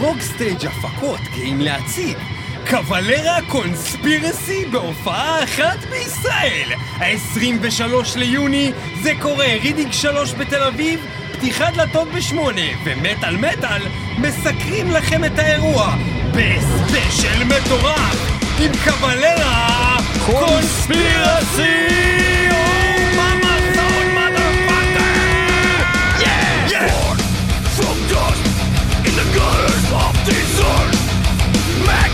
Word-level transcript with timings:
Rockstage 0.00 0.66
הפקות 0.66 1.20
גאים 1.34 1.60
להציג 1.60 2.16
Cavalera 2.64 3.38
Conspiracy 3.48 4.64
בהופעה 4.64 5.44
אחת 5.44 5.78
בישראל. 5.90 6.72
ה-23 6.98 8.18
ליוני 8.18 8.72
זה 9.02 9.12
קורה. 9.20 9.46
רידינג 9.62 9.92
3 9.92 10.34
בתל 10.34 10.62
אביב 10.62 11.06
פתיחת 11.32 11.74
דלתות 11.74 12.08
בשמונה 12.08 12.62
ומטאל 12.84 13.36
מטאל 13.36 13.82
מסקרים 14.18 14.90
לכם 14.90 15.24
את 15.24 15.38
האירוע 15.38 15.94
ב 16.30 16.44
special 16.44 17.44
מטורף 17.44 18.40
עם 18.60 18.72
Cavalera 18.84 19.96
Conspiracy 20.26 22.15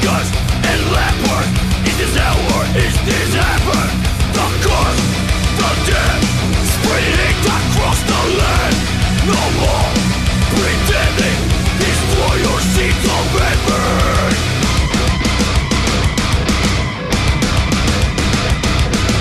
Maggots 0.03 0.31
and 0.67 0.81
leopards 0.91 1.51
in 1.87 1.95
this 1.99 2.17
hour 2.19 2.59
is 2.75 2.95
this 3.07 3.35
heaven. 3.35 3.89
The 4.35 4.47
curse, 4.67 5.03
the 5.59 5.71
dead, 5.87 6.21
spreading 6.75 7.39
across 7.47 8.01
the 8.03 8.21
land. 8.39 8.75
No 9.31 9.43
more 9.63 9.91
pretending, 10.51 11.41
destroy 11.79 12.35
your 12.43 12.61
seeds 12.75 13.05
of 13.15 13.27
heaven. 13.39 14.33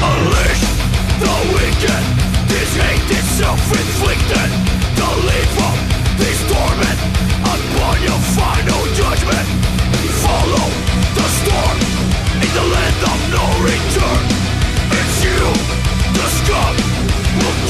Unleash 0.09 0.63
the 1.21 1.33
wicked, 1.53 2.03
this 2.49 2.71
hate 2.75 3.11
is 3.17 3.25
self-inflicted. 3.37 4.50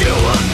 you 0.01 0.50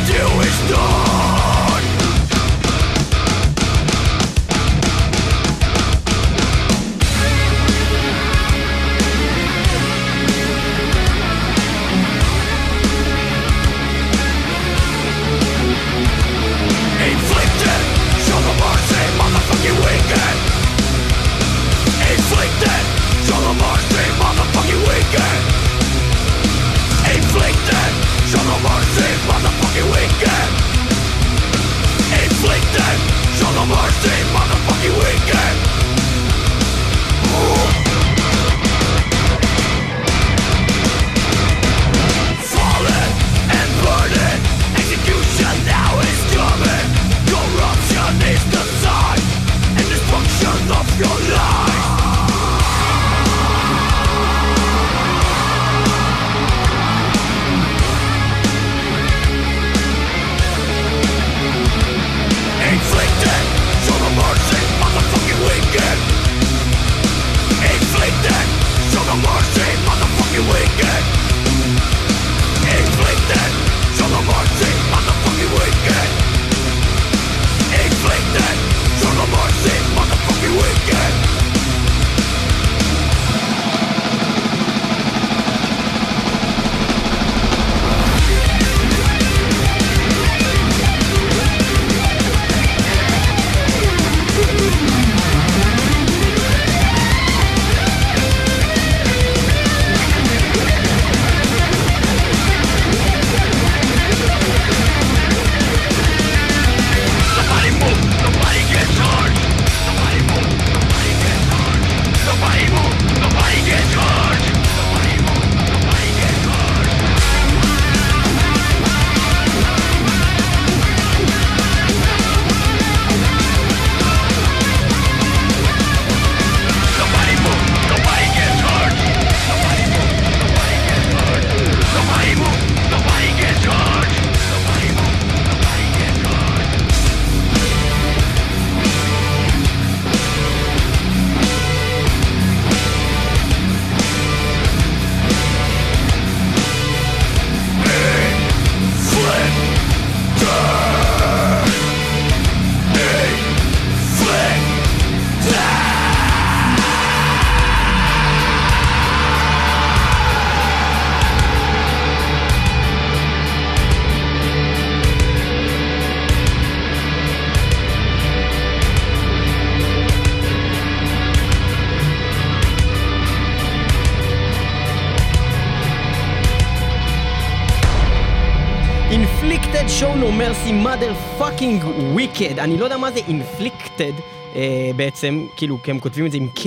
Inflicted 179.68 179.92
show 180.00 180.16
no 180.16 180.32
mercy 180.32 180.72
mother 180.72 181.14
fucking 181.40 181.80
wicked. 182.16 182.60
אני 182.60 182.78
לא 182.78 182.84
יודע 182.84 182.98
מה 182.98 183.12
זה 183.12 183.20
inflicted 183.20 184.02
אה, 184.02 184.47
בעצם, 184.96 185.46
כאילו, 185.58 185.78
כי 185.84 185.92
הם 185.92 186.00
כותבים 186.00 186.26
את 186.26 186.32
זה 186.32 186.38
עם 186.38 186.48
K. 186.56 186.66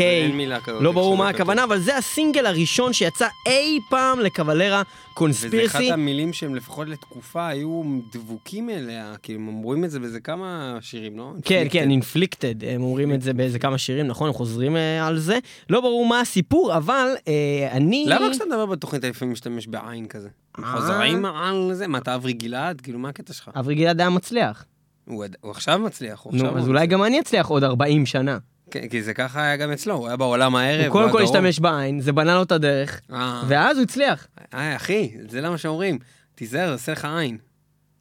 לא 0.80 0.92
ברור 0.92 1.16
מה. 1.16 1.28
הכוונה, 1.28 1.64
אבל 1.64 1.78
זה 1.78 1.96
הסינגל 1.96 2.46
הראשון 2.46 2.92
שיצא 2.92 3.26
אי 3.46 3.78
פעם 3.90 4.20
לקבלרה 4.20 4.80
וזה 4.80 4.82
אחת 5.10 5.14
קונספירסי. 5.14 5.92
המילים 5.92 6.32
שהם 6.32 6.54
לפחות 6.54 6.88
לתקופה 6.88 7.48
היו 7.48 7.82
דבוקים 8.12 8.70
אליה, 8.70 9.14
כי 9.22 9.34
הם 9.34 9.48
אומרים 9.48 9.84
את 9.84 9.90
זה 9.90 10.00
באיזה 10.00 10.20
כמה 10.20 10.78
שירים, 10.80 11.18
לא? 11.18 11.32
כן. 11.44 11.66
כן, 11.70 11.90
אינפליקטד, 11.90 12.64
הם 12.64 12.82
אומרים 12.82 13.14
את 13.14 13.22
זה 13.22 13.32
באיזה 13.32 13.58
כמה 13.58 13.78
שירים, 13.78 14.06
נכון? 14.06 14.28
הם 14.28 14.34
חוזרים 14.34 14.76
אה, 14.76 15.06
על 15.06 15.18
זה. 15.18 15.38
לא 15.70 15.80
ברור 15.80 16.06
מה 16.06 16.20
הסיפור, 16.20 16.76
אבל 16.76 17.08
אה, 17.28 17.68
אני... 17.72 18.04
למה 18.08 18.30
כשאתה 18.30 18.44
מדבר 18.44 18.66
בתוכנית 18.66 19.04
לפעמים 19.04 19.32
משתמש 19.32 19.66
בעין 19.66 20.06
כזה? 20.06 20.28
אה? 20.58 20.72
חוזרים 20.72 21.24
על 21.24 21.70
זה? 21.74 21.86
מה, 21.86 21.98
אתה 21.98 22.14
אברי 22.14 22.32
גלעד? 22.32 22.80
כאילו, 22.80 22.98
מה 22.98 23.08
הקטע 23.08 23.32
שלך? 23.32 23.50
אברי 23.56 23.74
גלעד 23.74 24.00
היה 24.00 24.10
מצליח. 24.10 24.64
הוא 25.10 25.24
הוא 25.40 25.50
עכשיו 25.50 25.78
מצליח, 25.78 26.20
הוא 26.20 26.32
עכשיו... 26.32 26.50
נו, 26.50 26.58
אז 26.58 26.68
אולי 26.68 26.86
גם 26.86 27.02
אני 27.02 27.20
אצליח 27.20 27.46
עוד 27.46 27.64
40 27.64 28.06
שנה. 28.06 28.38
כן, 28.70 28.88
כי 28.88 29.02
זה 29.02 29.14
ככה 29.14 29.42
היה 29.42 29.56
גם 29.56 29.72
אצלו, 29.72 29.94
הוא 29.94 30.06
היה 30.06 30.16
בעולם 30.16 30.56
הערב. 30.56 30.84
הוא 30.84 30.92
קודם 30.92 31.12
כל. 31.12 31.22
השתמש 31.22 31.60
בעין, 31.60 32.00
זה 32.00 32.12
בנה 32.12 32.34
לו 32.34 32.42
את 32.42 32.52
הדרך, 32.52 33.00
אה, 33.12 33.42
ואז 33.48 33.76
הוא 33.76 33.82
הצליח. 33.82 34.26
אה, 34.54 34.76
אחי, 34.76 35.16
זה 35.28 35.40
למה 35.40 35.58
שאומרים. 35.58 35.98
תיזהר, 36.34 36.66
זה 36.66 36.72
עושה 36.72 36.92
לך 36.92 37.04
עין. 37.04 37.38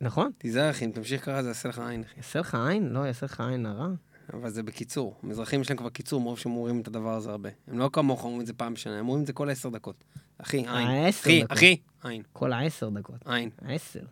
נכון? 0.02 0.32
תיזהר, 0.38 0.70
אחי, 0.70 0.86
אם 0.86 0.92
תמשיך 0.92 1.26
ככה, 1.26 1.44
זה 1.44 1.50
יעשה 1.50 1.70
לך 1.70 1.80
עין, 1.80 2.04
אחי. 2.04 2.14
יעשה 2.18 2.40
לך 2.40 2.58
עין? 2.68 2.90
לא, 2.90 3.00
יעשה 3.00 3.26
לך 3.26 3.42
עין 3.42 3.66
הרע. 3.66 3.88
אבל 4.34 4.50
זה 4.50 4.64
בקיצור. 4.64 5.20
מזרחים 5.24 5.62
יש 5.62 5.70
להם 5.70 5.78
כבר 5.78 5.90
קיצור, 5.90 6.22
מרוב 6.22 6.40
שהם 6.40 6.52
אומרים 6.52 6.82
את 6.82 6.88
הדבר 6.88 7.14
הזה 7.14 7.30
הרבה. 7.30 7.50
הם 7.68 7.80
לא 7.80 7.90
כמוך 7.94 8.24
אומרים 8.24 8.42
את 8.42 8.48
זה 8.48 8.54
פעם 8.54 8.74
בשנה, 8.74 8.94
הם 8.94 9.00
אומרים 9.00 9.22
את 9.22 9.28
זה 9.28 9.34
כל 9.34 9.50
עשר 9.50 9.70
דקות. 9.70 10.04
אחי, 10.38 10.58
עין. 10.58 11.08
אחי, 11.10 11.40
דקות. 11.44 11.58
אחי, 11.58 11.78
עין, 12.04 12.22
כל 12.34 12.54
העשר 12.54 12.90
דקות. 12.90 13.16
עין, 13.26 13.50
העשר. 13.62 14.04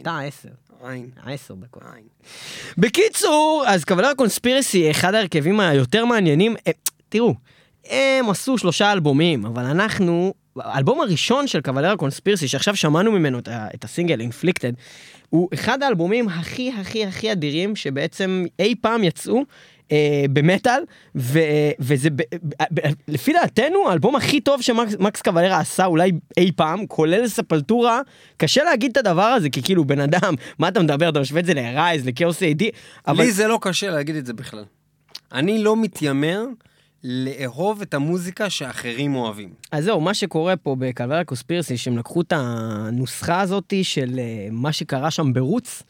אתה 0.00 0.20
עשר. 0.20 0.48
עין, 0.84 1.10
העשר 1.22 1.54
דקות. 1.54 1.82
עין. 1.94 2.04
בקיצור, 2.78 3.64
אז 3.66 3.84
קבלר 3.84 4.14
קונספירסי, 4.16 4.90
אחד 4.90 5.14
ההרכבים 5.14 5.60
היותר 5.60 6.04
מעניינים, 6.04 6.56
אה, 6.66 6.72
תראו, 7.08 7.34
הם 7.90 8.30
עשו 8.30 8.58
שלושה 8.58 8.92
אלבומים, 8.92 9.46
אבל 9.46 9.64
אנחנו, 9.64 10.34
האלבום 10.56 11.00
הראשון 11.00 11.46
של 11.46 11.60
קבלר 11.60 11.96
קונספירסי, 11.96 12.48
שעכשיו 12.48 12.76
שמענו 12.76 13.12
ממנו 13.12 13.38
את, 13.38 13.48
את 13.74 13.84
הסינגל 13.84 14.20
אינפליקטד, 14.20 14.72
הוא 15.30 15.48
אחד 15.54 15.82
האלבומים 15.82 16.28
הכי 16.28 16.72
הכי 16.80 17.06
הכי 17.06 17.32
אדירים 17.32 17.76
שבעצם 17.76 18.44
אי 18.58 18.74
פעם 18.80 19.04
יצאו. 19.04 19.42
אה, 19.92 20.24
במטאל, 20.32 20.82
ו, 21.16 21.38
וזה 21.80 22.10
ב, 22.10 22.22
ב, 22.44 22.62
ב, 22.74 22.80
לפי 23.08 23.32
דעתנו 23.32 23.88
האלבום 23.88 24.16
הכי 24.16 24.40
טוב 24.40 24.62
שמקס 24.62 24.94
מקס 24.98 25.22
קבלרה 25.22 25.58
עשה 25.58 25.84
אולי 25.84 26.12
אי 26.36 26.52
פעם, 26.56 26.86
כולל 26.86 27.28
ספלטורה, 27.28 28.00
קשה 28.36 28.64
להגיד 28.64 28.90
את 28.90 28.96
הדבר 28.96 29.22
הזה, 29.22 29.50
כי 29.50 29.62
כאילו 29.62 29.84
בן 29.84 30.00
אדם, 30.00 30.34
מה 30.58 30.68
אתה 30.68 30.82
מדבר, 30.82 31.08
אתה 31.08 31.20
משווה 31.20 31.40
את 31.40 31.46
זה 31.46 31.54
לרייז, 31.54 32.06
לכאוס 32.06 32.42
איי-די, 32.42 32.70
אבל 33.08 33.24
לי 33.24 33.32
זה 33.32 33.46
לא 33.46 33.58
קשה 33.62 33.90
להגיד 33.90 34.16
את 34.16 34.26
זה 34.26 34.32
בכלל. 34.32 34.64
אני 35.32 35.62
לא 35.62 35.76
מתיימר 35.76 36.44
לאהוב 37.04 37.82
את 37.82 37.94
המוזיקה 37.94 38.50
שאחרים 38.50 39.14
אוהבים. 39.14 39.48
אז 39.72 39.84
זהו, 39.84 40.00
מה 40.00 40.14
שקורה 40.14 40.56
פה 40.56 40.76
בקלברה 40.78 41.24
קוספירסי, 41.24 41.76
שהם 41.76 41.98
לקחו 41.98 42.20
את 42.20 42.32
הנוסחה 42.36 43.40
הזאת 43.40 43.74
של 43.82 44.18
אה, 44.18 44.48
מה 44.50 44.72
שקרה 44.72 45.10
שם 45.10 45.32
ברוץ, 45.32 45.82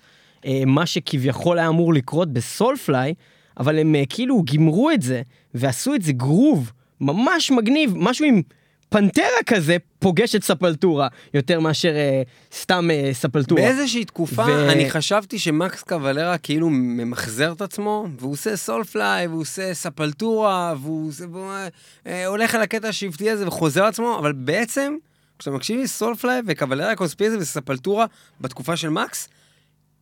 אה, 0.46 0.62
מה 0.66 0.86
שכביכול 0.86 1.58
היה 1.58 1.68
אמור 1.68 1.94
לקרות 1.94 2.32
בסולפליי, 2.32 3.14
אבל 3.60 3.78
הם 3.78 3.94
אה, 3.94 4.02
כאילו 4.08 4.42
גימרו 4.42 4.90
את 4.90 5.02
זה, 5.02 5.22
ועשו 5.54 5.94
את 5.94 6.02
זה 6.02 6.12
גרוב 6.12 6.70
ממש 7.00 7.50
מגניב, 7.50 7.92
משהו 7.96 8.24
עם 8.26 8.42
פנטרה 8.88 9.26
כזה, 9.46 9.76
פוגש 9.98 10.34
את 10.34 10.44
ספלטורה, 10.44 11.08
יותר 11.34 11.60
מאשר 11.60 11.88
אה, 11.96 12.22
סתם 12.56 12.88
אה, 12.90 13.10
ספלטורה. 13.12 13.62
באיזושהי 13.62 14.04
תקופה 14.04 14.42
ו- 14.48 14.70
אני 14.70 14.90
חשבתי 14.90 15.38
שמקס 15.38 15.82
קוולרה 15.82 16.38
כאילו 16.38 16.68
ממחזר 16.70 17.52
את 17.52 17.62
עצמו, 17.62 18.06
והוא 18.18 18.32
עושה 18.32 18.56
סולפליי, 18.56 19.26
והוא 19.26 19.40
עושה 19.40 19.74
ספלטורה, 19.74 20.74
והוא 20.82 21.08
עושה- 21.08 21.24
והוא, 21.32 21.52
אה, 22.06 22.26
הולך 22.26 22.54
על 22.54 22.62
הקטע 22.62 22.88
השבטי 22.88 23.30
הזה 23.30 23.46
וחוזר 23.48 23.84
לעצמו, 23.84 24.18
אבל 24.18 24.32
בעצם, 24.32 24.94
כשאתה 25.38 25.56
מקשיב 25.56 25.80
לסולפליי 25.80 26.40
וקוולרה 26.46 26.96
קונספירזיה 26.96 27.38
וספלטורה 27.38 28.06
בתקופה 28.40 28.76
של 28.76 28.88
מקס, 28.88 29.28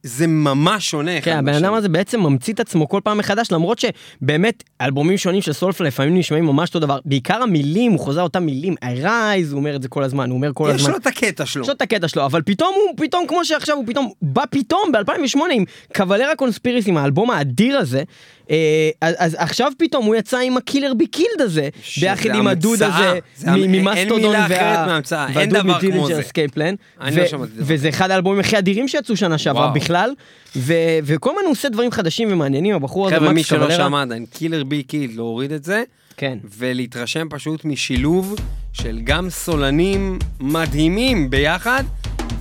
זה 0.03 0.27
ממש 0.27 0.91
שונה. 0.91 1.21
כן, 1.21 1.37
הבן. 1.37 1.55
אדם 1.55 1.75
הזה 1.75 1.89
בעצם 1.89 2.21
ממציא 2.21 2.55
את 2.55 2.61
עצמו 2.61 2.89
כל 2.89 3.01
פעם 3.05 3.19
מחדש, 3.19 3.53
למרות 3.53 3.79
שבאמת 3.79 4.63
אלבומים 4.81 5.17
שונים 5.19 5.43
של 5.43 5.53
סולפל 5.53 5.85
לפעמים 5.85 6.19
נשמעים 6.19 6.45
ממש 6.47 6.69
אותו 6.69 6.79
דבר. 6.79 6.99
בעיקר 7.05 7.43
המילים, 7.43 7.93
הוא 7.93 8.01
חוזר 8.01 8.23
אותם 8.23 8.43
מילים, 8.43 8.75
rise, 9.03 9.51
הוא 9.51 9.59
אומר 9.59 9.77
את 9.77 9.83
זה 9.83 9.89
כל 9.89 10.03
הזמן, 10.03 10.31
הוא 10.31 10.37
אומר 10.37 10.51
כל 10.55 10.71
יש 10.75 10.81
הזמן. 10.81 10.93
לו 10.93 10.97
את 10.97 11.07
הקטע 11.07 11.47
שלו. 11.47 11.63
יש 11.63 11.69
לו 11.69 11.75
את 11.75 11.83
הקטע 11.83 12.09
שלו, 12.09 12.25
אבל 12.25 12.43
פתאום 12.43 12.75
הוא, 12.75 12.97
פתאום 13.07 13.27
כמו 13.27 13.45
שעכשיו 13.45 13.77
הוא 13.77 13.85
פתאום, 13.87 14.11
בא 14.23 14.43
פתאום 14.51 14.93
ב-2008 14.93 15.39
עם 15.53 15.65
קוולרה 15.97 16.37
קונספיריס, 16.37 16.89
עם 16.89 16.97
האלבום 16.97 17.31
האדיר 17.31 17.79
הזה, 17.79 18.03
אז, 19.01 19.15
אז 19.19 19.37
עכשיו 19.39 19.73
פתאום 19.79 20.07
הוא 20.07 20.15
יצא 20.17 20.39
עם 20.39 20.57
הקילר 20.57 20.95
בי 20.95 21.07
קילד 21.07 21.41
הזה, 21.41 21.69
ביחד 22.01 22.35
עם 22.35 22.47
הדוד. 22.47 22.83
הזה, 22.83 23.19
ממאסטודון 23.47 24.37
זה. 26.07 26.23
Escape 26.23 26.51
Plan, 26.51 26.75
אני 27.01 27.17
לא 27.17 27.23
דבר 27.27 27.45
וזה 27.57 27.89
אחד 27.89 28.11
האלבומים 28.11 28.41
הכי 28.41 28.59
אדירים 28.59 28.89
שיצאו 28.89 29.17
שנה 29.17 29.39
שעברה. 29.39 29.71
בכלל, 29.71 30.11
וכל 31.05 31.31
הזמן 31.31 31.43
הוא 31.45 31.53
עושה 31.53 31.69
דברים 31.69 31.91
חדשים 31.91 32.33
ומעניינים, 32.33 32.75
הבחור 32.75 33.07
הזה, 33.07 33.17
חבר'ה, 33.17 33.33
מי 33.33 33.43
שלא 33.43 33.71
שמע 33.71 34.03
עדיין, 34.03 34.27
Killer 34.27 34.65
Be 34.65 34.83
Killed, 34.83 35.11
להוריד 35.17 35.53
את 35.53 35.65
זה, 35.65 35.83
כן. 36.17 36.39
ולהתרשם 36.59 37.27
פשוט 37.31 37.65
משילוב 37.65 38.35
של 38.73 39.01
גם 39.05 39.31
סולנים 39.31 40.19
מדהימים 40.41 41.31
ביחד, 41.31 41.85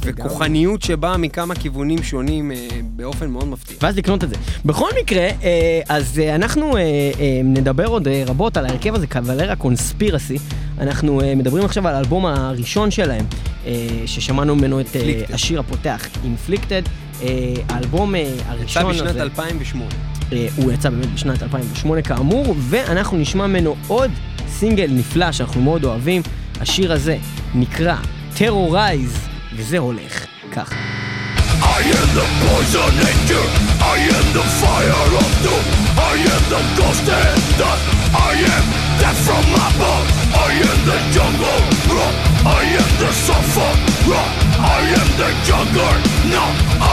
וכוחניות 0.02 0.82
שבאה 0.82 1.18
מכמה 1.18 1.56
כיוונים 1.56 2.04
שונים 2.04 2.52
אה, 2.52 2.68
באופן 2.84 3.30
מאוד 3.30 3.48
מפתיע. 3.48 3.78
ואז 3.82 3.98
לקנות 3.98 4.24
את 4.24 4.30
זה. 4.30 4.36
בכל 4.66 4.90
מקרה, 5.02 5.28
אה, 5.44 5.82
אז 5.90 6.20
אה, 6.20 6.36
אנחנו 6.36 6.78
נדבר 7.44 7.86
עוד 7.86 8.08
רבות 8.26 8.58
על 8.58 8.66
ההרכב 8.66 8.96
הזה, 8.96 9.08
Cavalera 9.08 9.56
Conspiracy. 9.56 10.38
אנחנו 10.80 11.22
מדברים 11.36 11.66
עכשיו 11.66 11.88
על 11.88 11.96
האלבום 11.96 12.26
הראשון 12.26 12.92
שלהם, 12.92 13.26
ששמענו 14.06 14.56
ממנו 14.56 14.80
את. 14.80 14.88
השיר 15.34 15.60
הפותח, 15.60 16.08
Inflikted. 16.24 16.82
האלבום 17.70 18.16
אה, 18.16 18.20
יצא 18.20 18.44
הראשון 18.48 18.92
בשנת 18.92 19.10
הזה, 19.10 19.22
2008. 19.22 19.90
אה, 20.32 20.48
הוא 20.56 20.72
יצא 20.72 20.90
באמת 20.90 21.14
בשנת 21.14 21.44
2008 21.44 22.02
כאמור, 22.02 22.56
ואנחנו 22.58 23.18
נשמע 23.18 23.48
ממנו 23.48 23.76
עוד 23.88 24.12
סינגל 24.48 24.88
נפלא 24.92 25.32
שאנחנו 25.32 25.62
מאוד 25.62 25.84
אוהבים. 25.84 26.22
השיר 26.62 26.94
הזה 26.94 27.18
נקרא 27.56 27.96
Terrorize, 28.38 29.18
וזה 29.59 29.79
הולך 29.79 30.27
ככה. 30.53 30.75
I 31.77 31.81
am 31.99 32.09
the 32.19 32.27
poison 32.43 32.93
nature, 33.07 33.49
I 33.95 33.99
am 34.17 34.27
the 34.37 34.45
fire 34.61 35.11
of 35.23 35.31
doom, 35.45 35.65
I 36.13 36.17
am 36.33 36.43
the 36.53 36.63
ghost 36.79 37.07
and 37.21 37.43
dust, 37.61 37.85
I 38.31 38.35
am 38.55 38.65
death 39.01 39.21
from 39.27 39.47
above, 39.69 40.07
I 40.49 40.51
am 40.71 40.79
the 40.91 40.99
jungle, 41.15 41.61
rock, 41.97 42.17
I 42.61 42.63
am 42.81 42.91
the 43.03 43.11
sulfur, 43.27 43.75
rock, 44.13 44.33
I 44.79 44.83
am 45.01 45.09
the 45.21 45.31
juggernaut, 45.49 46.03
no, 46.35 46.45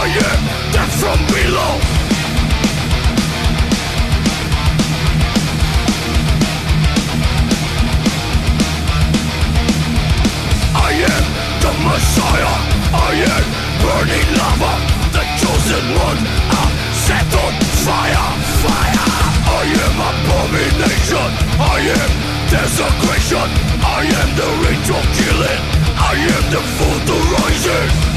I 0.04 0.08
am 0.30 0.40
death 0.74 0.94
from 1.02 1.20
below. 1.36 1.74
I 21.59 21.79
am 21.81 22.11
desecration. 22.51 23.49
I 23.83 24.03
am 24.21 24.29
the 24.41 24.49
ritual 24.65 25.05
killing. 25.19 25.63
I 25.99 26.15
am 26.35 26.45
the 26.51 26.63
fool 26.77 26.99
to 27.09 27.17
rising. 27.37 28.16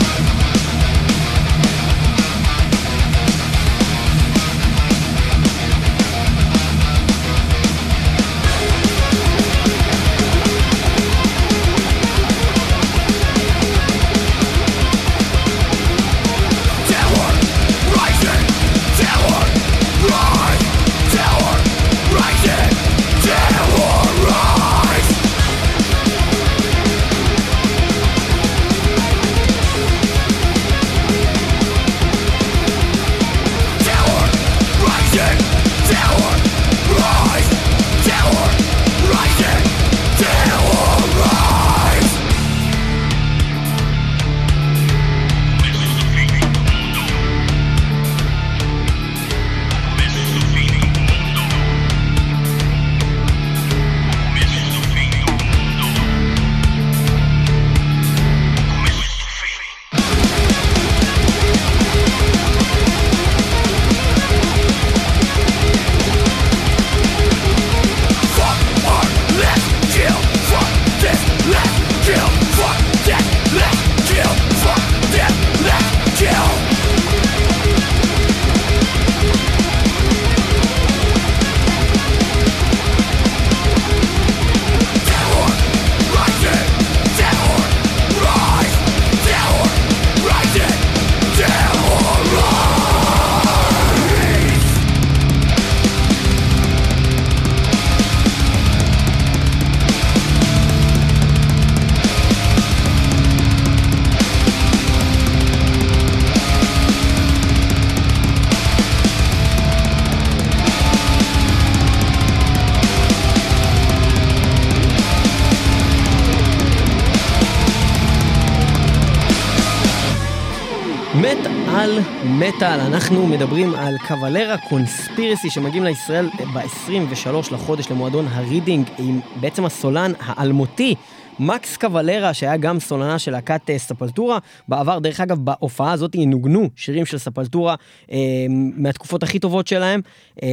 על 121.80 122.00
מטאל, 122.24 122.80
אנחנו 122.80 123.28
מדברים 123.28 123.76
על 123.76 123.98
קוולרה 124.08 124.56
קונספירסי 124.70 125.50
שמגיעים 125.50 125.84
לישראל 125.84 126.30
ב-23 126.54 127.54
לחודש 127.54 127.92
למועדון 127.92 128.28
הרידינג 128.28 128.90
עם 128.98 129.20
בעצם 129.40 129.66
הסולן 129.66 130.12
האלמותי. 130.20 130.96
מקס 131.40 131.78
קוולרה, 131.78 132.34
שהיה 132.34 132.58
גם 132.58 132.80
סולנה 132.80 133.20
של 133.20 133.32
להקת 133.32 133.70
אה, 133.70 133.78
ספלטורה, 133.78 134.38
בעבר, 134.68 135.00
דרך 135.00 135.20
אגב, 135.20 135.38
בהופעה 135.38 135.92
הזאת 135.92 136.16
נוגנו 136.16 136.70
שירים 136.76 137.06
של 137.06 137.18
ספלטורה 137.18 137.76
אה, 138.12 138.18
מהתקופות 138.50 139.24
הכי 139.24 139.40
טובות 139.40 139.68
שלהם. 139.68 140.02
אה, 140.44 140.48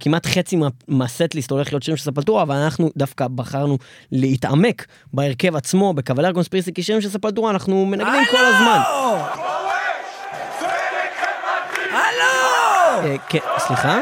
כמעט 0.00 0.26
חצי 0.26 0.56
מה, 0.56 0.68
מהסט-ליסט 0.88 1.50
הולך 1.50 1.72
להיות 1.72 1.82
שירים 1.82 1.96
של 1.96 2.04
ספלטורה, 2.04 2.42
אבל 2.42 2.56
אנחנו 2.56 2.90
דווקא 2.96 3.28
בחרנו 3.28 3.78
להתעמק 4.12 4.86
בהרכב 5.12 5.56
עצמו, 5.56 5.94
בקוולרה 5.94 6.32
קונספירסי, 6.32 6.72
כי 6.72 6.82
שירים 6.82 7.00
של 7.00 7.08
ספלטורה 7.08 7.50
אנחנו 7.50 7.86
מנגנים 7.86 8.24
כל 8.30 8.44
הזמן. 8.44 8.80
הלו! 11.92 12.24
אה, 12.30 12.89
כן, 12.89 12.89
סליחה? 13.58 13.98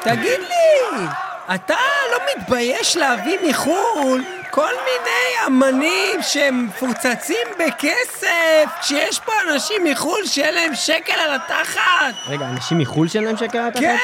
תגיד 0.00 0.40
לי, 0.40 1.06
אתה 1.54 1.76
לא 2.12 2.18
מתבייש 2.36 2.96
להביא 2.96 3.38
מחו"ל 3.48 4.24
כל 4.50 4.72
מיני 4.84 5.46
אמנים 5.46 6.22
שמפוצצים 6.22 7.46
בכסף, 7.58 8.70
כשיש 8.80 9.20
פה 9.20 9.32
אנשים 9.50 9.84
מחו"ל 9.84 10.26
שאין 10.26 10.54
להם 10.54 10.74
שקל 10.74 11.12
על 11.12 11.34
התחת? 11.34 12.14
רגע, 12.28 12.44
אנשים 12.44 12.78
מחו"ל 12.78 13.08
שאין 13.08 13.24
להם 13.24 13.36
שקל 13.36 13.58
על 13.58 13.68
התחת? 13.68 13.80
כן! 13.80 13.96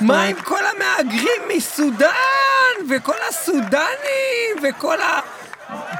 מה? 0.00 0.22
עם 0.24 0.36
כל 0.36 0.60
המהגרים 0.66 1.42
מסודאן, 1.56 2.74
וכל 2.90 3.16
הסודנים, 3.28 4.56
וכל 4.62 5.00
ה... 5.00 5.20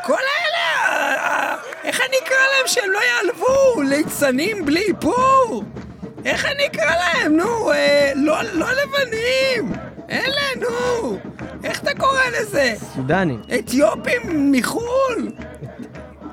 כל 0.04 0.12
האלה, 0.12 1.56
איך 1.84 2.00
אני 2.00 2.16
אקרא 2.24 2.36
להם 2.36 2.66
שהם 2.66 2.90
לא 2.90 2.98
ייעלבו? 2.98 3.82
ליצנים 3.82 4.64
בלי 4.64 4.82
איפור? 4.88 5.64
איך 6.24 6.44
אני 6.44 6.66
אקרא 6.66 6.90
להם? 6.96 7.36
נו, 7.36 7.72
אה, 7.72 8.12
לא, 8.16 8.36
לא 8.52 8.66
לבנים! 8.72 9.72
אלה, 10.10 10.40
נו! 10.60 11.18
איך 11.64 11.80
אתה 11.82 11.90
קורא 11.98 12.20
לזה? 12.40 12.74
סודנים. 12.94 13.42
אתיופים 13.58 14.52
מחו"ל? 14.52 15.30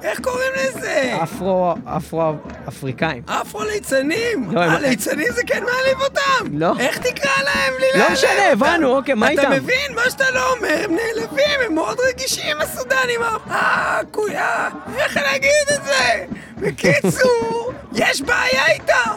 איך 0.03 0.19
קוראים 0.19 0.51
לזה? 0.55 1.17
אפרו, 1.23 1.73
אפרו, 1.97 2.33
אפריקאים. 2.67 3.23
אפרו-ליצנים? 3.25 4.51
לא, 4.51 4.61
הם- 4.63 4.69
הליצנים 4.71 5.27
זה 5.31 5.41
כן 5.47 5.63
מעליב 5.63 6.01
אותם? 6.01 6.57
לא. 6.59 6.73
איך 6.79 6.97
תקרא 6.97 7.43
להם? 7.43 7.73
בלי 7.77 7.87
לא 7.93 7.97
להעליב 7.99 8.13
משנה, 8.17 8.31
אותם? 8.51 8.63
הבנו, 8.65 8.95
אוקיי, 8.97 9.13
מה 9.15 9.29
איתם? 9.29 9.41
אתה 9.41 9.49
מבין? 9.49 9.93
מה 9.95 10.01
שאתה 10.09 10.31
לא 10.33 10.53
אומר, 10.53 10.81
הם 10.83 10.95
נעלבים, 10.95 11.59
הם 11.65 11.75
מאוד 11.75 11.97
רגישים, 12.09 12.57
הסודנים. 12.61 13.21
אה, 13.51 13.99
קויה, 14.11 14.69
איך 14.97 15.17
אגיד 15.17 15.49
את 15.75 15.83
זה? 15.83 16.25
בקיצור, 16.57 17.71
יש 17.93 18.21
בעיה 18.21 18.65
איתם. 18.67 19.11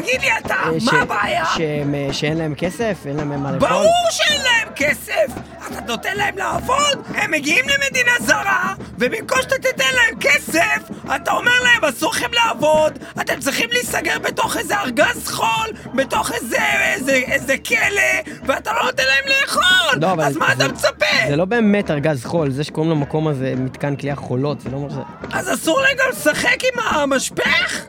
תגיד 0.00 0.20
לי 0.20 0.28
אתה, 0.38 0.54
אה, 0.54 0.80
ש- 0.80 0.84
מה 0.92 1.02
הבעיה? 1.02 1.44
אה, 1.44 2.12
שאין 2.12 2.38
להם 2.38 2.54
כסף? 2.54 2.96
אין 3.06 3.16
להם 3.16 3.42
מה 3.42 3.52
לאכול? 3.52 3.68
ברור 3.68 3.92
שאין 4.10 4.40
להם 4.42 4.68
כסף! 4.76 5.26
אתה 5.68 5.80
נותן 5.86 6.16
להם 6.16 6.38
לעבוד, 6.38 6.76
הם 7.14 7.30
מגיעים 7.30 7.64
למדינה 7.68 8.10
זרה, 8.20 8.74
ובמקום 8.98 9.38
שאתה 9.42 9.54
תיתן 9.54 9.94
להם 9.94 10.18
כסף, 10.20 10.78
אתה 11.16 11.32
אומר 11.32 11.52
להם 11.62 11.84
אסור 11.84 12.10
לכם 12.12 12.30
לעבוד, 12.32 12.98
אתם 13.20 13.40
צריכים 13.40 13.68
להיסגר 13.72 14.18
בתוך 14.18 14.56
איזה 14.56 14.80
ארגז 14.80 15.28
חול, 15.30 15.66
בתוך 15.94 16.32
איזה, 16.32 16.56
איזה, 16.94 17.12
איזה 17.12 17.54
כלא, 17.68 18.32
ואתה 18.46 18.72
לא 18.72 18.82
נותן 18.84 19.02
להם 19.06 19.24
לאכול! 19.40 19.98
לא, 20.00 20.12
אבל 20.12 20.24
אז 20.24 20.36
מה 20.36 20.46
זה- 20.56 20.64
אתה 20.64 20.72
מצפה? 20.72 21.06
זה 21.28 21.36
לא 21.36 21.44
באמת 21.44 21.90
ארגז 21.90 22.24
חול, 22.24 22.50
זה 22.50 22.64
שקוראים 22.64 22.90
למקום 22.92 23.28
הזה 23.28 23.54
מתקן 23.56 23.96
כליאה 23.96 24.16
חולות, 24.16 24.60
זה 24.60 24.70
לא 24.70 24.76
אומר 24.76 24.90
שזה... 24.90 25.00
אז 25.32 25.54
אסור 25.54 25.80
להם 25.80 25.96
גם 25.98 26.06
לשחק 26.12 26.56
עם 26.64 26.80
המשפך? 26.94 27.84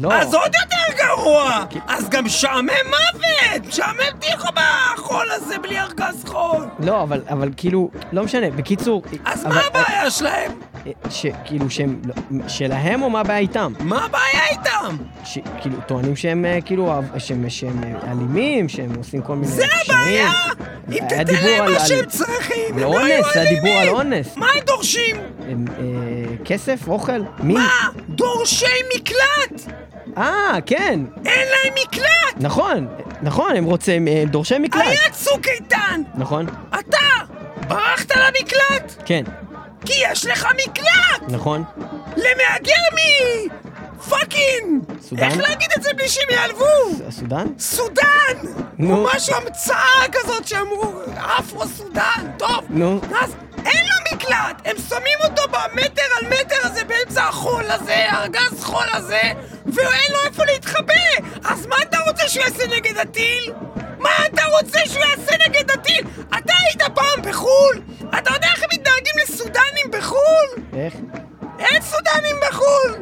לא. 0.00 0.12
אז 0.12 0.34
עוד 0.34 0.50
יותר 0.62 1.04
גרוע! 1.04 1.64
אז 1.88 2.08
גם 2.08 2.24
משעמם 2.24 2.68
מוות! 2.86 3.66
משעמם 3.68 3.98
טיחו 4.20 4.48
בחול 4.96 5.26
הזה 5.30 5.58
בלי 5.58 5.80
ארגז 5.80 6.24
חול! 6.26 6.66
לא, 6.78 7.02
אבל, 7.02 7.20
אבל 7.30 7.48
כאילו, 7.56 7.90
לא 8.12 8.22
משנה, 8.24 8.50
בקיצור... 8.50 9.02
אז 9.24 9.46
אבל- 9.46 9.54
מה 9.54 9.60
הבעיה 9.66 10.10
שלהם? 10.10 10.52
אה, 10.86 10.92
שכאילו 11.10 11.70
שהם, 11.70 12.00
לא, 12.04 12.14
שלהם 12.48 13.02
או 13.02 13.10
מה 13.10 13.20
הבעיה 13.20 13.38
איתם? 13.38 13.72
מה 13.80 14.04
הבעיה 14.04 14.46
איתם? 14.50 14.96
שכאילו, 15.24 15.76
טוענים 15.86 16.16
שהם 16.16 16.44
אה, 16.44 16.58
כאילו, 16.64 16.90
אה, 17.14 17.20
שהם, 17.20 17.50
שהם 17.50 17.80
אה, 17.84 18.10
אלימים, 18.12 18.68
שהם 18.68 18.90
עושים 18.96 19.22
כל 19.22 19.34
מיני 19.34 19.46
זה 19.52 19.64
הבעיה! 19.84 20.30
אם 20.88 20.98
תיתן 21.08 21.22
דיבור 21.22 21.42
להם 21.58 21.72
מה 21.72 21.80
שהם 21.80 22.06
צריכים, 22.06 22.56
הם 22.70 22.78
על 22.78 22.82
לא 22.84 23.00
יהיו 23.00 23.22
אונס, 23.24 23.36
היה 23.36 23.50
דיבור 23.54 23.70
על 23.70 23.76
אלימים! 23.78 23.94
אונס. 23.94 24.36
מה 24.36 24.46
הם 24.54 24.60
דורשים? 24.66 25.16
הם, 25.48 25.64
אה, 25.78 25.84
כסף, 26.44 26.88
אוכל, 26.88 27.20
מי? 27.42 27.54
מה? 27.54 27.68
דורשי 28.08 28.66
מקלט! 28.96 29.72
אה, 30.16 30.58
כן, 30.66 31.00
אין 31.26 31.48
להם 31.48 31.74
מקלט! 31.82 32.36
נכון, 32.36 32.88
נכון, 33.22 33.56
הם 33.56 33.64
רוצים, 33.64 34.08
אה, 34.08 34.24
דורשי 34.26 34.58
מקלט. 34.58 34.82
היה 34.86 35.10
צוק 35.12 35.46
איתן! 35.48 36.02
נכון, 36.14 36.46
אתה! 36.80 36.98
ברחת 37.68 38.16
למקלט? 38.16 39.02
כן, 39.04 39.22
כי 39.84 39.92
יש 40.10 40.26
לך 40.26 40.46
מקלט! 40.54 41.28
נכון. 41.28 41.64
למהגר 42.16 42.82
מ... 42.94 42.98
fucking! 44.08 44.82
סודן? 45.00 45.22
איך 45.22 45.36
להגיד 45.48 45.68
את 45.76 45.82
זה 45.82 45.90
בלי 45.96 46.08
שהם 46.08 46.30
יעלבו? 46.30 46.64
הסודן? 47.08 47.46
סודן! 47.58 48.36
נו. 48.78 48.96
ממש 48.96 49.28
המצאה 49.30 50.02
כזאת 50.12 50.48
שאמרו, 50.48 50.92
אפרו-סודן, 51.38 52.30
טוב. 52.38 52.64
נו. 52.70 53.00
אז 53.20 53.34
אין 53.66 53.84
לו 53.86 54.16
מקלט! 54.16 54.62
הם 54.64 54.76
שמים 54.88 55.18
אותו 55.24 55.42
במטר 55.48 56.02
על 56.20 56.26
מטר 56.26 56.56
הזה 56.62 56.84
באמצע 56.84 57.24
החול 57.28 57.64
הזה, 57.70 58.06
ארגז 58.12 58.64
חול 58.64 58.86
הזה, 58.92 59.22
ואין 59.66 60.12
לו 60.12 60.18
איפה 60.26 60.44
להתחבא! 60.44 60.94
אז 61.44 61.66
מה 61.66 61.76
אתה 61.82 61.98
רוצה 62.08 62.28
שהוא 62.28 62.44
יעשה 62.44 62.66
נגד 62.76 62.98
הטיל? 62.98 63.52
מה 63.98 64.10
אתה 64.26 64.42
רוצה 64.58 64.78
שהוא 64.86 65.04
יעשה 65.04 65.36
נגד 65.48 65.70
הטיל? 65.70 66.04
אתה 66.38 66.52
היית 66.66 66.82
פעם 66.94 67.22
בחו"ל? 67.22 67.82
אתה 68.18 68.30
יודע 68.34 68.46
איך 68.54 68.62
הם 68.62 68.68
מתנהגים 68.72 69.14
לסודנים 69.22 69.90
בחו"ל? 69.92 70.62
איך? 70.76 70.94
אין 71.58 71.82
סודנים 71.82 72.36
בחו"ל! 72.48 72.94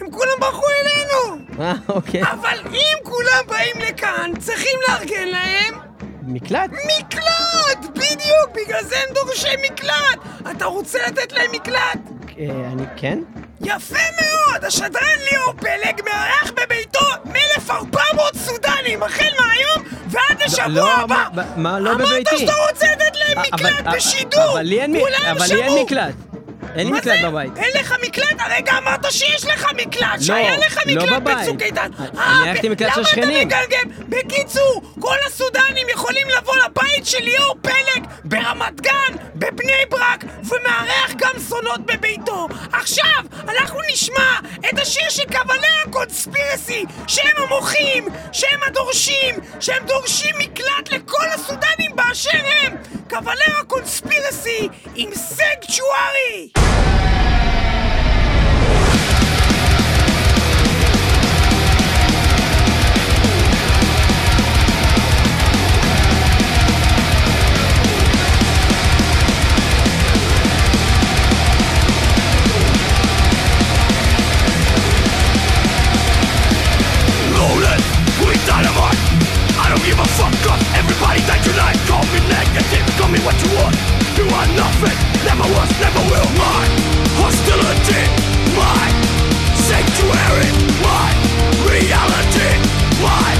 הם 0.00 0.10
כולם 0.10 0.32
ברחו 0.40 0.62
אלינו! 0.80 1.38
אה, 1.60 1.72
אוקיי. 1.88 2.22
אבל 2.22 2.58
אם 2.74 2.96
כולם 3.02 3.42
באים 3.46 3.76
לכאן, 3.88 4.32
צריכים 4.38 4.78
לארגן 4.88 5.28
להם 5.28 5.74
מקלט? 6.22 6.70
מקלט! 6.70 7.86
בדיוק! 7.94 8.50
בגלל 8.54 8.84
זה 8.84 8.96
הם 9.08 9.14
דורשי 9.14 9.48
מקלט! 9.64 10.18
אתה 10.50 10.64
רוצה 10.64 10.98
לתת 11.06 11.32
להם 11.32 11.50
מקלט? 11.52 11.98
אה, 12.38 12.44
אני, 12.72 12.82
כן? 12.96 13.18
יפה 13.60 13.96
מאוד! 14.20 14.64
השדרן 14.64 15.18
ליאור 15.30 15.52
פלג 15.52 16.00
מארח 16.04 16.50
בביתו 16.56 17.00
1,400 17.56 18.36
סודנים 18.36 19.02
החל 19.02 19.28
מהיום 19.40 19.84
ועד 20.10 20.42
לשבוע 20.46 20.68
לא, 20.68 20.94
הבא! 21.00 21.24
מה- 21.34 21.42
מה 21.56 21.80
לא 21.80 21.92
אמרת 21.92 22.08
בביתי? 22.08 22.38
שאתה 22.38 22.52
רוצה 22.70 22.86
לתת 22.92 23.16
להם 23.16 23.38
אה, 23.38 23.42
מקלט 23.52 23.86
אבל- 23.86 23.96
בשידור! 23.96 24.50
אבל 24.50 24.62
לי 24.62 24.80
אין. 24.82 24.96
מקלט. 25.84 26.14
אין 26.74 26.86
לי 26.86 26.92
מקלט? 26.92 27.24
בבית. 27.24 27.52
אין 27.56 27.70
לך 27.80 27.94
מקלט? 28.02 28.40
הרגע 28.40 28.78
אמרת 28.78 29.12
שיש 29.12 29.44
לך 29.44 29.66
מקלט, 29.76 30.20
שהיה 30.20 30.56
לך 30.56 30.78
לא 30.86 31.06
מקלט. 31.18 31.38
בצוק 31.42 31.62
איתן. 31.62 31.90
אני 31.98 32.18
אה, 32.18 32.50
הלכתי 32.50 32.68
מקלט 32.68 32.94
של 32.94 33.00
למה 33.00 33.08
שכנים. 33.08 33.48
אתה 33.48 33.56
מגלגל? 33.66 34.04
בקיצור, 34.08 34.82
כל 35.00 35.16
הסודנים 35.26 35.86
יכולים 35.88 36.26
לבוא 36.38 36.54
לבית 36.56 37.06
של 37.06 37.22
ליאור 37.24 37.54
פלג 37.62 38.06
ברמת 38.24 38.80
גן, 38.80 39.12
בבני 39.34 39.72
ברק, 39.88 40.24
ומארח 40.44 41.12
גם 41.16 41.32
זונות 41.38 41.80
בביתו. 41.86 42.48
עכשיו, 42.72 43.24
אנחנו 43.48 43.78
נשמע 43.92 44.38
את 44.60 44.78
השיר 44.78 45.10
של 45.10 45.24
קבלר 45.24 45.82
הקונספירסי, 45.86 46.84
שהם 47.06 47.36
המוחים, 47.36 48.08
שהם 48.32 48.60
הדורשים, 48.66 49.34
שהם 49.60 49.86
דורשים 49.86 50.34
מקלט 50.38 50.92
לכל 50.92 51.26
הסודנים 51.34 51.96
באשר 51.96 52.38
הם. 52.62 52.76
קבלר 53.08 53.60
הקונספירסי 53.60 54.68
עם 54.94 55.10
סנקצ'וארי! 55.14 56.57
Loaded 77.38 77.82
with 78.26 78.46
dynamite. 78.46 78.98
I 79.58 79.66
don't 79.70 79.84
give 79.84 79.98
a 79.98 80.04
fuck 80.16 80.32
cause 80.42 80.62
everybody 80.74 81.20
died 81.26 81.44
tonight 81.44 81.76
Call 81.86 82.02
me 82.12 82.20
negative, 82.28 82.86
call 82.98 83.08
me 83.08 83.18
what 83.20 83.36
you 83.42 83.54
want 83.56 84.07
You 84.18 84.24
are 84.24 84.48
nothing, 84.58 84.98
never 85.22 85.46
was, 85.54 85.70
never 85.78 86.02
will 86.10 86.30
My 86.34 86.66
hostility, 87.22 88.02
my 88.58 88.86
sanctuary 89.54 90.50
My 90.82 91.14
reality, 91.70 92.50
my 92.98 93.30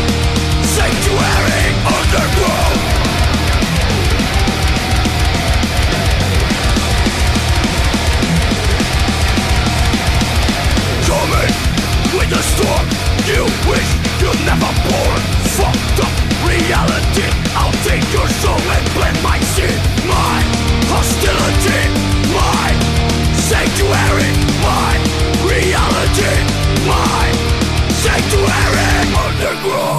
sanctuary 0.63 1.67
Underground 1.83 2.79
Coming 11.11 11.55
in 12.23 12.31
the 12.31 12.43
storm 12.55 12.87
You 13.27 13.43
wish 13.67 13.91
you 14.23 14.31
never 14.47 14.71
born 14.87 15.21
Fucked 15.59 16.07
up 16.07 16.15
reality. 16.47 17.27
I'll 17.59 17.73
take 17.83 18.07
your 18.13 18.29
soul 18.41 18.61
and 18.61 18.87
plant 18.95 19.23
my 19.25 19.41
seed 19.41 19.75
My 20.07 20.68
hostility 20.99 21.81
My 22.35 22.71
sanctuary 23.51 24.33
My 24.67 24.95
reality 25.47 26.35
My 26.91 27.23
sanctuary 28.03 28.91
Underground 29.25 29.98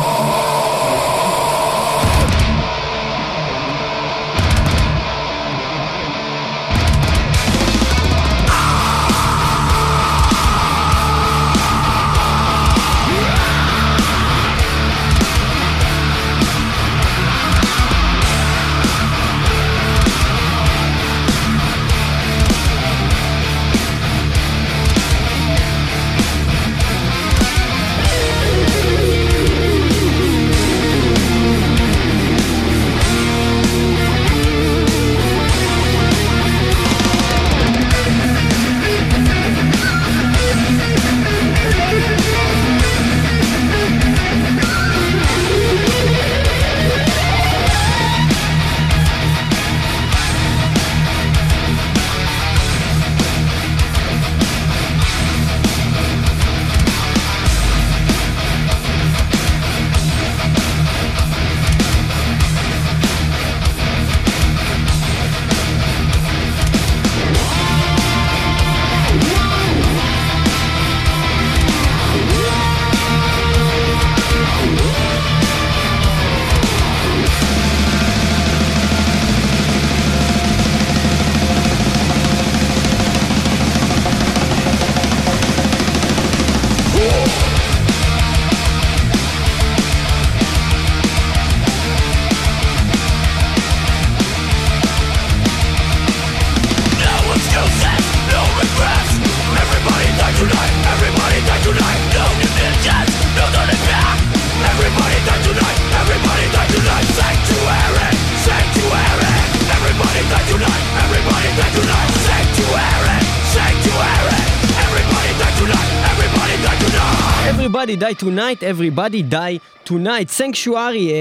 die 118.09 118.15
tonight, 118.15 118.63
everybody 118.63 119.21
die 119.31 119.87
tonight. 119.89 120.27
סנקשוארי, 120.27 121.11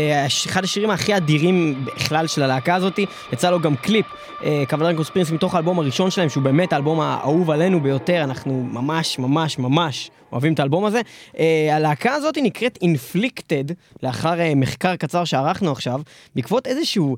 אחד 0.46 0.64
השירים 0.64 0.90
הכי 0.90 1.16
אדירים 1.16 1.84
בכלל 1.84 2.26
של 2.26 2.42
הלהקה 2.42 2.74
הזאתי, 2.74 3.06
יצא 3.32 3.50
לו 3.50 3.60
גם 3.60 3.76
קליפ, 3.76 4.06
קבלן 4.68 4.96
קונספירנס 4.96 5.30
מתוך 5.30 5.54
האלבום 5.54 5.78
הראשון 5.78 6.10
שלהם, 6.10 6.28
שהוא 6.28 6.42
באמת 6.42 6.72
האלבום 6.72 7.00
האהוב 7.00 7.50
עלינו 7.50 7.80
ביותר, 7.80 8.24
אנחנו 8.24 8.68
ממש 8.72 9.18
ממש 9.18 9.58
ממש 9.58 10.10
אוהבים 10.32 10.52
את 10.52 10.60
האלבום 10.60 10.84
הזה. 10.84 11.00
אה, 11.38 11.76
הלהקה 11.76 12.14
הזאתי 12.14 12.42
נקראת 12.42 12.78
Inflicted, 12.84 13.72
לאחר 14.02 14.40
אה, 14.40 14.52
מחקר 14.56 14.96
קצר 14.96 15.24
שערכנו 15.24 15.72
עכשיו, 15.72 16.00
בעקבות 16.34 16.66
איזשהו... 16.66 17.16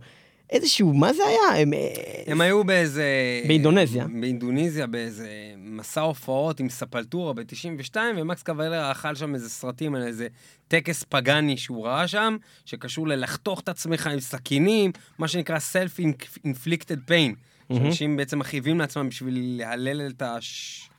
איזשהו, 0.50 0.94
מה 0.94 1.12
זה 1.12 1.22
היה? 1.26 1.62
הם, 1.62 1.74
אה, 1.74 1.88
הם 2.26 2.40
היו 2.40 2.64
באיזה... 2.64 3.04
באינדונזיה. 3.46 4.06
באינדונזיה, 4.20 4.86
באיזה 4.86 5.28
מסע 5.56 6.00
הופעות 6.00 6.60
עם 6.60 6.68
ספלטורה 6.68 7.32
ב-92, 7.32 7.96
ומקס 8.16 8.42
קוולר 8.42 8.92
אכל 8.92 9.14
שם 9.14 9.34
איזה 9.34 9.50
סרטים 9.50 9.94
על 9.94 10.02
איזה 10.02 10.26
טקס 10.68 11.04
פגאני 11.08 11.56
שהוא 11.56 11.86
ראה 11.86 12.08
שם, 12.08 12.36
שקשור 12.64 13.08
ללחתוך 13.08 13.60
את 13.60 13.68
עצמך 13.68 14.06
עם 14.06 14.20
סכינים, 14.20 14.92
מה 15.18 15.28
שנקרא 15.28 15.56
Self-Inflicted 15.56 17.10
Pain. 17.10 17.34
שאנשים 17.72 18.16
בעצם 18.16 18.38
מכאיבים 18.38 18.78
לעצמם 18.78 19.08
בשביל 19.08 19.56
להלל 19.58 20.06
את 20.06 20.22
הש... 20.22 20.89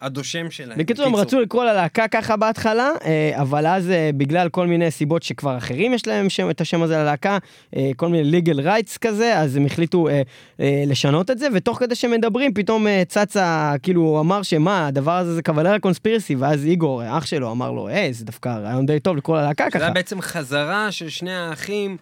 הדושם 0.00 0.50
שלהם. 0.50 0.78
בקיצור, 0.78 1.06
הם 1.06 1.16
רצו 1.16 1.40
לקרוא 1.40 1.64
ללהקה 1.64 2.08
ככה 2.08 2.36
בהתחלה, 2.36 2.90
אה, 3.04 3.32
אבל 3.40 3.66
אז 3.66 3.90
אה, 3.90 4.10
בגלל 4.16 4.48
כל 4.48 4.66
מיני 4.66 4.90
סיבות 4.90 5.22
שכבר 5.22 5.56
אחרים 5.58 5.94
יש 5.94 6.06
להם 6.06 6.28
שם, 6.28 6.50
את 6.50 6.60
השם 6.60 6.82
הזה 6.82 6.96
ללהקה, 6.96 7.38
אה, 7.76 7.90
כל 7.96 8.08
מיני 8.08 8.40
legal 8.40 8.58
rights 8.58 8.98
כזה, 9.00 9.38
אז 9.38 9.56
הם 9.56 9.66
החליטו 9.66 10.08
אה, 10.08 10.22
אה, 10.60 10.84
לשנות 10.86 11.30
את 11.30 11.38
זה, 11.38 11.48
ותוך 11.54 11.78
כדי 11.78 11.94
שהם 11.94 12.10
מדברים, 12.10 12.54
פתאום 12.54 12.86
אה, 12.86 13.02
צצה, 13.08 13.74
כאילו, 13.82 14.00
הוא 14.02 14.20
אמר 14.20 14.42
שמה, 14.42 14.86
הדבר 14.86 15.16
הזה 15.16 15.34
זה 15.34 15.42
קבלר 15.42 15.74
הקונספירסי, 15.74 16.34
ואז 16.34 16.64
איגור, 16.64 17.18
אח 17.18 17.26
שלו, 17.26 17.52
אמר 17.52 17.70
לו, 17.72 17.88
היי, 17.88 18.12
זה 18.12 18.24
דווקא 18.24 18.48
רעיון 18.48 18.86
די 18.86 19.00
טוב 19.00 19.16
לקרוא 19.16 19.36
ללהקה 19.36 19.64
זה 19.64 19.70
ככה. 19.70 19.84
היה 19.84 19.90
בעצם 19.90 20.20
חזרה 20.20 20.92
של 20.92 21.08
שני 21.08 21.34
האחים, 21.34 21.90
אה, 21.90 21.96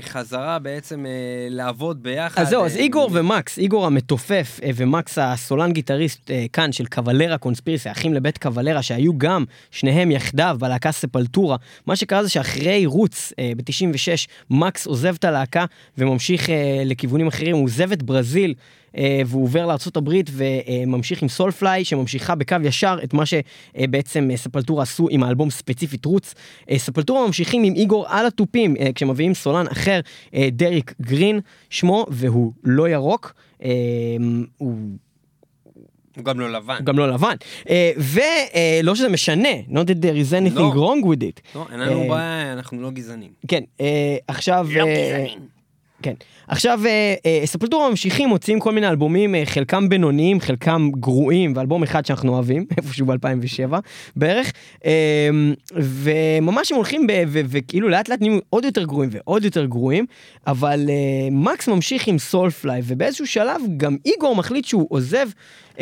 חזרה 0.00 0.58
בעצם 0.58 1.06
אה, 1.06 1.10
לעבוד 1.50 2.02
ביחד. 2.02 2.42
אז 2.42 2.48
זהו, 2.48 2.60
אה, 2.60 2.66
אז 2.66 2.76
איגור 2.76 3.10
ומקס, 3.12 3.58
איגור 3.58 3.86
המתופף 3.86 4.60
אה, 4.62 4.70
ומקס 4.74 5.18
הסולן 5.18 5.72
גיטריסט 5.72 6.30
אה, 6.30 6.46
כאן 6.52 6.72
של 6.72 6.86
קוולרה 6.86 7.38
קונספירסי, 7.38 7.90
אחים 7.90 8.14
לבית 8.14 8.38
קוולרה, 8.38 8.82
שהיו 8.82 9.18
גם 9.18 9.44
שניהם 9.70 10.10
יחדיו 10.10 10.56
בלהקה 10.60 10.92
ספלטורה. 10.92 11.56
מה 11.86 11.96
שקרה 11.96 12.22
זה 12.22 12.28
שאחרי 12.28 12.86
רוץ 12.86 13.32
ב-96, 13.56 14.28
מקס 14.50 14.86
עוזב 14.86 15.14
את 15.14 15.24
הלהקה 15.24 15.64
וממשיך 15.98 16.50
אה, 16.50 16.82
לכיוונים 16.84 17.26
אחרים, 17.26 17.56
הוא 17.56 17.64
עוזב 17.64 17.92
את 17.92 18.02
ברזיל. 18.02 18.54
אה, 18.96 19.20
והוא 19.26 19.42
עובר 19.42 19.66
לארה"ב 19.66 20.10
וממשיך 20.32 21.22
עם 21.22 21.28
סולפליי, 21.28 21.84
שממשיכה 21.84 22.34
בקו 22.34 22.56
ישר 22.64 22.98
את 23.04 23.14
מה 23.14 23.22
שבעצם 23.26 24.28
אה, 24.30 24.36
ספלטורה 24.36 24.82
עשו 24.82 25.06
עם 25.10 25.22
האלבום 25.22 25.50
ספציפית 25.50 26.04
רוץ. 26.04 26.34
אה, 26.70 26.78
ספלטורה 26.78 27.26
ממשיכים 27.26 27.64
עם 27.64 27.74
איגור 27.74 28.06
על 28.08 28.26
התופים, 28.26 28.76
כשמביאים 28.94 29.34
סולן 29.34 29.66
אחר, 29.66 30.00
דריק 30.52 30.94
גרין 31.00 31.40
שמו, 31.70 32.06
והוא 32.08 32.52
לא 32.64 32.88
ירוק. 32.88 33.34
הוא 34.58 34.76
הוא 36.16 36.24
גם 36.24 36.40
לא 36.40 36.52
לבן. 36.52 36.76
הוא 36.78 36.84
גם 36.84 36.98
לא 36.98 37.10
לבן. 37.10 37.34
אה, 37.70 37.92
ולא 37.96 38.94
שזה 38.94 39.08
משנה, 39.08 39.48
not 39.68 39.72
that 39.72 40.04
there 40.04 40.16
is 40.28 40.32
anything 40.32 40.58
לא. 40.58 40.72
wrong 40.72 41.04
with 41.04 41.22
it. 41.22 41.54
לא, 41.54 41.66
אין 41.72 41.80
לנו 41.80 42.02
אה, 42.02 42.08
בעיה, 42.08 42.52
אנחנו 42.52 42.82
לא 42.82 42.90
גזענים. 42.90 43.30
כן, 43.48 43.62
אה, 43.80 44.16
עכשיו... 44.28 44.68
לא 44.74 44.86
אה, 44.86 44.94
גזענים. 44.94 45.53
כן. 46.04 46.14
עכשיו, 46.48 46.80
אה, 46.86 47.14
אה, 47.26 47.42
ספלטורה 47.46 47.90
ממשיכים, 47.90 48.28
מוציאים 48.28 48.60
כל 48.60 48.72
מיני 48.72 48.88
אלבומים, 48.88 49.34
אה, 49.34 49.42
חלקם 49.46 49.88
בינוניים, 49.88 50.40
חלקם 50.40 50.90
גרועים, 51.00 51.52
ואלבום 51.56 51.82
אחד 51.82 52.06
שאנחנו 52.06 52.32
אוהבים, 52.34 52.66
איפשהו 52.76 53.06
ב-2007 53.06 53.74
בערך, 54.16 54.52
אה, 54.84 55.28
וממש 55.76 56.70
הם 56.70 56.76
הולכים, 56.76 57.06
וכאילו 57.28 57.88
לאט 57.88 58.08
לאט 58.08 58.20
נהיים 58.20 58.40
עוד 58.50 58.64
יותר 58.64 58.84
גרועים 58.84 59.10
ועוד 59.12 59.44
יותר 59.44 59.64
גרועים, 59.64 60.06
אבל 60.46 60.80
מקס 61.30 61.68
ממשיך 61.68 62.06
עם 62.06 62.18
סולפליי, 62.18 62.80
ובאיזשהו 62.84 63.26
שלב 63.26 63.60
גם 63.76 63.96
איגור 64.06 64.36
מחליט 64.36 64.64
שהוא 64.64 64.86
עוזב, 64.88 65.28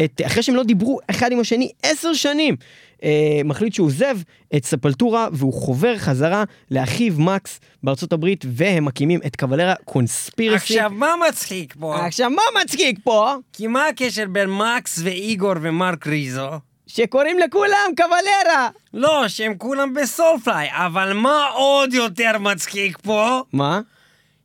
את, 0.05 0.21
אחרי 0.27 0.43
שהם 0.43 0.55
לא 0.55 0.63
דיברו 0.63 0.99
אחד 1.11 1.33
עם 1.33 1.41
השני 1.41 1.71
עשר 1.83 2.13
שנים. 2.13 2.57
אה, 3.03 3.41
מחליט 3.45 3.75
שהוא 3.75 3.87
עוזב 3.87 4.17
את 4.57 4.65
ספלטורה 4.65 5.29
והוא 5.33 5.53
חובר 5.53 5.99
חזרה 5.99 6.45
לאחיו 6.71 7.15
מקס 7.19 7.61
בארצות 7.83 8.13
הברית 8.13 8.45
והם 8.49 8.85
מקימים 8.85 9.21
את 9.27 9.37
קוולרה 9.37 9.75
קונספירסי. 9.85 10.55
עכשיו, 10.57 10.91
מה 10.91 11.15
מצחיק 11.29 11.75
פה? 11.81 12.07
עכשיו 12.07 12.31
מה 12.31 12.43
מצחיק 12.63 12.99
פה? 13.05 13.35
כי 13.53 13.67
מה 13.67 13.87
הקשר 13.87 14.25
בין 14.29 14.51
מקס 14.51 15.01
ואיגור 15.05 15.55
ומרק 15.61 16.07
ריזו? 16.07 16.51
שקוראים 16.87 17.39
לכולם 17.39 17.91
קוולרה. 17.97 18.69
לא, 18.95 19.29
שהם 19.29 19.55
כולם 19.59 19.95
בסולפליי, 19.95 20.69
אבל 20.71 21.13
מה 21.13 21.47
עוד 21.55 21.95
יותר 21.95 22.39
מצחיק 22.41 22.99
פה? 22.99 23.43
מה? 23.53 23.81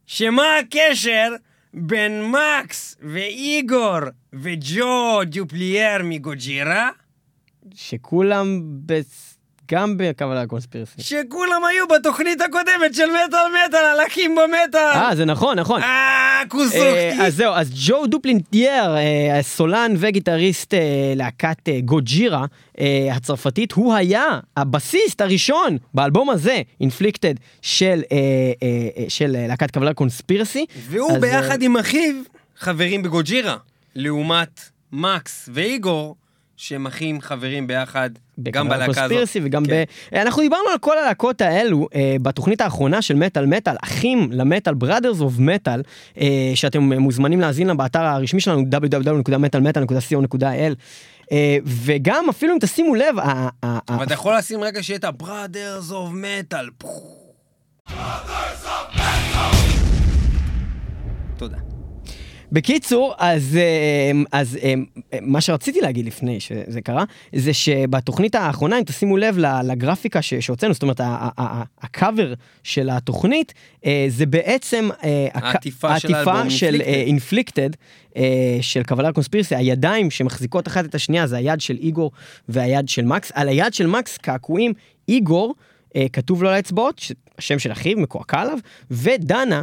שמה 0.07 0.43
הקשר 0.59 1.29
בין 1.73 2.31
מקס 2.31 2.95
ואיגור 3.01 3.99
וג'ו 4.33 5.23
דופלנטייר 5.25 6.03
מ 6.03 6.14
Gojira? 6.14 6.89
שכולם 7.81 8.59
בס- 8.85 9.37
גם 9.71 9.93
ב 9.97 10.03
Cavalera 10.03 10.47
Conspiracy. 10.47 11.01
שכולם 11.01 11.61
היו 11.69 11.87
בתוכנית 11.87 12.41
הקודמת 12.41 12.93
של 12.95 13.03
מטאל 13.27 13.39
מטאל, 13.67 13.85
הלכים 13.85 14.35
במטאל. 14.35 14.79
אה, 14.81 15.15
זה 15.15 15.25
נכון, 15.25 15.59
נכון. 15.59 15.81
אה, 15.81 15.87
אה, 16.41 16.47
קוסוקטי. 16.49 17.21
אז 17.21 17.35
זהו, 17.35 17.53
אז 17.53 17.71
ג'ו 17.87 18.07
דופלנטייר, 18.07 18.97
אה, 18.97 19.39
סולן 19.41 19.93
וגיטריסט 19.97 20.73
אה, 20.73 20.79
להקת 21.15 21.69
אה, 21.69 21.79
Gojira 21.81 22.45
אה, 22.79 23.09
הצרפתית, 23.11 23.71
הוא 23.71 23.93
היה 23.93 24.25
הבסיסט 24.57 25.21
הראשון 25.21 25.77
באלבום 25.93 26.29
הזה, 26.29 26.61
Inflikted, 26.81 27.33
של, 27.61 28.01
אה, 28.11 28.17
אה, 28.17 28.67
אה, 28.97 29.09
של 29.09 29.35
אה, 29.35 29.47
להקת 29.47 29.71
Cavalera 29.71 29.93
Conspiracy. 29.93 30.65
והוא 30.89 31.11
אז, 31.11 31.21
ביחד 31.21 31.61
עם 31.61 31.77
אחיו 31.77 32.15
חברים 32.57 33.03
בגוג'ירה, 33.03 33.57
לעומת 33.95 34.61
מקס 34.91 35.49
ואיגור, 35.53 36.15
שהם 36.57 36.87
אחים 36.87 37.21
חברים 37.21 37.67
ביחד, 37.67 38.09
גם 38.39 38.69
בלהקה 38.69 39.03
הזאת. 39.03 39.29
וגם 39.43 39.65
כן. 39.65 39.83
ב... 40.11 40.15
אנחנו 40.15 40.41
דיברנו 40.41 40.69
על 40.69 40.77
כל 40.77 40.97
הלהקות 40.97 41.41
האלו 41.41 41.87
אה, 41.95 42.15
בתוכנית 42.21 42.61
האחרונה 42.61 43.01
של 43.01 43.15
מטאל 43.15 43.45
מטאל, 43.45 43.75
אחים 43.83 44.29
למטאל, 44.31 44.73
brothers 44.73 45.19
of 45.19 45.39
metal, 45.39 45.81
אה, 46.17 46.51
שאתם 46.55 46.83
מוזמנים 46.83 47.41
להאזין 47.41 47.67
לה 47.67 47.73
באתר 47.73 48.01
הרשמי 48.01 48.39
שלנו, 48.39 48.61
www.metalmetal.co.il. 48.61 50.75
אה, 51.31 51.57
וגם 51.65 52.29
אפילו 52.29 52.53
אם 52.53 52.57
תשימו 52.61 52.95
לב, 52.95 53.15
אבל 53.89 54.03
אתה 54.03 54.13
יכול 54.13 54.37
לשים 54.37 54.63
רגע 54.63 54.83
שיהיה 54.83 54.99
את 54.99 55.03
ה-Brothers 55.03 55.91
of 55.91 56.13
Metal. 56.13 56.85
תודה. 61.37 61.66
בקיצור, 62.51 63.13
אז, 63.17 63.57
אה, 63.57 64.11
אז 64.31 64.57
אה, 64.63 64.73
מה 65.21 65.41
שרציתי 65.41 65.81
להגיד 65.81 66.05
לפני 66.05 66.39
שזה 66.39 66.81
קרה, 66.81 67.03
זה 67.35 67.53
שבתוכנית 67.53 68.35
האחרונה, 68.35 68.79
אם 68.79 68.83
תשימו 68.83 69.17
לב 69.17 69.37
לגרפיקה 69.63 70.21
שהוצאנו, 70.21 70.73
זאת 70.73 70.83
אומרת, 70.83 71.01
הקאבר 71.81 72.33
של 72.63 72.89
התוכנית, 72.89 73.53
אה, 73.85 74.05
זה 74.07 74.25
בעצם 74.25 74.89
העטיפה 75.33 75.99
של 75.99 76.13
של. 76.49 76.81
אינפליקטד, 76.81 77.69
של 78.61 78.83
קבלה 78.83 79.11
קונספירסי, 79.11 79.55
הידיים 79.55 80.11
שמחזיקות 80.11 80.67
אחת 80.67 80.85
את 80.85 80.95
השנייה, 80.95 81.27
זה 81.27 81.37
היד 81.37 81.61
של 81.61 81.77
איגור 81.79 82.11
והיד 82.49 82.89
של 82.89 83.05
מקס. 83.05 83.31
על 83.33 83.49
היד 83.49 83.73
של 83.73 83.87
מקס 83.87 84.17
קעקועים, 84.17 84.73
איגור, 85.09 85.55
כתוב 86.13 86.43
לו 86.43 86.49
על 86.49 86.55
האצבעות, 86.55 87.01
השם 87.37 87.59
של 87.59 87.71
אחיו 87.71 87.97
מקועקע 87.97 88.41
עליו, 88.41 88.57
ודנה, 88.91 89.61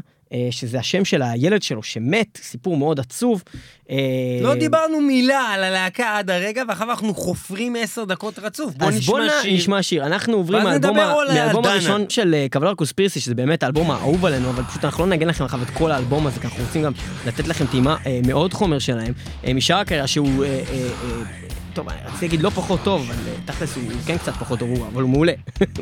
שזה 0.50 0.78
השם 0.78 1.04
של 1.04 1.22
הילד 1.22 1.62
שלו 1.62 1.82
שמת, 1.82 2.38
סיפור 2.42 2.76
מאוד 2.76 3.00
עצוב. 3.00 3.42
אה, 3.90 3.96
לא 4.42 4.54
דיברנו 4.54 5.00
מילה 5.00 5.40
על 5.40 5.64
הלהקה 5.64 6.18
עד 6.18 6.30
הרגע, 6.30 6.62
ואחר 6.68 6.84
כך 6.84 6.90
אנחנו 6.90 7.14
חופרים 7.14 7.76
עשר 7.78 8.04
דקות 8.04 8.38
רצוף. 8.38 8.74
בוא 8.74 8.88
אז 8.88 9.06
בוא 9.06 9.20
נשמע 9.20 9.38
נ- 9.38 9.42
שיר. 9.42 9.54
נשמע 9.54 9.82
שיר. 9.82 10.06
אנחנו 10.06 10.36
עוברים 10.36 10.62
מהאלבום. 10.62 11.64
הראשון 11.64 12.04
של 12.08 12.46
קבלר 12.50 12.74
קוספירסי, 12.74 13.20
שזה 13.20 13.34
באמת 13.34 13.62
האלבום 13.62 13.90
האהוב 13.90 14.26
עלינו, 14.26 14.50
אבל 14.50 14.62
פשוט 14.64 14.84
אנחנו 14.84 15.04
לא 15.06 15.10
נגן 15.10 15.28
לכם 15.28 15.44
עכשיו 15.44 15.62
את 15.62 15.70
כל 15.70 15.92
האלבום 15.92 16.26
הזה, 16.26 16.40
כי 16.40 16.46
אנחנו 16.46 16.64
רוצים 16.64 16.82
גם 16.82 16.92
לתת 17.26 17.48
לכם 17.48 17.66
טעימה 17.66 17.96
אה, 18.06 18.20
מאוד 18.26 18.52
חומר 18.54 18.78
שלהם. 18.78 19.12
אה, 19.46 19.54
משאר 19.54 19.76
הקריירה 19.76 20.06
שהוא, 20.06 20.44
אה, 20.44 20.48
אה, 20.48 20.74
אה, 20.74 21.22
טוב, 21.74 21.86
רציתי 22.06 22.24
להגיד 22.26 22.42
לא 22.42 22.50
פחות 22.50 22.80
טוב, 22.84 23.06
אבל 23.10 23.18
אה, 23.28 23.34
תכלס 23.44 23.76
הוא 23.76 23.82
כן 24.06 24.18
קצת 24.18 24.32
פחות 24.32 24.58
טוב, 24.58 24.70
אבל 24.92 25.02
הוא 25.02 25.10
מעולה. 25.10 25.32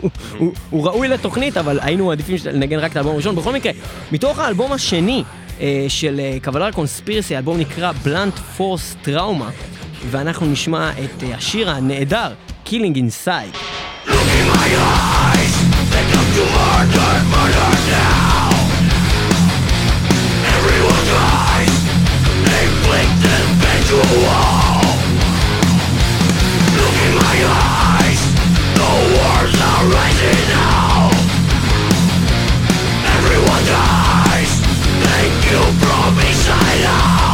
הוא- 0.71 0.87
ראוי 0.87 1.09
לתוכנית, 1.09 1.57
אבל 1.57 1.79
היינו 1.83 2.13
עדיפים 2.13 2.37
לנגן 2.53 2.79
רק 2.79 2.91
את 2.91 2.97
האלבום 2.97 3.15
הראשון. 3.15 3.37
בכל 3.37 3.53
מקרה, 3.53 3.73
מתוך 4.13 4.39
האלבום 4.39 4.73
השני 4.73 5.25
אה, 5.61 5.85
של 5.89 6.21
קבלר 6.43 6.71
קונספירסי, 6.71 7.35
האלבום 7.37 7.59
נקרא 7.59 7.93
בלנט 7.93 8.39
פורס 8.39 8.97
טראומה, 9.03 9.51
ואנחנו 10.11 10.47
נשמע 10.47 10.91
את 10.91 11.23
אה, 11.23 11.35
השיר 11.37 11.71
הנהדר, 11.71 12.33
Killing 12.67 12.97
Inside. 12.97 13.57
Everyone 33.19 33.65
dies. 33.67 34.53
Thank 35.03 35.51
you 35.51 35.61
from 35.83 37.32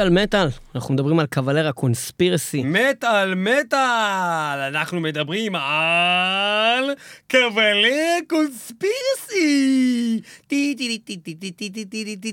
מטאל 0.00 0.22
מטאל, 0.22 0.48
אנחנו 0.74 0.94
מדברים 0.94 1.18
על 1.18 1.26
קוולרה 1.26 1.72
קונספירסי. 1.72 2.62
מטאל 2.64 3.34
מטאל! 3.34 4.58
אנחנו 4.68 5.00
מדברים 5.00 5.54
על 5.54 6.90
קבלי 7.26 8.20
קונספירסי! 8.28 10.20
טי 10.46 10.74
טי 10.78 10.98
טי 10.98 11.16
טי 11.16 11.34
טי 11.34 11.50
טי 11.50 11.70
טי 11.70 11.84
טי 11.84 12.16
טי 12.16 12.16
טי 12.16 12.32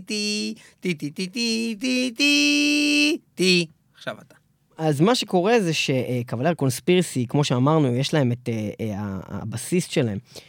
טי 0.80 0.94
טי 0.94 1.10
טי 1.10 1.28
טי 1.28 1.76
טי 1.80 2.14
טי 2.18 3.18
טי 3.36 3.66
עכשיו 3.96 4.16
אתה. 4.28 4.36
אז 4.78 5.02
מה 5.02 5.16
שקורה 5.16 5.60
זה 5.60 5.72
שקוולר 5.74 6.54
קונספירסי, 6.54 7.26
כמו 7.30 7.44
שאמרנו, 7.44 7.96
יש 7.96 8.14
להם 8.14 8.32
את 8.32 8.50
אה, 8.50 8.70
אה, 8.80 9.20
הבסיס 9.28 9.88
שלהם, 9.88 10.18
אה, 10.18 10.42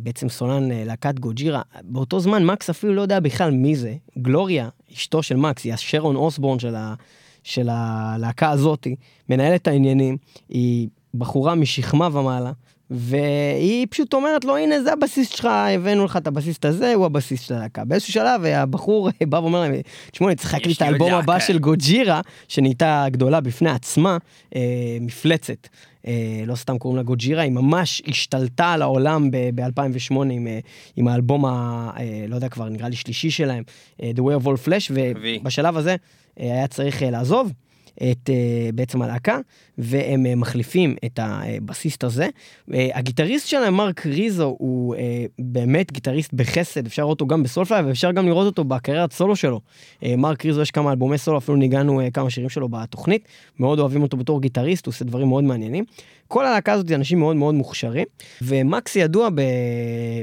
בעצם 0.00 0.28
סולן 0.28 0.70
אה, 0.70 0.82
להקת 0.86 1.18
גוג'ירה. 1.18 1.62
באותו 1.82 2.20
זמן 2.20 2.44
מקס 2.44 2.70
אפילו 2.70 2.94
לא 2.94 3.02
יודע 3.02 3.20
בכלל 3.20 3.50
מי 3.50 3.76
זה. 3.76 3.94
גלוריה, 4.18 4.68
אשתו 4.94 5.22
של 5.22 5.36
מקס, 5.36 5.64
היא 5.64 5.74
השרון 5.74 6.16
אוסבורן 6.16 6.58
של, 6.58 6.74
ה, 6.74 6.94
של 7.42 7.68
הלהקה 7.70 8.50
הזאתי, 8.50 8.96
מנהלת 9.28 9.62
את 9.62 9.68
העניינים, 9.68 10.16
היא 10.48 10.88
בחורה 11.14 11.54
משכמה 11.54 12.08
ומעלה. 12.12 12.52
והיא 12.90 13.86
פשוט 13.90 14.14
אומרת 14.14 14.44
לו, 14.44 14.56
הנה, 14.56 14.82
זה 14.82 14.92
הבסיס 14.92 15.28
שלך, 15.28 15.44
הבאנו 15.44 16.04
לך 16.04 16.16
את 16.16 16.26
הבסיס 16.26 16.58
הזה, 16.62 16.94
הוא 16.94 17.06
הבסיס 17.06 17.40
של 17.40 17.54
הלהקה. 17.54 17.84
באיזשהו 17.84 18.12
שלב 18.12 18.44
הבחור 18.44 19.10
בא 19.28 19.36
ואומר 19.36 19.60
להם, 19.60 19.74
תשמעו, 20.10 20.28
אני 20.28 20.36
צריך 20.36 20.54
להקליט 20.54 20.76
את 20.76 20.82
האלבום 20.82 21.14
הבא 21.14 21.32
להקה." 21.32 21.46
של 21.46 21.58
גוג'ירה, 21.58 22.20
שנהייתה 22.48 23.06
גדולה 23.10 23.40
בפני 23.40 23.70
עצמה, 23.70 24.18
אה, 24.54 24.60
מפלצת. 25.00 25.68
אה, 26.06 26.42
לא 26.46 26.54
סתם 26.54 26.78
קוראים 26.78 26.96
לה 26.96 27.02
גוג'ירה, 27.02 27.42
היא 27.42 27.52
ממש 27.52 28.02
השתלטה 28.06 28.72
על 28.72 28.82
העולם 28.82 29.30
ב-2008 29.30 30.14
עם, 30.14 30.46
אה, 30.46 30.58
עם 30.96 31.08
האלבום, 31.08 31.44
ה, 31.44 31.90
אה, 31.98 32.24
לא 32.28 32.34
יודע 32.34 32.48
כבר, 32.48 32.68
נראה 32.68 32.88
לי 32.88 32.96
שלישי 32.96 33.30
שלהם, 33.30 33.62
The 34.00 34.18
Way 34.18 34.42
of 34.42 34.46
All 34.46 34.66
Flash. 34.66 34.92
ובשלב 34.92 35.76
הזה 35.76 35.96
היה 36.36 36.66
צריך 36.66 37.02
לעזוב. 37.02 37.52
את 37.96 38.30
אה, 38.30 38.70
בעצם 38.74 39.02
הלהקה, 39.02 39.38
והם 39.78 40.26
אה, 40.26 40.34
מחליפים 40.34 40.96
את 41.04 41.20
הבסיסט 41.22 42.04
הזה. 42.04 42.28
אה, 42.74 42.88
הגיטריסט 42.94 43.48
שלהם, 43.48 43.74
מרק 43.74 44.06
ריזו, 44.06 44.56
הוא 44.58 44.94
באמת 45.38 45.92
גיטריסט 45.92 46.32
בחסד, 46.32 46.86
אפשר 46.86 47.02
לראות 47.02 47.20
אותו 47.20 47.26
גם 47.26 47.42
בסולפליי, 47.42 47.82
ואפשר 47.82 48.12
גם 48.12 48.26
לראות 48.26 48.46
אותו 48.46 48.64
בקריירת 48.64 49.12
סולו 49.12 49.36
שלו. 49.36 49.60
מרק 50.02 50.44
ריזו, 50.44 50.62
יש 50.62 50.70
כמה 50.70 50.90
אלבומי 50.90 51.18
סולו, 51.18 51.38
אפילו 51.38 51.56
ניגענו 51.56 52.00
כמה 52.14 52.30
שירים 52.30 52.48
שלו 52.50 52.68
בתוכנית, 52.68 53.28
מאוד 53.58 53.78
אוהבים 53.78 54.02
אותו 54.02 54.16
בתור 54.16 54.40
גיטריסט, 54.40 54.86
הוא 54.86 54.92
עושה 54.92 55.04
דברים 55.04 55.28
מאוד 55.28 55.44
מעניינים. 55.44 55.84
כל 56.28 56.46
הלהקה 56.46 56.72
הזאת 56.72 56.88
זה 56.88 56.94
אנשים 56.94 57.18
מאוד 57.18 57.36
מאוד 57.36 57.54
מוכשרים, 57.54 58.04
ומקס 58.42 58.96
ידוע 58.96 59.28
ב... 59.34 59.40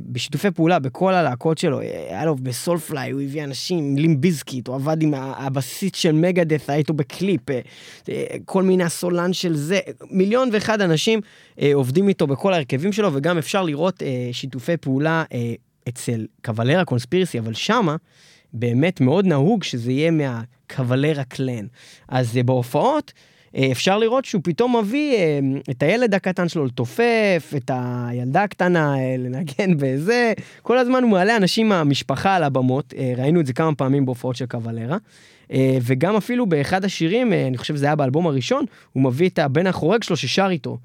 בשיתופי 0.05 0.51
פעולה 0.51 0.79
בכל 0.79 1.13
הלהקות 1.13 1.57
שלו, 1.57 1.79
היה 1.79 2.25
לו 2.25 2.35
ב 2.35 2.44
Soulfly, 2.44 3.11
הוא 3.11 3.21
הביא 3.21 3.43
אנשים, 3.43 3.97
Limp 3.97 4.21
Bizkit, 4.21 4.67
הוא 4.67 4.75
עבד 4.75 5.01
עם 5.01 5.13
הבסיסט 5.13 5.91
של 5.95 6.11
Megadeth, 6.11 6.69
היה 6.69 6.77
איתו 6.77 6.93
בקליפ, 6.93 7.41
אה, 8.09 8.25
אה, 8.31 8.37
כל 8.45 8.63
מיני 8.63 8.83
הסולן 8.83 9.33
של 9.33 9.55
זה, 9.55 9.79
מיליון 10.09 10.49
ואחד 10.53 10.81
אנשים 10.81 11.21
אה, 11.61 11.71
עובדים 11.73 12.07
איתו 12.07 12.27
בכל 12.27 12.53
ההרכבים 12.53 12.93
שלו, 12.93 13.09
וגם 13.13 13.37
אפשר 13.37 13.63
לראות 13.63 14.03
אה, 14.03 14.29
שיתופי 14.31 14.77
פעולה 14.77 15.23
אה, 15.33 15.53
אצל 15.89 16.25
Cavalera 16.45 16.85
Conspiracy, 16.85 17.39
אבל 17.39 17.53
שמה 17.53 17.95
באמת 18.53 19.01
מאוד 19.01 19.25
נהוג 19.25 19.63
שזה 19.63 19.91
יהיה 19.91 20.11
מה 20.11 20.34
Cavalera 20.34 21.23
clan. 21.23 21.65
אז 22.07 22.39
בהופעות, 22.45 23.13
אפשר 23.71 23.97
לראות 23.97 24.25
שהוא 24.25 24.41
פתאום 24.43 24.75
מביא 24.75 25.15
אה, 25.15 25.39
את 25.69 25.83
הילד 25.83 26.13
הקטן 26.13 26.49
שלו 26.49 26.65
לתופף, 26.65 27.53
את 27.57 27.71
הילדה 27.73 28.43
הקטנה 28.43 28.95
אה, 28.99 29.15
לנגן 29.17 29.77
בזה, 29.77 30.33
כל 30.61 30.77
הזמן 30.77 31.03
הוא 31.03 31.11
מעלה 31.11 31.37
אנשים 31.37 31.69
מהמשפחה 31.69 32.35
על 32.35 32.43
הבמות, 32.43 32.93
אה, 32.97 33.13
ראינו 33.17 33.39
את 33.39 33.45
זה 33.45 33.53
כמה 33.53 33.75
פעמים 33.75 34.05
בהופעות 34.05 34.35
של 34.35 34.45
קוולרה. 34.45 34.97
אה, 35.51 35.77
וגם 35.81 36.15
אפילו 36.15 36.45
באחד 36.45 36.85
השירים, 36.85 37.33
אה, 37.33 37.47
אני 37.47 37.57
חושב 37.57 37.75
שזה 37.75 37.85
היה 37.85 37.95
באלבום 37.95 38.27
הראשון, 38.27 38.65
הוא 38.93 39.03
מביא 39.03 39.29
את 39.29 39.39
הבן 39.39 39.67
החורג 39.67 40.03
שלו 40.03 40.17
ששר 40.17 40.47
איתו 40.49 40.77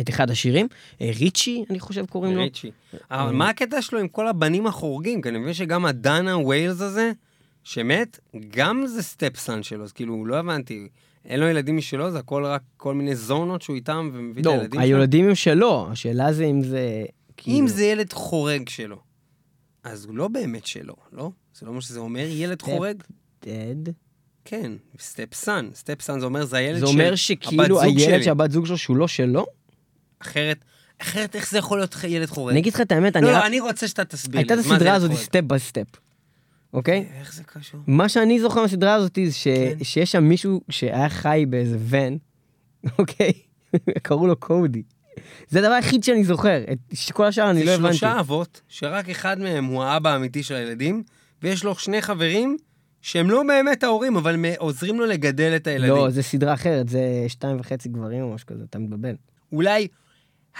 את 0.00 0.08
אחד 0.08 0.30
השירים, 0.30 0.68
אה, 1.00 1.10
ריצ'י, 1.18 1.64
אני 1.70 1.80
חושב 1.80 2.06
קוראים 2.06 2.36
לו. 2.36 2.42
ריצ'י. 2.42 2.70
אבל 3.10 3.32
מה 3.32 3.48
הקטע 3.48 3.82
שלו 3.82 3.98
עם 3.98 4.08
כל 4.08 4.28
הבנים 4.28 4.66
החורגים? 4.66 5.22
כי 5.22 5.28
אני 5.28 5.38
מבין 5.38 5.54
שגם 5.54 5.84
הדנה 5.84 6.38
וויילס 6.38 6.80
הזה, 6.80 7.12
שמת, 7.64 8.18
גם 8.50 8.86
זה 8.86 9.02
stepson 9.02 9.62
שלו, 9.62 9.84
אז 9.84 9.92
כאילו, 9.92 10.26
לא 10.26 10.36
הבנתי. 10.36 10.88
אין 11.24 11.40
לו 11.40 11.46
ילדים 11.46 11.76
משלו, 11.76 12.10
זה 12.10 12.18
הכל 12.18 12.44
רק 12.46 12.62
כל 12.76 12.94
מיני 12.94 13.16
זונות 13.16 13.62
שהוא 13.62 13.76
איתם 13.76 14.10
ומביא 14.12 14.42
את 14.42 14.46
לא, 14.46 14.52
הילדים 14.52 14.72
שלו? 14.72 14.80
הילדים 14.80 15.28
הם 15.28 15.34
שלו, 15.34 15.88
השאלה 15.90 16.32
זה 16.32 16.44
אם 16.44 16.62
זה... 16.62 17.04
כאילו- 17.36 17.58
אם 17.58 17.68
זה 17.68 17.84
ילד 17.84 18.12
חורג 18.12 18.68
שלו, 18.68 19.00
אז 19.84 20.04
הוא 20.04 20.16
לא 20.16 20.28
באמת 20.28 20.66
שלו, 20.66 20.94
לא? 21.12 21.30
זה 21.54 21.66
לא 21.66 21.72
מה 21.72 21.80
שזה 21.80 21.98
אומר, 22.00 22.26
ילד 22.28 22.62
חורג? 22.62 23.02
dead. 23.44 23.90
כן, 24.44 24.72
stepson. 24.98 25.68
stepson 25.74 26.20
זה 26.20 26.26
אומר, 26.26 26.44
זה 26.44 26.56
הילד 26.56 26.78
זה 26.80 26.86
של 26.86 26.92
אומר 26.92 27.08
הבת 27.08 27.18
שכאילו 27.18 27.76
זוג 27.76 27.84
הילד 27.84 28.00
שלי. 28.00 28.22
שהבת 28.22 28.50
זוג 28.50 28.66
שלו 28.66 28.78
שהוא 28.78 28.96
לא 28.96 29.08
שלו? 29.08 29.46
אחרת, 30.18 30.64
אחרת 31.02 31.36
איך 31.36 31.50
זה 31.50 31.58
יכול 31.58 31.78
להיות 31.78 31.96
ילד 32.08 32.28
חורג? 32.28 32.50
אני 32.50 32.60
אגיד 32.60 32.74
לך 32.74 32.80
את 32.80 32.92
האמת, 32.92 33.16
אני 33.16 33.24
לא, 33.24 33.30
רק... 33.30 33.36
לא, 33.36 33.46
אני 33.46 33.60
רוצה 33.60 33.88
שאתה 33.88 34.04
תסביר 34.04 34.40
לי. 34.40 34.42
הייתה 34.42 34.54
את 34.54 34.62
זה 34.62 34.74
הסדרה 34.74 34.94
הזאת? 34.94 35.12
Step 35.12 35.40
by 35.40 35.58
Step, 35.58 35.86
אוקיי? 36.74 37.06
איך 37.18 37.34
זה 37.34 37.44
קשור? 37.44 37.80
מה 37.86 38.08
שאני 38.08 38.40
זוכר 38.40 38.62
מהסדרה 38.62 38.94
הזאת 38.94 39.18
זה 39.24 39.32
ש... 39.32 39.48
כן. 39.48 39.84
שיש 39.84 40.12
שם 40.12 40.24
מישהו 40.24 40.60
שהיה 40.68 41.08
חי 41.08 41.44
באיזה 41.48 41.76
ון, 41.80 42.18
אוקיי? 42.98 43.32
קראו 44.02 44.26
לו 44.26 44.36
קודי. 44.36 44.82
זה 45.48 45.58
הדבר 45.58 45.72
היחיד 45.72 46.04
שאני 46.04 46.24
זוכר, 46.24 46.62
את 46.72 46.78
כל 47.12 47.26
השאר 47.26 47.50
אני 47.50 47.60
לא 47.60 47.66
זה 47.66 47.74
הבנתי. 47.74 47.96
שלושה 47.96 48.20
אבות, 48.20 48.60
שרק 48.68 49.08
אחד 49.08 49.38
מהם 49.38 49.64
הוא 49.64 49.82
האבא 49.82 50.10
האמיתי 50.10 50.42
של 50.42 50.54
הילדים, 50.54 51.02
ויש 51.42 51.64
לו 51.64 51.74
שני 51.74 52.02
חברים 52.02 52.56
שהם 53.02 53.30
לא 53.30 53.42
באמת 53.48 53.82
ההורים, 53.82 54.16
אבל 54.16 54.44
עוזרים 54.58 55.00
לו 55.00 55.06
לגדל 55.06 55.52
את 55.56 55.66
הילדים. 55.66 55.94
לא, 55.94 56.10
זה 56.10 56.22
סדרה 56.22 56.54
אחרת, 56.54 56.88
זה 56.88 57.24
שתיים 57.28 57.60
וחצי 57.60 57.88
גברים 57.88 58.22
או 58.22 58.34
משהו 58.34 58.46
כזה, 58.46 58.64
אתה 58.70 58.78
מתבלבל. 58.78 59.14
אולי 59.52 59.88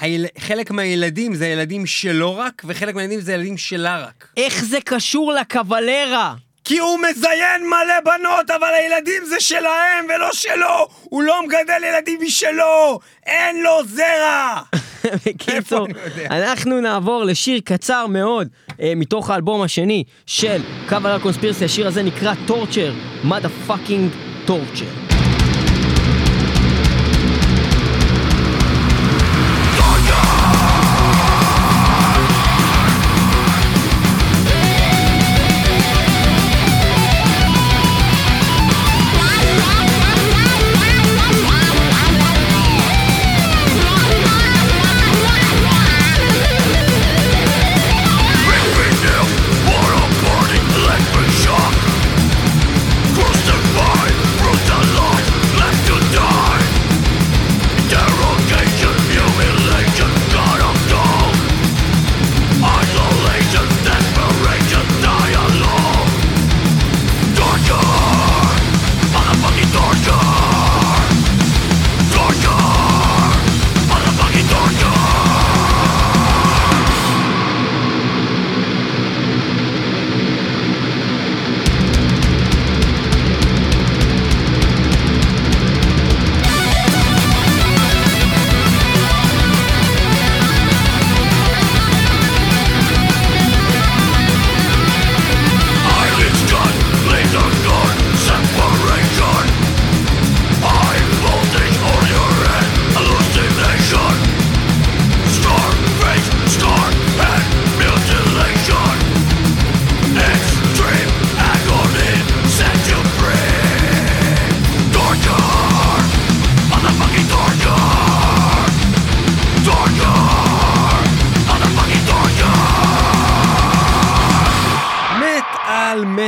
היל... 0.01 0.27
חלק 0.39 0.71
מהילדים 0.71 1.35
זה 1.35 1.47
ילדים 1.47 1.87
שלו 1.87 2.37
רק, 2.37 2.63
וחלק 2.65 2.95
מהילדים 2.95 3.21
זה 3.21 3.33
ילדים 3.33 3.57
שלה 3.57 3.99
רק. 3.99 4.29
איך 4.37 4.65
זה 4.65 4.79
קשור 4.85 5.33
ל 5.33 5.43
Cavalera? 5.43 6.35
כי 6.65 6.79
הוא 6.79 6.99
מזיין 6.99 7.63
מלא 7.67 8.01
בנות, 8.05 8.51
אבל 8.51 8.69
הילדים 8.79 9.25
זה 9.25 9.41
שלהם 9.41 10.07
ולא 10.15 10.29
שלו! 10.33 10.89
הוא 11.03 11.23
לא 11.23 11.43
מגדל 11.47 11.85
ילדים 11.89 12.19
משלו! 12.23 12.99
אין 13.27 13.63
לו 13.63 13.85
זרע! 13.87 14.63
בקיצור? 15.27 15.87
אנחנו 16.31 16.81
נעבור 16.81 17.25
לשיר 17.25 17.61
קצר 17.65 18.07
מאוד 18.07 18.49
אה, 18.81 18.93
מתוך 18.97 19.31
האלבום 19.31 19.63
השני 19.63 20.05
של 20.27 20.63
Cavalera 20.89 21.21
Conspiracy, 21.21 21.65
השיר 21.65 21.87
הזה 21.87 22.03
נקרא 22.03 22.35
Torture, 22.47 22.93
motherfucking 23.25 24.11
Torture. 24.47 25.04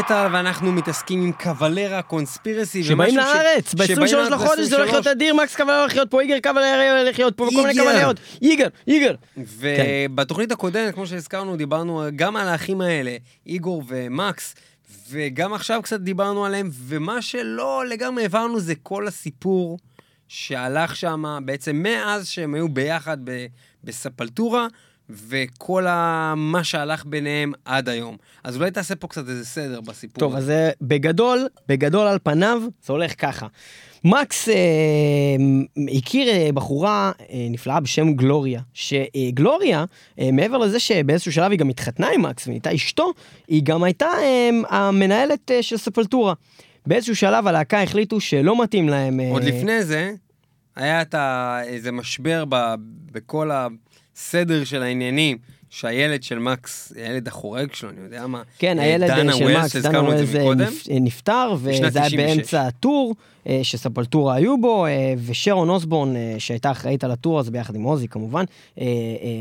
מטאל, 0.07 0.35
ואנחנו 0.35 0.73
מתעסקים 0.73 1.23
עם 1.23 1.33
קוולרה, 1.33 2.03
קונספירסי, 2.03 2.85
שבאים 2.85 3.17
לארץ, 3.17 3.71
שבאים 3.71 3.97
ב-23 3.99 4.13
לארץ 4.13 4.31
לחודש 4.31 4.61
זה 4.61 4.77
הולך 4.77 4.91
להיות 4.93 5.07
אדיר, 5.07 5.35
מקס 5.35 5.55
קבלר 5.57 5.81
הולך 5.81 5.95
להיות 5.95 6.11
פה, 6.11 6.21
איגר 6.21 6.39
קבלר 6.39 6.99
הולך 7.03 7.19
להיות 7.19 7.37
פה, 7.37 7.45
וכל 7.45 7.67
מיני. 7.67 7.75
קבלרות. 7.75 8.21
איגר, 8.43 8.69
איגר. 8.87 9.15
ובתוכנית 9.37 10.53
הקודמת, 10.53 10.95
כמו 10.95 11.07
שהזכרנו, 11.07 11.57
דיברנו 11.57 12.03
גם 12.17 12.37
על 12.37 12.49
האחים 12.49 12.81
האלה, 12.81 13.17
איגור 13.47 13.83
ומקס, 13.89 14.55
וגם 15.11 15.55
עכשיו 15.55 15.83
קצת 15.83 16.01
דיברנו 16.01 16.45
עליהם, 16.45 16.71
ומה 16.73 17.23
שלא 17.23 17.85
לגמרי 17.89 18.25
הבנו 18.25 18.61
זה 18.61 18.75
כל 18.83 19.07
הסיפור 19.09 19.79
שהלך 20.29 20.97
שם, 20.97 21.39
בעצם 21.45 21.77
מאז 21.77 22.29
שהם 22.29 22.55
היו 22.55 22.69
ביחד 22.69 23.19
ב- 23.25 23.47
בספלטורה, 23.85 24.67
וכל 25.11 25.87
ה... 25.87 26.35
מה 26.37 26.65
שהלך 26.65 27.05
ביניהם 27.07 27.53
עד 27.65 27.89
היום. 27.89 28.17
אז 28.45 28.57
אולי 28.57 28.71
תעשה 28.71 28.97
פה 28.97 29.09
קצת 29.09 29.29
איזה 29.29 29.45
סדר 29.45 29.81
בסיפור. 29.81 30.21
טוב. 30.21 30.37
אז 30.37 30.51
אה, 30.51 30.71
בגדול, 30.81 31.47
בגדול 31.69 32.07
על 32.07 32.19
פניו, 32.23 32.63
זה 32.85 32.93
הולך 32.93 33.13
ככה. 33.19 33.47
מקס 34.05 34.49
אה, 34.49 34.55
הכיר 35.99 36.29
אה, 36.29 36.49
בחורה 36.55 37.13
אה, 37.21 37.47
נפלאה 37.51 37.81
בשם 37.81 38.13
גלוריה, 38.13 38.61
שגלוריה, 38.75 39.85
אה, 40.21 40.29
מעבר 40.33 40.59
לזה 40.59 40.81
שבאיזשהו 40.81 41.33
שלב 41.33 41.51
היא 41.51 41.59
גם 41.59 41.69
התחתנה 41.69 42.09
עם 42.15 42.23
מקס 42.23 42.47
ונהייתה 42.47 42.75
אשתו, 42.75 43.13
היא 43.49 43.63
גם 43.65 43.83
הייתה 43.83 44.07
אה, 44.07 44.51
המנהלת 44.69 45.51
אה, 45.51 45.63
של 45.63 45.77
ספלטורה. 45.77 46.35
באיזשהו 46.87 47.17
שלב 47.17 47.47
הלהקה 47.47 47.83
החליטו 47.83 48.21
שלא 48.21 48.63
מתאים 48.63 48.89
להם... 48.89 49.21
אה, 49.21 49.31
עוד 49.31 49.45
לפני 49.45 49.85
זה, 49.85 50.13
היה 50.77 51.03
את 51.03 51.15
ה... 51.15 51.61
איזה 51.65 51.93
משבר 51.93 52.45
ב... 52.49 52.75
בכל 53.13 53.51
הסדר 54.17 54.65
של 54.65 54.83
העניינים, 54.83 55.39
שהילד 55.71 56.23
של 56.23 56.39
מקס, 56.39 56.93
הילד 56.97 57.29
החורג 57.29 57.73
שלו, 57.75 57.91
אני 57.91 58.01
יודע 58.05 58.27
מה, 58.27 58.43
כן, 58.59 58.79
אה, 58.79 58.85
הילד 58.85 59.09
של 59.09 59.15
ווילס, 59.15 59.41
מקס, 59.41 59.49
דנה 59.57 59.69
שהזכרנו 59.69 60.09
את 60.11 60.15
ווילס 60.15 60.31
זה 60.31 60.39
אה, 60.39 60.45
מקודם. 60.45 60.61
נפ- 60.65 60.89
נפטר, 61.01 61.53
וזה 61.59 61.71
היה 61.71 61.91
96. 61.91 62.15
באמצע 62.15 62.67
הטור 62.67 63.15
שספלטורה 63.63 64.35
היו 64.35 64.61
בו, 64.61 64.87
אה, 64.87 65.15
ושרון 65.27 65.69
אוסבורן, 65.69 66.17
אה, 66.17 66.35
שהייתה 66.39 66.71
אחראית 66.71 67.05
על 67.05 67.11
הטור 67.11 67.39
הזה 67.39 67.51
ביחד 67.51 67.77
עם 67.77 67.83
עוזי 67.83 68.09
כמובן, 68.09 68.45
אה, 68.81 68.85
אה, 68.85 68.89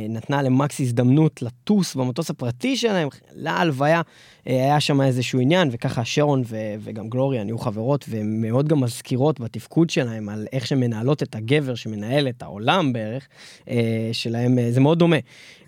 נתנה 0.10 0.41
למקס 0.41 0.80
הזדמנות 0.80 1.41
לטוס 1.41 1.96
במטוס 1.96 2.30
הפרטי 2.30 2.78
שלהם, 2.78 3.08
להלוויה, 3.34 4.02
אה, 4.48 4.54
היה 4.54 4.80
שם 4.80 5.02
איזשהו 5.02 5.39
עניין, 5.39 5.70
וככה 5.72 6.06
שרון 6.06 6.44
ו- 6.46 6.76
וגם 6.80 7.10
גלוריה 7.10 7.44
נהיו 7.44 7.58
חברות, 7.58 8.06
והן 8.10 8.41
מאוד 8.41 8.68
גם 8.68 8.80
מזכירות 8.80 9.39
בתפקוד 9.39 9.89
שלהם 9.89 10.30
על 10.30 10.48
איך 10.54 10.68
שמנהלות 10.68 11.24
את 11.24 11.36
הגבר 11.36 11.76
שמנהל 11.76 12.28
את 12.28 12.41
העולם 12.41 12.94
בערך, 12.94 13.28
אה, 13.70 14.10
שלהם, 14.12 14.60
אה, 14.60 14.72
זה 14.72 14.80
מאוד 14.80 15.00
דומה. 15.00 15.18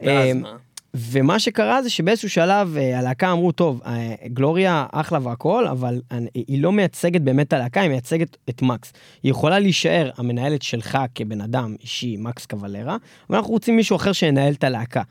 ואז 0.02 0.28
אה, 0.28 0.34
מה? 0.34 0.66
ומה 0.97 1.39
שקרה 1.39 1.83
זה 1.83 1.89
שבאיזשהו 1.89 2.29
שלב 2.29 2.77
אה, 2.77 2.99
הלהקה 2.99 3.31
אמרו, 3.31 3.51
טוב, 3.51 3.81
אה, 3.86 4.15
גלוריה 4.27 4.86
אחלה 4.91 5.19
והכל, 5.23 5.67
אבל 5.67 6.01
היא 6.33 6.62
לא 6.62 6.71
מייצגת 6.71 7.21
באמת 7.21 7.47
את 7.47 7.53
הלהקה, 7.53 7.81
היא 7.81 7.89
מייצגת 7.89 8.38
את 8.49 8.62
מקס. 8.62 8.93
היא 9.23 9.31
יכולה 9.31 9.60
להישאר 9.60 10.10
המנהלת 10.17 10.62
שלך 10.62 10.97
כבן 11.15 11.41
אדם 11.41 11.75
אישי, 11.81 12.15
מקס 12.19 12.45
קבלרה, 12.45 12.97
אבל 13.29 13.38
אנחנו 13.38 13.53
רוצים 13.53 13.75
מישהו 13.75 13.95
אחר 13.95 14.12
שינהל 14.12 14.53
את 14.53 14.63
הלהקה. 14.63 15.01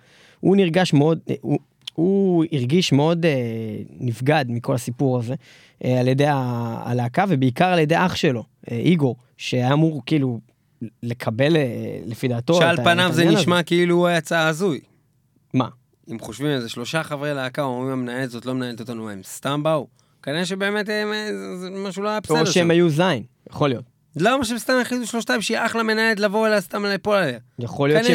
הוא 0.41 0.57
נרגש 0.57 0.93
מאוד, 0.93 1.19
אה, 1.31 1.35
הוא, 1.41 1.59
הוא 1.95 2.45
הרגיש 2.53 2.93
מאוד 2.93 3.27
אה, 3.27 3.33
נבגד 4.01 4.45
מכל 4.49 4.75
הסיפור 4.75 5.19
הזה 5.19 5.35
אה, 5.85 6.01
על 6.01 6.09
ידי 6.09 6.27
הלהקה, 6.29 7.25
ובעיקר 7.29 7.67
על 7.67 7.79
ידי 7.79 7.97
אח 7.99 8.15
שלו, 8.15 8.45
אה, 8.71 8.77
איגור, 8.77 9.17
שהיה 9.37 9.73
אמור 9.73 10.03
כאילו 10.07 10.41
לקבל 11.03 11.57
אה, 11.57 11.99
לפי 12.07 12.29
דעתו 12.29 12.55
שעל 12.55 12.77
פניו 12.77 13.13
זה 13.13 13.21
העניין 13.21 13.29
הזה. 13.29 13.43
נשמע 13.43 13.63
כאילו 13.63 13.97
הוא 13.97 14.09
יצא 14.09 14.39
הזוי. 14.39 14.81
מה? 15.57 15.69
אם 16.13 16.19
חושבים 16.19 16.51
על 16.51 16.61
זה, 16.61 16.69
שלושה 16.69 17.03
חברי 17.03 17.35
להקה 17.35 17.63
אומרים 17.63 17.93
המנהלת 17.93 18.31
זאת 18.31 18.47
לא 18.47 18.55
מנהלת 18.55 18.81
אותנו, 18.81 19.11
הם 19.11 19.21
סתם 19.25 19.63
באו. 19.63 19.87
כנראה 20.23 20.45
שבאמת 20.47 20.89
הם, 20.89 21.13
אה, 21.13 21.29
זה- 21.57 21.71
משהו 21.71 22.03
לא 22.03 22.09
היה 22.09 22.21
בסדר 22.21 22.41
או. 22.41 22.47
שהם 22.47 22.71
היו 22.71 22.91
זין, 22.91 23.23
יכול 23.51 23.69
להיות. 23.69 23.85
למה 24.17 24.45
שהם 24.45 24.59
סתם 24.59 24.73
החליטו 24.83 25.07
שלושתם 25.07 25.41
שהיא 25.41 25.59
אחלה 25.59 25.83
מנהלת 25.83 26.21
לבוא 26.21 26.47
אליה 26.47 26.61
סתם 26.61 26.85
ליפול 26.85 27.17
עליה? 27.17 27.39
יכול. 27.59 27.89
להיות 27.89 28.07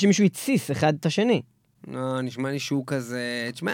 שמישהו 0.00 0.24
התסיס 0.24 0.70
אחד 0.70 0.94
את 1.00 1.06
השני. 1.06 1.42
לא, 1.88 2.20
נשמע 2.20 2.50
לי 2.50 2.58
שהוא 2.58 2.84
כזה... 2.86 3.48
תשמע, 3.52 3.72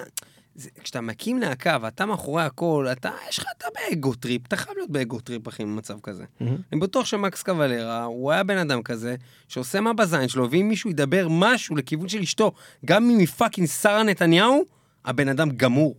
זה, 0.63 0.71
כשאתה 0.83 1.01
מקים 1.01 1.39
להקה 1.39 1.79
ואתה 1.83 2.07
מאחורי 2.07 2.43
הכל, 2.43 2.87
אתה, 2.93 3.11
יש 3.29 3.39
לך, 3.39 3.45
אתה 3.57 3.67
ב 3.75 3.85
ego 3.85 4.15
trip, 4.15 4.47
אתה 4.47 4.57
חייב 4.57 4.77
להיות 4.77 4.91
ב 4.91 4.98
ego 4.98 5.21
trip, 5.21 5.49
אחי, 5.49 5.63
במצב 5.63 6.01
כזה. 6.03 6.25
אני 6.73 6.81
בטוח 6.81 7.07
שמקס 7.07 7.43
קבלרה, 7.43 8.05
הוא 8.05 8.33
היה 8.33 8.43
בן 8.43 8.59
אדם 8.59 8.83
כזה, 8.83 9.17
שעושה 9.49 9.81
מה 9.81 9.93
בזין 9.93 10.29
שלו, 10.29 10.51
ואם 10.51 10.69
מישהו 10.69 10.91
ידבר 10.91 11.27
משהו 11.31 11.77
לכיוון 11.77 12.09
של 12.09 12.21
אשתו, 12.21 12.53
גם 12.85 13.11
אם 13.11 13.19
היא 13.19 13.27
fucking 13.27 13.69
שרה 13.69 14.03
נתניהו, 14.03 14.65
הבן 15.05 15.29
אדם 15.29 15.51
גמור. 15.51 15.97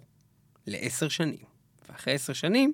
לעשר 0.68 1.08
שנים. 1.08 1.44
ואחרי 1.90 2.14
עשר 2.14 2.34
שנים, 2.34 2.74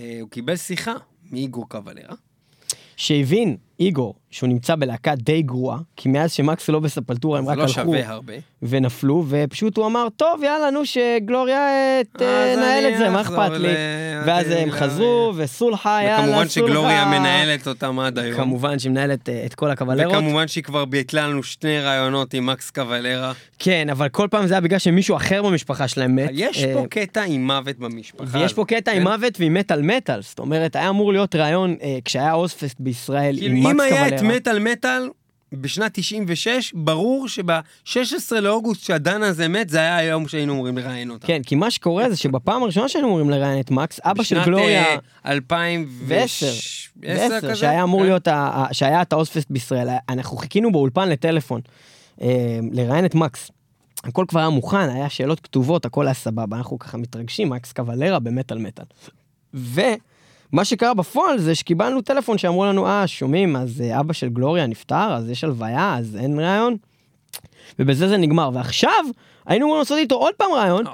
אה, 0.00 0.18
הוא 0.20 0.30
קיבל 0.30 0.56
שיחה 0.56 0.94
מאיגור 1.30 1.68
קבלרה. 1.68 2.14
שהבין 2.96 3.56
איגור 3.80 4.14
שהוא 4.30 4.48
נמצא 4.48 4.74
בלהקה 4.74 5.14
די 5.14 5.42
גרועה, 5.42 5.78
כי 5.96 6.08
מאז 6.08 6.32
שמקס 6.32 6.68
לא 6.68 6.80
ב 6.80 6.86
Sepultura 6.86 7.38
הם 7.38 7.48
רק 7.48 7.56
לא 7.58 7.62
הלכו. 7.62 7.94
ונפלו, 8.62 9.24
ופשוט 9.28 9.76
הוא 9.76 9.86
אמר, 9.86 10.08
טוב, 10.16 10.42
יאללה, 10.42 10.70
נו, 10.70 10.80
שגלוריה 10.86 11.58
אה, 11.58 12.00
אז 12.00 12.06
תנהל 12.56 12.92
את 12.92 12.98
זה, 12.98 13.10
מה 13.10 13.20
אכפת 13.20 13.50
לי? 13.58 13.68
ואז 14.26 14.48
ל- 14.48 14.52
הם 14.52 14.68
ל- 14.68 14.72
חזרו, 14.72 15.32
וסולחה, 15.36 15.98
יאללה, 16.02 16.16
סולחה. 16.16 16.30
וכמובן 16.30 16.48
שגלוריה 16.48 17.04
מנהלת 17.04 17.68
אותם 17.68 17.98
עד 17.98 18.18
היום. 18.18 18.36
כמובן 18.36 18.78
שהיא 18.78 18.90
מנהלת 18.90 19.28
אה, 19.28 19.42
את 19.46 19.54
כל 19.54 19.70
הקבלרות. 19.70 20.12
וכמובן 20.14 20.48
שהיא 20.48 20.64
כבר 20.64 20.84
ביטלה 20.84 21.28
לנו 21.28 21.42
שני 21.42 21.80
רעיונות 21.80 22.34
עם 22.34 22.46
מקס 22.46 22.70
קבלרה. 22.70 23.32
כן, 23.58 23.88
אבל 23.90 24.08
כל 24.08 24.28
פעם 24.30 24.46
זה 24.46 24.54
היה 24.54 24.60
בגלל 24.60 24.78
שמישהו 24.78 25.16
אחר 25.16 25.42
במשפחה 25.42 25.88
שלהם 25.88 26.16
מת. 26.16 26.30
יש 26.32 26.64
אה, 26.64 26.74
פה 26.74 26.86
קטע 26.90 27.22
עם 27.22 27.46
מוות 27.46 27.78
במשפחה. 27.78 28.38
ויש 28.38 28.52
פה 28.52 28.64
קטע 28.64 28.92
עם 28.92 28.98
כן? 28.98 29.02
מוות 29.08 29.40
ועם 29.40 29.54
מטאל 29.54 29.82
מטאל, 29.82 30.22
זאת 30.22 30.38
אומרת, 30.38 30.76
היה 30.76 30.88
אמור 30.88 31.12
להיות 31.12 31.34
ראיון 31.36 31.76
אה, 31.82 31.98
כשהיה 32.04 32.32
אוזפסט 32.32 32.76
בישראל 32.80 33.36
עם 33.40 33.61
אם 33.70 33.80
היה 33.80 34.08
את. 34.08 34.22
מטאל 34.22 34.58
מטאל 34.58 35.08
בשנת 35.52 35.90
96, 35.94 36.72
ברור 36.74 37.28
שב-16 37.28 38.40
לאוגוסט 38.40 38.84
שהדן 38.84 39.22
הזה 39.22 39.48
מת, 39.48 39.68
זה 39.68 39.78
היה 39.78 39.96
היום 39.96 40.28
שהיינו 40.28 40.52
אמורים 40.52 40.78
לראיין 40.78 41.10
אותה. 41.10 41.26
כן, 41.26 41.42
כי 41.42 41.54
מה 41.54 41.70
שקורה 41.70 42.10
זה 42.10 42.16
שבפעם 42.16 42.62
הראשונה 42.62 42.88
שהיינו 42.88 43.08
אמורים 43.08 43.30
לראיין 43.30 43.60
את 43.60 43.70
מקס, 43.70 44.00
אבא 44.04 44.22
של 44.22 44.44
גלוריה... 44.44 44.82
בשנת 44.82 45.02
אה, 45.26 45.32
2010 45.32 46.46
ועשר, 46.96 47.40
כזה? 47.40 47.56
שהיה 47.56 47.82
אמור 47.82 48.00
כן. 48.00 48.06
להיות, 48.06 48.28
שהיה 48.72 49.02
את 49.02 49.12
האוספסט 49.12 49.50
בישראל, 49.50 49.88
אנחנו 50.08 50.36
חיכינו 50.36 50.72
באולפן 50.72 51.08
לטלפון, 51.08 51.60
אה, 52.22 52.58
לראיין 52.72 53.04
את 53.04 53.14
מקס. 53.14 53.50
הכל 54.04 54.24
כבר 54.28 54.40
היה 54.40 54.48
מוכן, 54.48 54.88
היה 54.90 55.08
שאלות 55.08 55.40
כתובות, 55.40 55.84
הכל 55.84 56.06
היה 56.06 56.14
סבבה, 56.14 56.56
אנחנו 56.56 56.78
ככה 56.78 56.98
מתרגשים, 56.98 57.48
מקס 57.48 57.72
קבלרה 57.72 58.18
במטאל 58.18 58.58
מטאל. 58.58 58.84
ומה 60.52 60.64
שקרה 60.64 60.94
בפועל 60.94 61.38
זה 61.38 61.54
שקיבלנו 61.54 62.00
טלפון 62.00 62.38
שאמרו 62.38 62.64
לנו, 62.64 62.86
אה, 62.86 63.06
שומעים, 63.06 63.56
אז 63.56 63.80
אה, 63.80 64.00
אבא 64.00 64.12
של 64.12 64.28
גלוריה 64.28 64.66
נפטר, 64.66 65.14
אז 65.14 65.30
יש 65.30 65.44
הלוויה, 65.44 65.96
אז 65.98 66.16
אין 66.16 66.40
ראיון. 66.40 66.76
ובזה 67.78 68.08
זה 68.08 68.16
נגמר. 68.16 68.50
ועכשיו 68.54 69.04
היינו 69.46 69.66
אמורים 69.66 69.78
לעשות 69.78 69.98
איתו 69.98 70.14
עוד 70.14 70.34
פעם 70.34 70.52
ראיון, 70.52 70.84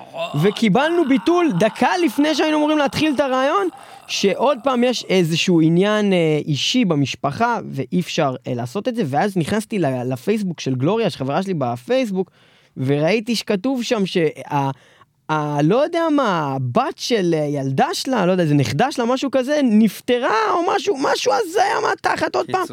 וקיבלנו 0.43 1.09
ביטול 1.09 1.53
דקה 1.59 1.89
לפני 2.05 2.35
שהיינו 2.35 2.57
אמורים 2.57 2.79
להתחיל 2.79 3.15
את 3.15 3.21
הרעיון, 3.21 3.69
שעוד 4.07 4.59
פעם 4.65 4.85
יש 4.85 5.05
איזשהו 5.05 5.61
עניין 5.61 6.13
אה, 6.13 6.41
אישי 6.47 6.85
במשפחה, 6.85 7.59
ואי 7.71 8.01
אפשר 8.01 8.35
אה, 8.47 8.55
לעשות 8.55 8.89
את 8.89 8.97
זה. 8.97 9.03
ואז 9.07 9.37
נכנסתי 9.37 9.79
לפייסבוק 9.79 10.61
של 10.61 10.75
גלוריה, 10.75 11.11
שחברה 11.11 11.43
שלי 11.43 11.55
בפייסבוק, 11.55 12.31
וראיתי 12.77 13.37
שכתוב 13.37 13.83
שם 13.83 14.07
שה... 14.07 14.71
ה... 15.29 15.63
לא 15.63 15.77
יודע 15.85 16.03
מה, 16.17 16.55
הבת 16.57 16.99
של 16.99 17.35
אה, 17.35 17.45
ילדה 17.45 17.89
שלה, 17.93 18.27
לא 18.27 18.33
יודע, 18.33 18.47
זה 18.47 18.55
נכדה 18.55 18.93
שלה, 18.93 19.05
משהו 19.05 19.31
כזה, 19.31 19.61
נפטרה 19.65 20.51
או 20.51 20.61
משהו, 20.77 20.97
משהו 21.03 21.33
הזיה 21.33 21.81
מהתחת 21.89 22.37
עוד 22.37 22.47
פעם. 22.51 22.67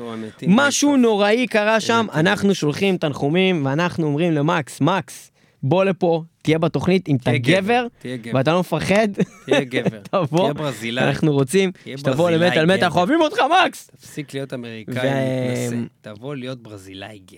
משהו. 0.47 0.97
נוראי 0.97 1.47
קרה 1.47 1.79
שם. 1.79 2.07
אנחנו 2.13 2.55
שולחים 2.55 2.97
תנחומים, 2.97 3.65
ואנחנו 3.65 4.07
אומרים 4.07 4.31
למקס, 4.31 4.81
מקס, 4.81 5.31
בוא 5.63 5.83
לפה, 5.83 6.23
תהיה 6.41 6.59
בתוכנית, 6.59 7.09
אם 7.09 7.15
אתה 7.15 7.37
גבר. 7.37 7.87
ואתה 8.33 8.53
לא 8.53 8.59
מפחד, 8.59 9.07
תהיה 9.45 9.63
גבר. 9.63 9.99
תבוא, 10.11 10.39
תהיה 10.39 10.53
ברזילאי. 10.53 11.03
אנחנו 11.03 11.33
רוצים 11.33 11.71
שתבוא 11.95 12.29
למטאל 12.29 12.65
מטאל, 12.65 12.75
גבר. 12.77 12.85
אנחנו 12.85 12.99
אוהבים 12.99 13.21
אותך, 13.21 13.37
מקס! 13.65 13.87
תפסיק 13.97 14.33
להיות 14.33 14.53
אמריקאי 14.53 14.93
מתנשא. 14.95 15.75
תבוא 16.01 16.35
להיות 16.35 16.63
ברזילאי 16.63 17.19
גבר. 17.25 17.37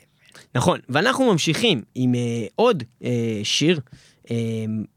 נכון, 0.56 0.80
ואנחנו 0.90 1.32
ממשיכים 1.32 1.82
עם 1.96 2.16
אה, 2.16 2.46
עוד 2.56 2.84
אה, 3.04 3.40
שיר. 3.44 3.80
אה, 4.32 4.36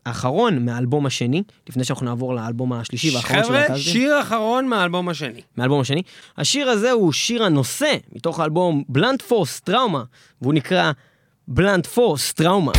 האחרון 0.06 0.64
מהאלבום 0.64 1.06
השני, 1.06 1.42
לפני 1.68 1.84
שאנחנו 1.84 2.06
נעבור 2.06 2.34
לאלבום 2.34 2.72
השלישי 2.72 3.10
והאחרון 3.10 3.38
של 3.38 3.44
חבר'ה, 3.44 3.60
להקה 3.60 3.72
הזאת. 3.72 3.92
שיר 3.92 4.20
אחרון 4.20 4.66
מהאלבום 4.66 5.08
השני. 5.08 5.40
מהאלבום 5.56 5.80
השני. 5.80 6.02
השיר 6.38 6.68
הזה 6.68 6.90
הוא 6.90 7.12
שיר 7.12 7.44
הנושא 7.44 7.96
מתוך 8.12 8.40
האלבום 8.40 8.84
בלנט 8.88 9.22
פורס 9.22 9.60
טראומה, 9.60 10.02
והוא 10.42 10.54
נקרא 10.54 10.92
בלנט 11.48 11.86
פורס 11.86 12.32
טראומה. 12.32 12.72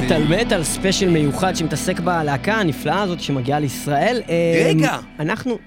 במטאל 0.00 0.22
מטאל, 0.44 0.64
special 0.64 1.08
מיוחד 1.10 1.54
שמתעסק 1.56 2.00
בלהקה 2.00 2.54
הנפלאה 2.54 3.02
הזאת 3.02 3.20
שמגיעה 3.20 3.58
לישראל. 3.60 4.22
אה, 4.28 4.62
רגע. 4.66 4.98
אנחנו 5.18 5.58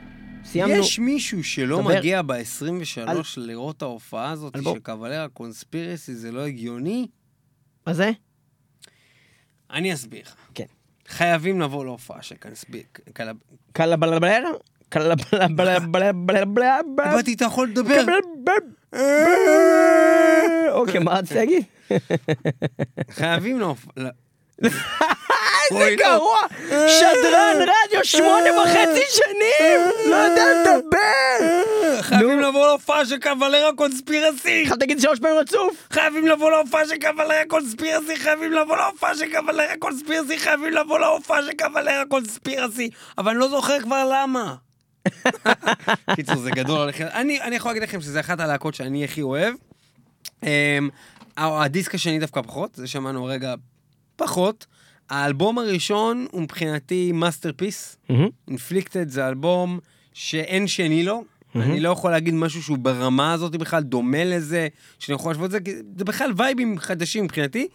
סיימנו. 0.45 0.73
יש 0.73 0.99
מישהו 0.99 1.43
שלא 1.43 1.81
דבר. 1.81 1.97
מגיע 1.97 2.21
ב-23 2.21 3.01
על- 3.07 3.17
לראות 3.37 3.81
ההופעה 3.81 4.31
הזאת 4.31 4.55
אלבום. 4.55 4.73
של 4.75 4.79
Cavalera 4.79 5.27
Conspiracy, 5.27 6.15
זה 6.15 6.31
לא 6.31 6.45
הגיוני? 6.45 7.07
מה 7.87 7.93
זה? 7.93 8.11
אני 9.71 9.93
אסביר 9.93 10.21
לך. 10.21 10.35
כן. 10.55 10.65
חייבים 11.07 11.61
לבוא 11.61 11.85
להופעה 11.85 12.21
של 12.21 12.35
Conspiracy. 12.35 12.87
קלבלבלר? 13.73 14.43
קלבלבלר? 14.89 16.79
איזה 24.63 25.89
לא. 25.89 25.95
גרוע! 25.95 26.39
שדרן 26.69 27.55
רדיו 27.61 28.03
שמונה 28.03 28.61
וחצי 28.61 29.03
שנים! 29.09 29.81
לא 30.09 30.15
יודע 30.15 30.45
לדבר! 30.61 32.01
חייבים 32.01 32.39
לבוא 32.39 32.67
להופעה 32.67 33.05
של 33.05 33.17
קבלרה 33.17 33.73
קונספירסי! 33.75 34.61
עכשיו 34.63 34.77
תגיד 34.77 34.99
שלוש 34.99 35.19
פעמים 35.19 35.37
רצוף! 35.37 35.87
חייבים 35.91 36.27
לבוא 36.27 36.51
להופעה 36.51 36.87
של 36.87 36.95
קבלרה 36.97 37.45
קונספירסי! 37.47 38.15
חייבים 38.17 38.51
לבוא 38.51 38.77
להופעה 38.77 39.15
של 39.15 39.25
קבלרה 39.33 39.77
קונספירסי! 39.79 40.39
חייבים 40.39 40.73
לבוא 40.73 40.99
להופעה 40.99 41.41
של 41.41 41.53
קבלרה 41.53 42.03
קונספירסי! 42.09 42.89
אבל 43.17 43.31
אני 43.31 43.39
לא 43.39 43.47
זוכר 43.47 43.79
כבר 43.79 44.09
למה. 44.11 44.55
קיצור, 46.15 46.35
זה 46.35 46.51
גדול 46.51 46.81
עליכם. 46.81 47.05
אני, 47.13 47.41
אני 47.41 47.55
יכול 47.55 47.71
להגיד 47.71 47.83
לכם 47.83 48.01
שזה 48.01 48.19
אחת 48.19 48.39
הלהקות 48.39 48.75
שאני 48.75 49.03
הכי 49.03 49.21
אוהב. 49.21 49.55
Um, 50.41 50.45
הדיסק 51.37 51.95
השני 51.95 52.19
דווקא 52.19 52.41
פחות, 52.41 52.75
זה 52.75 52.87
שמענו 52.87 53.25
רגע 53.25 53.53
פחות. 54.15 54.65
האלבום 55.09 55.57
הראשון 55.59 56.27
הוא 56.31 56.41
מבחינתי 56.41 57.11
masterpiece. 57.11 57.97
Inflikted 58.47 59.09
זה 59.09 59.27
אלבום 59.27 59.79
שאין 60.13 60.67
שני 60.67 61.03
לו. 61.03 61.23
אני 61.55 61.79
לא 61.79 61.89
יכול 61.89 62.11
להגיד 62.11 62.33
משהו 62.33 62.63
שהוא 62.63 62.77
ברמה 62.77 63.33
הזאת 63.33 63.55
בכלל 63.55 63.83
דומה 63.83 64.23
לזה, 64.23 64.67
שאני 64.99 65.15
יכול 65.15 65.31
להשוות 65.31 65.45
את 65.45 65.51
זה, 65.51 65.59
כי 65.59 65.71
זה 65.97 66.05
בכלל 66.05 66.31
vibeים 66.37 66.79
חדשים 66.79 67.23
מבחינתי. 67.23 67.67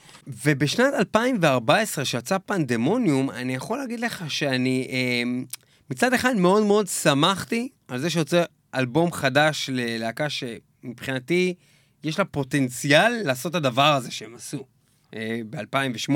ובשנת 0.44 0.94
2014, 0.94 2.04
שיצא 2.04 2.38
פנדמוניום, 2.46 3.30
אני 3.30 3.54
יכול 3.54 3.78
להגיד 3.78 4.00
לך 4.00 4.24
שאני 4.30 4.88
אה, 4.90 5.22
מצד 5.90 6.12
אחד 6.12 6.36
מאוד 6.36 6.62
מאוד 6.66 6.86
שמחתי 6.86 7.68
על 7.88 7.98
זה 7.98 8.10
שיוצא 8.10 8.44
אלבום 8.74 9.12
חדש 9.12 9.70
ללהקה 9.72 10.26
שמבחינתי 10.30 11.54
יש 12.04 12.18
לה 12.18 12.24
פוטנציאל 12.24 13.12
לעשות 13.24 13.50
את 13.50 13.56
הדבר 13.56 13.94
הזה 13.94 14.10
שהם 14.10 14.34
עשו. 14.34 14.64
ב-2008, 15.50 16.12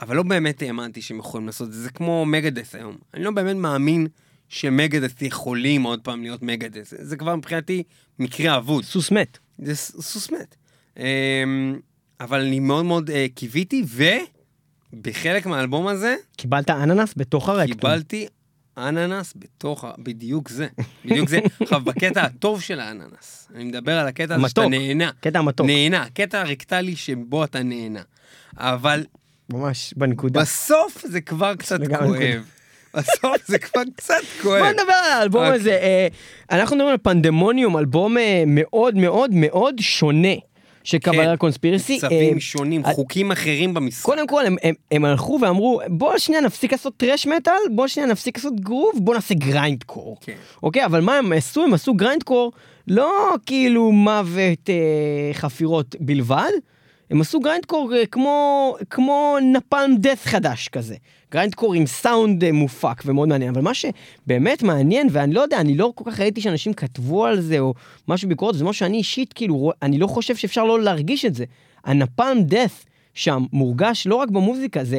אבל 0.00 0.16
לא 0.16 0.22
באמת 0.22 0.62
האמנתי 0.62 1.02
שהם 1.02 1.18
יכולים 1.18 1.46
לעשות 1.46 1.68
את 1.68 1.72
זה, 1.72 1.82
זה 1.82 1.90
כמו 1.90 2.26
מגדס 2.26 2.74
היום. 2.74 2.96
אני 3.14 3.24
לא 3.24 3.30
באמת 3.30 3.56
מאמין 3.56 4.06
שמגדס 4.48 5.22
יכולים 5.22 5.82
עוד 5.82 6.00
פעם 6.00 6.22
להיות 6.22 6.42
מגדס, 6.42 6.94
זה, 6.98 7.16
כבר 7.16 7.36
מבחינתי 7.36 7.82
מקרה 8.18 8.56
אבוד, 8.56 8.84
סוס 8.84 9.10
מת. 9.10 9.38
זה 9.58 9.76
סוס 9.76 10.30
מת. 10.30 10.56
אמ, 10.98 11.04
אבל 12.20 12.40
אני 12.40 12.60
מאוד 12.60 12.84
מאוד 12.84 13.10
אה, 13.10 13.26
קיוויתי, 13.34 13.84
ובחלק 14.92 15.46
מהאלבום 15.46 15.86
הזה 15.86 16.16
קיבלת 16.36 16.70
אננס 16.70 17.14
בתוך 17.16 17.48
הרקטום. 17.48 17.76
קיבלתי 17.76 18.26
אננס 18.78 19.32
בתוך, 19.36 19.84
ה- 19.84 19.92
בדיוק 19.98 20.48
זה, 20.48 20.66
בדיוק 21.04 21.28
זה. 21.28 21.38
עכשיו, 21.60 21.80
בקטע 21.80 22.22
הטוב 22.22 22.60
של 22.62 22.80
האננס, 22.80 23.48
אני 23.54 23.64
מדבר 23.64 23.98
על 23.98 24.06
הקטע 24.06 24.34
הזה 24.34 24.48
שאתה. 24.48 24.68
נהנה. 24.68 25.10
קטע 25.20 25.38
המתוק. 25.38 25.66
נהנה, 25.66 26.06
קטע 26.14 26.42
רקטלי 26.42 26.96
שבו 26.96 27.44
אתה 27.44 27.62
נהנה. 27.62 28.02
אבל 28.58 29.04
ממש 29.52 29.94
בנקודה. 29.96 30.40
בסוף 30.40 31.04
זה 31.06 31.20
כבר 31.20 31.54
קצת 31.54 31.78
כואב. 31.98 32.44
בסוף 32.94 33.36
זה 33.46 33.58
כבר 33.58 33.82
קצת 33.96 34.14
בוא 34.42 34.42
כואב. 34.42 34.62
נדבר 34.64 34.92
על 34.92 35.12
האלבום 35.12 35.42
אוקיי. 35.42 35.56
הזה. 35.56 35.70
אה, 35.70 36.08
אנחנו 36.50 36.76
מדברים 36.76 36.92
על 36.92 36.98
פנדמוניום, 37.02 37.76
אלבום 37.78 38.18
אה, 38.18 38.44
מאוד 38.46 38.96
מאוד 38.96 39.30
מאוד 39.34 39.74
שונה 39.80 40.34
של 40.84 40.98
Cavalera 40.98 41.36
Conspiracy. 41.36 42.00
כן. 42.00 42.08
צווים 42.08 42.34
אה, 42.34 42.40
שונים, 42.40 42.84
אה, 42.84 42.92
חוקים 42.92 43.32
אחרים 43.32 43.74
במשחק. 43.74 44.04
קודם 44.04 44.26
כל 44.26 44.46
הם, 44.46 44.56
הם, 44.62 44.74
הם 44.90 45.04
הלכו 45.04 45.38
ואמרו 45.42 45.80
בוא 45.88 46.18
שנייה 46.18 46.40
נפסיק 46.40 46.72
לעשות 46.72 46.96
thrash 46.96 47.26
metal 47.26 47.54
בוא 47.70 47.86
שנייה 47.86 48.08
נפסיק 48.08 48.36
לעשות 48.36 48.60
גרוב 48.60 48.92
בוא 48.96 49.14
נעשה 49.14 49.34
grindcore. 49.34 50.16
כן. 50.20 50.32
אוקיי 50.62 50.84
אבל 50.84 51.00
מה 51.00 51.18
הם 51.18 51.32
עשו 51.32 51.62
הם 51.62 51.74
עשו 51.74 51.94
grindcore 51.94 52.52
לא 52.88 53.34
כאילו 53.46 53.92
מוות 53.92 54.70
אה, 54.70 55.34
חפירות 55.34 55.96
בלבד. 56.00 56.50
הם 57.14 57.20
עשו 57.20 57.40
grindcore 57.40 57.94
אה, 57.94 58.06
כמו 58.06 58.76
כמו 58.90 59.36
Napalm 59.42 59.96
Death 59.98 60.22
חדש 60.24 60.68
כזה. 60.68 60.96
grindcore 61.32 61.74
עם 61.74 61.86
סאונד 61.86 62.44
אה, 62.44 62.52
מופק 62.52 63.02
ומאוד 63.06 63.28
מעניין 63.28 63.50
אבל 63.50 63.62
מה 63.62 63.74
שבאמת 63.74 64.62
מעניין 64.62 65.08
ואני 65.10 65.34
לא 65.34 65.40
יודע 65.40 65.60
אני 65.60 65.76
לא 65.76 65.92
כל 65.94 66.10
כך 66.10 66.20
ראיתי 66.20 66.40
שאנשים 66.40 66.72
כתבו 66.72 67.26
על 67.26 67.40
זה 67.40 67.58
או 67.58 67.74
משהו 68.08 68.28
ביקורת 68.28 68.54
זה 68.54 68.64
משהו 68.64 68.78
שאני 68.78 68.96
אישית 68.96 69.32
כאילו 69.32 69.72
אני 69.82 69.98
לא 69.98 70.06
חושב 70.06 70.36
שאפשר 70.36 70.64
לא 70.64 70.80
להרגיש 70.80 71.24
את 71.24 71.34
זה. 71.34 71.44
ה 71.84 71.92
Napalm 71.92 72.38
Death 72.42 72.84
שם 73.14 73.44
מורגש 73.52 74.06
לא 74.06 74.14
רק 74.14 74.28
במוזיקה, 74.28 74.84
זה... 74.84 74.98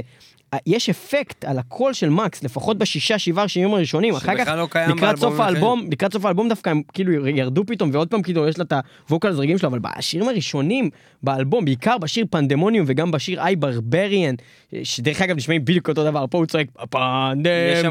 יש 0.68 0.90
אפקט 0.90 1.46
על 1.46 1.60
הקול 1.60 1.94
של 1.94 2.10
מקס, 2.10 2.44
לפחות 2.44 2.78
בשישה, 2.78 3.20
שבעה 3.20 3.48
שירים 3.48 3.74
הראשונים, 3.74 4.16
אחר 4.16 4.38
כך, 4.38 4.48
לא 4.48 4.68
לקראת 4.96 5.18
סוף 5.18 5.40
האלבום, 5.40 5.88
לקראת 5.92 6.14
סוף 6.14 6.26
האלבום 6.26 6.50
דווקא 6.50 6.70
הם 6.70 6.82
כאילו 6.94 7.28
ירדו 7.28 7.66
פתאום, 7.66 7.90
ועוד 7.94 8.08
פעם 8.08 8.22
כאילו 8.22 8.48
יש 8.48 8.58
לה 8.58 8.64
את 8.64 8.74
הווקלס 9.10 9.38
רגילים 9.38 9.58
שלו, 9.58 9.70
אבל 9.70 9.80
בשירים 9.80 10.28
הראשונים 10.30 10.90
באלבום, 11.24 11.66
בעיקר 11.66 11.98
בשיר 11.98 12.26
פנדמוניום 12.30 12.86
וגם 12.90 13.12
בשיר 13.12 13.42
איי 13.42 13.56
ברבריאן, 13.56 14.36
שדרך 14.84 15.22
אגב 15.22 15.36
נשמעים 15.36 15.66
בדיוק 15.66 15.90
אותו 15.90 16.04
דבר, 16.04 16.26
פה 16.30 16.38
הוא 16.38 16.46
צועק 16.46 16.68
פנדמוניום, 16.90 17.88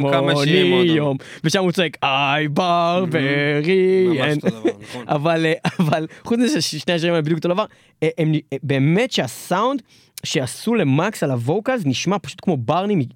ושם 1.45 1.63
הוא 1.63 1.73
צועק 1.73 1.97
איי 2.03 2.49
ברבריאן. 2.49 4.37
נכון. 4.45 5.05
אבל, 5.09 5.47
אה, 5.47 5.53
אבל 5.81 6.07
חוץ 6.25 6.39
מזה 6.39 6.61
ששני 6.61 6.95
השירים 6.95 7.15
האלה 7.15 7.23
בדיוק 7.23 7.39
אותו 7.39 7.49
דבר, 7.49 7.65
אה, 8.03 8.09
הם, 8.19 8.33
אה, 8.35 8.59
באמת 8.63 9.13
שהסאונד 9.13 9.83
שעשו 10.25 10.75
למקס 10.75 11.23
על 11.23 11.31
הווקלס 11.31 11.83
נשמע 11.85 12.17
פשוט 12.19 12.41
כמו 12.43 12.57
ברני 12.57 13.07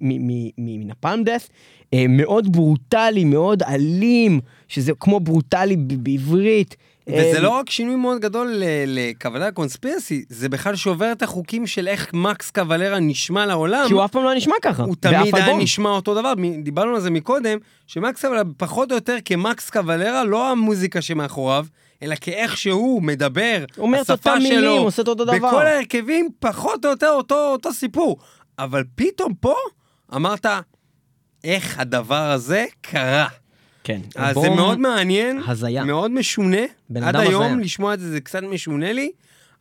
מנפלם 0.57 1.23
דף, 1.23 1.49
אה, 1.93 2.05
מאוד 2.09 2.51
ברוטלי, 2.51 3.23
מאוד 3.23 3.63
אלים, 3.63 4.39
שזה 4.67 4.91
כמו 4.99 5.19
ברוטלי 5.19 5.75
בעברית. 5.75 6.75
וזה 7.07 7.33
אה, 7.35 7.39
לא 7.39 7.49
רק 7.49 7.69
שינוי 7.69 7.95
מאוד 7.95 8.21
גדול 8.21 8.47
ל- 8.55 8.63
לקבלרה 8.85 9.51
קונספירסי, 9.51 10.23
זה 10.29 10.49
בכלל 10.49 10.75
שובר 10.75 11.11
את 11.11 11.21
החוקים 11.21 11.67
של 11.67 11.87
איך 11.87 12.13
מקס 12.13 12.51
קבלרה 12.51 12.99
נשמע 12.99 13.45
לעולם. 13.45 13.83
כי 13.87 13.93
הוא 13.93 14.05
אף 14.05 14.11
פעם 14.11 14.23
לא 14.23 14.33
נשמע 14.33 14.55
ככה. 14.61 14.83
הוא 14.83 14.95
תמיד 14.99 15.35
היה. 15.35 15.57
נשמע 15.57 15.89
אותו 15.89 16.15
דבר, 16.15 16.33
דיברנו 16.63 16.95
על 16.95 17.01
זה 17.01 17.09
מקודם, 17.09 17.57
שמקס 17.87 18.21
קבלרה 18.25 18.41
פחות 18.57 18.91
או 18.91 18.95
יותר 18.95 19.17
כמקס 19.25 19.69
קבלרה, 19.69 20.23
לא 20.23 20.51
המוזיקה 20.51 21.01
שמאחוריו, 21.01 21.65
אלא 22.03 22.15
כאיך 22.21 22.57
שהוא 22.57 23.03
מדבר, 23.03 23.65
אומר 23.77 24.01
את 24.01 24.09
השפה 24.09 24.29
אותם 24.29 24.43
מילים, 24.43 24.59
שלו, 24.59 24.77
עושה 24.77 25.01
את 25.01 25.07
אותו 25.07 25.25
דבר. 25.25 25.37
בכל 25.37 25.65
ההרכבים 25.67 26.29
פחות 26.39 26.85
או 26.85 26.89
יותר 26.89 27.09
אותו, 27.09 27.47
אותו 27.51 27.73
סיפור. 27.73 28.17
אבל 28.59 28.83
פתאום 28.95 29.33
פה 29.33 29.55
אמרת, 30.15 30.45
איך 31.43 31.79
הדבר 31.79 32.31
הזה 32.31 32.65
קרה. 32.81 33.27
כן. 33.83 34.01
אז 34.15 34.35
זה 34.35 34.41
אלבום- 34.41 34.55
מאוד 34.55 34.79
מעניין, 34.79 35.41
הזיה. 35.47 35.83
מאוד 35.83 36.11
משונה. 36.11 36.61
עד 37.03 37.15
היום 37.15 37.43
הזיה. 37.43 37.55
לשמוע 37.65 37.93
את 37.93 37.99
זה 37.99 38.09
זה 38.11 38.21
קצת 38.21 38.43
משונה 38.43 38.93
לי, 38.93 39.11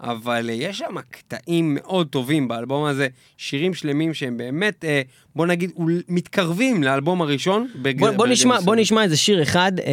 אבל 0.01 0.47
אה, 0.51 0.55
יש 0.55 0.79
שם 0.79 0.95
קטעים 1.11 1.75
מאוד 1.81 2.07
טובים 2.07 2.49
באלבום 2.49 2.85
הזה, 2.85 3.09
שירים 3.37 3.75
שלמים 3.75 4.15
שהם 4.15 4.37
באמת, 4.37 4.85
אה, 4.85 5.03
בוא 5.37 5.47
נגיד, 5.47 5.71
מתקרבים 6.09 6.83
לאלבום 6.83 7.23
הראשון. 7.23 7.67
בג- 7.83 7.99
בוא, 7.99 8.11
בוא, 8.11 8.27
נשמע, 8.27 8.61
בוא. 8.61 8.77
נשמע 8.77 9.03
איזה 9.03 9.17
שיר 9.17 9.43
אחד 9.43 9.73
אה, 9.81 9.93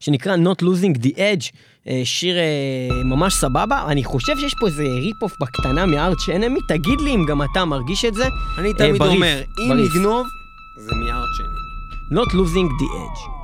שנקרא 0.00 0.36
Not 0.36 0.62
Losing 0.64 0.98
the 1.04 1.10
Edge, 1.16 1.50
אה, 1.88 2.00
שיר 2.04 2.36
אה, 2.38 2.42
ממש 3.04 3.34
סבבה. 3.34 3.84
אני 3.88 4.04
חושב 4.04 4.38
שיש 4.38 4.54
פה 4.60 4.66
איזה 4.66 4.82
rip-off 4.82 5.32
בקטנה 5.40 5.86
מ 5.86 5.94
Arch 5.94 6.28
Enemy, 6.28 6.58
תגיד 6.68 7.00
לי 7.00 7.14
אם 7.14 7.24
גם 7.28 7.42
אתה 7.42 7.64
מרגיש 7.64 8.04
את 8.04 8.14
זה. 8.14 8.24
אני 8.58 8.68
אה, 8.68 8.74
תמיד 8.74 8.98
בריף, 8.98 9.12
אומר, 9.14 9.42
אם 9.60 9.68
בריף. 9.68 9.90
נגנוב, 9.94 10.26
זה 10.78 10.94
מ 10.94 11.01
Arch 11.01 11.28
Enemy. 11.36 12.18
Not 12.18 12.28
Losing 12.32 12.68
the 12.80 12.88
Edge. 12.94 13.37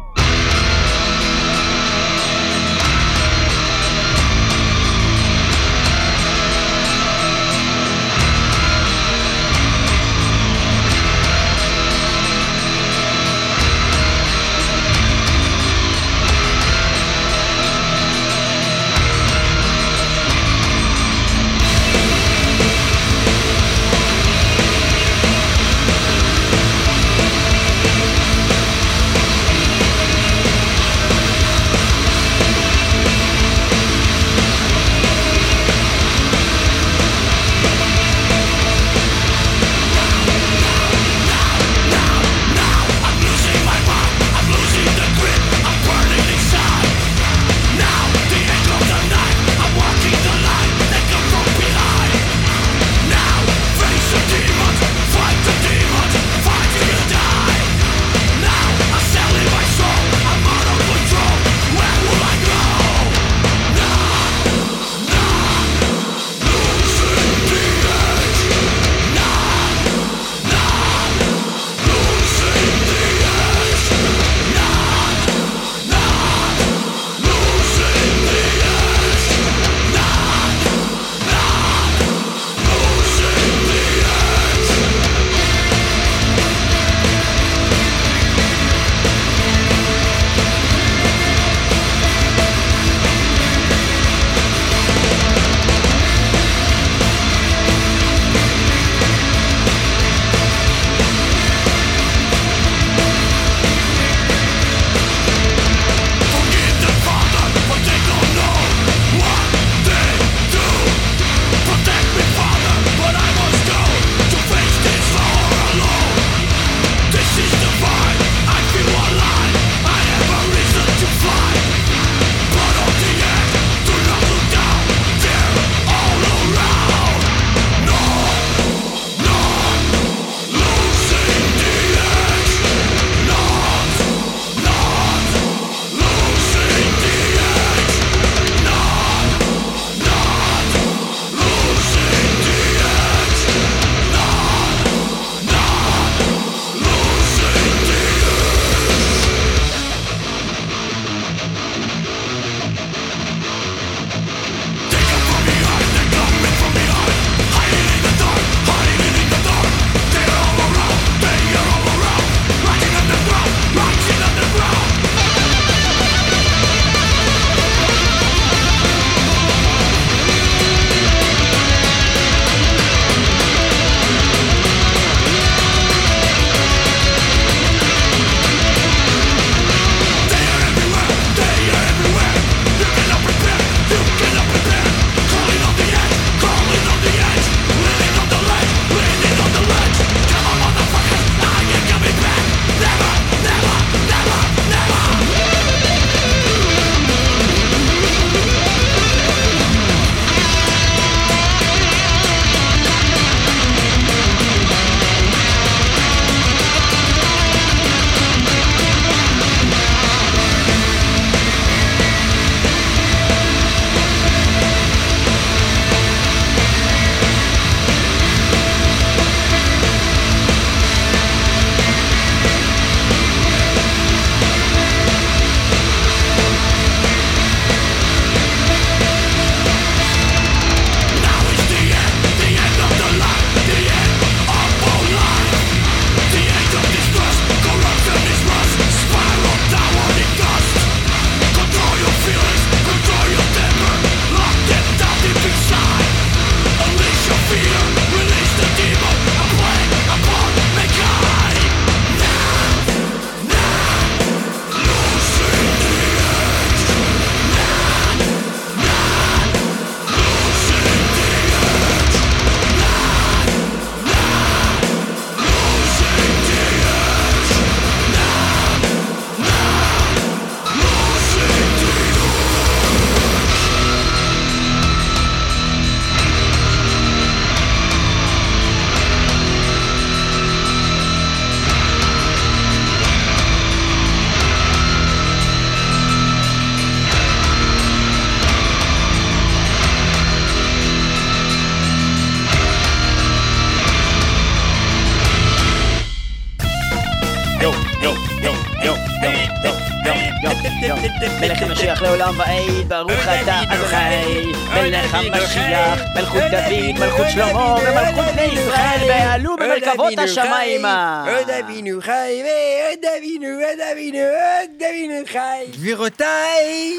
דוד, 306.93 306.99
מלכות 307.05 307.27
שלמה, 307.31 307.75
ומלכות 307.75 308.35
בני 308.35 308.43
ישראל, 308.43 309.01
ועלו 309.09 309.57
במרכבות 309.57 310.13
השמיימה. 310.19 311.25
עוד 311.39 311.51
אבינו 311.51 312.01
חי, 312.01 312.43
ועוד 312.45 313.05
אבינו, 313.19 313.47
עוד 313.47 313.81
אבינו, 313.93 314.19
עוד 314.19 314.83
אבינו 314.83 315.15
חי. 315.33 315.65
גבירותיי 315.73 316.97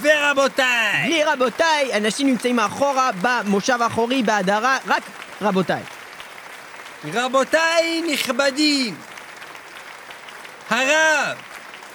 ורבותיי, 0.00 1.04
בלי 1.04 1.24
רבותיי, 1.24 1.96
אנשים 1.96 2.26
נמצאים 2.26 2.56
מאחורה, 2.56 3.10
במושב 3.22 3.82
האחורי, 3.82 4.22
בהדרה, 4.22 4.78
רק 4.86 5.02
רבותיי. 5.42 5.82
רבותיי 7.14 8.02
נכבדים, 8.12 8.94
הרב 10.70 11.36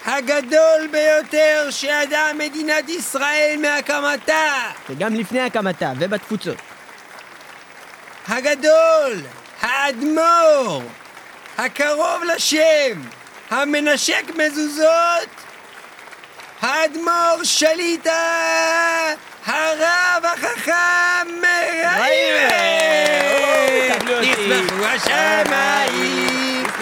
הגדול 0.05 0.87
ביותר 0.91 1.67
שידעה 1.69 2.33
מדינת 2.33 2.89
ישראל 2.89 3.55
מהקמתה, 3.61 4.51
וגם 4.89 5.15
לפני 5.15 5.41
הקמתה, 5.41 5.91
ובתפוצות. 5.99 6.57
הגדול, 8.27 9.21
האדמו"ר, 9.61 10.83
הקרוב 11.57 12.23
לשם, 12.35 13.01
המנשק 13.49 14.23
מזוזות, 14.35 15.29
האדמו"ר 16.61 17.43
שליטה, 17.43 19.13
הרב 19.45 20.25
החכם 20.25 21.27
אותי. 24.09 24.27
ישמחו 24.27 24.85
השמיים, 24.85 26.26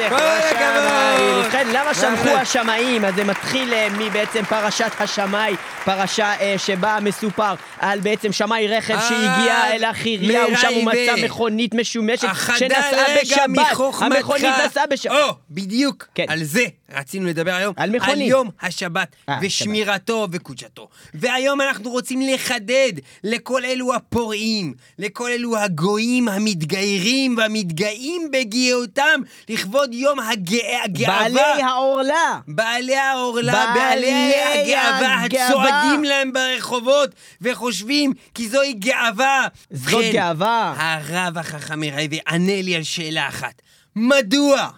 הכבוד! 0.05 1.45
ובכן, 1.45 1.67
למה 1.73 1.93
שמחו 1.93 2.29
השמאים? 2.29 3.05
אז 3.05 3.15
זה 3.15 3.23
מתחיל 3.23 3.73
אה, 3.73 3.87
מבעצם 3.97 4.45
פרשת 4.45 4.91
השמאי, 4.99 5.55
פרשה 5.85 6.33
אה, 6.39 6.55
שבה 6.57 6.97
מסופר 7.01 7.53
על 7.79 7.99
בעצם 7.99 8.31
שמאי 8.31 8.67
רכב 8.67 8.93
הרב 8.93 9.03
שהגיע 9.09 9.73
אל 9.73 9.83
החירייה, 9.83 10.45
ושם 10.53 10.67
הוא 10.75 10.83
מצא. 10.83 11.25
מכונית 11.25 11.73
משומשת 11.73 12.27
שנסעה 12.57 13.05
בשבת. 13.21 13.67
המכונית 13.99 14.53
נסעה 14.65 14.87
בשבת. 14.87 15.11
או, 15.11 15.35
בדיוק. 15.51 16.07
כן. 16.15 16.25
על 16.27 16.43
זה 16.43 16.65
רצינו 16.91 17.25
לדבר 17.27 17.53
היום. 17.53 17.73
על 17.77 17.89
מכונית. 17.89 18.11
על 18.15 18.21
יום 18.21 18.49
השבת, 18.61 19.15
אה, 19.29 19.37
ושמירתו 19.41 20.27
וקודשתו. 20.31 20.87
והיום 21.13 21.61
אנחנו 21.61 21.89
רוצים 21.89 22.21
לחדד 22.21 22.91
לכל 23.23 23.65
אלו 23.65 23.95
הפורעים, 23.95 24.73
לכל 24.99 25.29
אלו 25.31 25.57
הגויים 25.57 26.27
המתגיירים 26.29 27.37
והמתגאים 27.37 28.31
בגאותם 28.31 29.19
לכבוד 29.49 29.93
יום 29.93 30.19
הגא- 30.19 30.83
הגאווה. 30.83 31.23
בעלי 31.29 31.61
העורלה. 31.61 32.39
בעלי 32.47 32.95
העורלה, 32.95 33.71
בעלי 33.75 34.01
בעלי 34.11 34.33
הגאווה, 34.75 35.23
הגאווה. 35.23 35.47
הצועדים 35.47 36.03
להם 36.03 36.31
ברחובות 36.33 37.09
וחושבים 37.41 38.13
כי 38.33 38.49
זוהי 38.49 38.73
גאווה. 38.73 39.47
זאת 39.71 39.93
ובכן, 39.93 40.11
גאווה. 40.13 40.73
הרב 40.77 41.37
החכם 41.37 41.79
מרייבי 41.79 42.19
ענה 42.27 42.61
לי 42.61 42.75
על 42.75 42.83
שאלה 42.83 43.27
אחת. 43.27 43.61
מדוע 43.95 44.69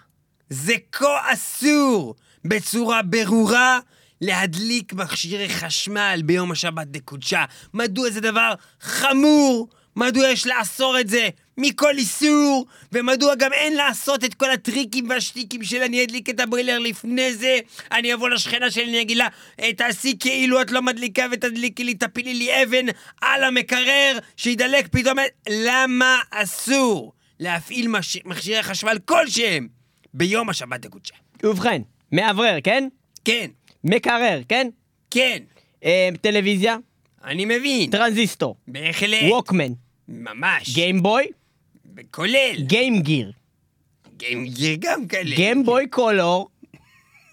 זה 0.50 0.74
כה 0.92 1.32
אסור 1.32 2.14
בצורה 2.44 3.02
ברורה 3.02 3.78
להדליק 4.20 4.92
מכשירי 4.92 5.48
חשמל 5.48 6.20
ביום 6.24 6.52
השבת 6.52 6.86
דקודשה? 6.86 7.44
מדוע 7.74 8.10
זה 8.10 8.20
דבר 8.20 8.54
חמור? 8.80 9.68
מדוע 9.96 10.28
יש 10.28 10.46
לאסור 10.46 11.00
את 11.00 11.08
זה 11.08 11.28
מכל 11.58 11.94
איסור? 11.98 12.66
ומדוע 12.92 13.34
גם 13.34 13.52
אין 13.52 13.76
לעשות 13.76 14.24
את 14.24 14.34
כל 14.34 14.50
הטריקים 14.50 15.08
והשטיקים 15.10 15.62
של 15.64 15.82
אני 15.82 16.04
אדליק 16.04 16.30
את 16.30 16.40
הבוילר 16.40 16.78
לפני 16.78 17.34
זה? 17.34 17.58
אני 17.92 18.14
אבוא 18.14 18.28
לשכנה 18.28 18.70
שלי, 18.70 18.84
אני 18.84 19.00
אגיד 19.00 19.16
לה, 19.16 19.28
"אה, 19.60 19.72
תעשי 19.72 20.16
כאילו 20.20 20.62
את 20.62 20.70
לא 20.70 20.82
מדליקה 20.82 21.26
ותדליקי 21.32 21.84
לי, 21.84 21.94
תפילי 21.94 22.34
לי 22.34 22.62
אבן 22.62 22.86
על 23.20 23.44
המקרר, 23.44 24.18
שידלק 24.36 24.88
פתאום... 24.88 25.18
למה 25.50 26.20
אסור 26.30 27.12
להפעיל 27.40 27.88
מש... 27.88 28.18
מכשירי 28.24 28.62
חשמל 28.62 28.98
כלשהם 29.04 29.77
ביום 30.18 30.48
השבת 30.50 30.84
הקודשה? 30.84 31.14
ובכן, 31.42 31.82
מאוורר, 32.12 32.58
כן? 32.64 32.88
כן, 33.24 33.50
מקרר, 33.84 34.40
כן? 34.48 34.68
כן, 35.10 35.38
אה, 35.84 36.08
טלוויזיה, 36.20 36.76
אני 37.24 37.44
מבין. 37.44 37.90
טרנזיסטור, 37.90 38.56
בהחלט. 38.68 39.22
ווקמן, 39.30 39.72
ממש. 40.08 40.74
גיימבוי, 40.74 41.26
כולל. 42.10 42.54
גיים 42.58 43.02
גיר, 43.02 43.32
Game 44.16 44.44
Gear 44.46 44.76
גם 44.80 45.06
כאלה. 45.06 45.36
Game 45.36 45.65
Boy 45.65 45.86
Color, 45.88 46.48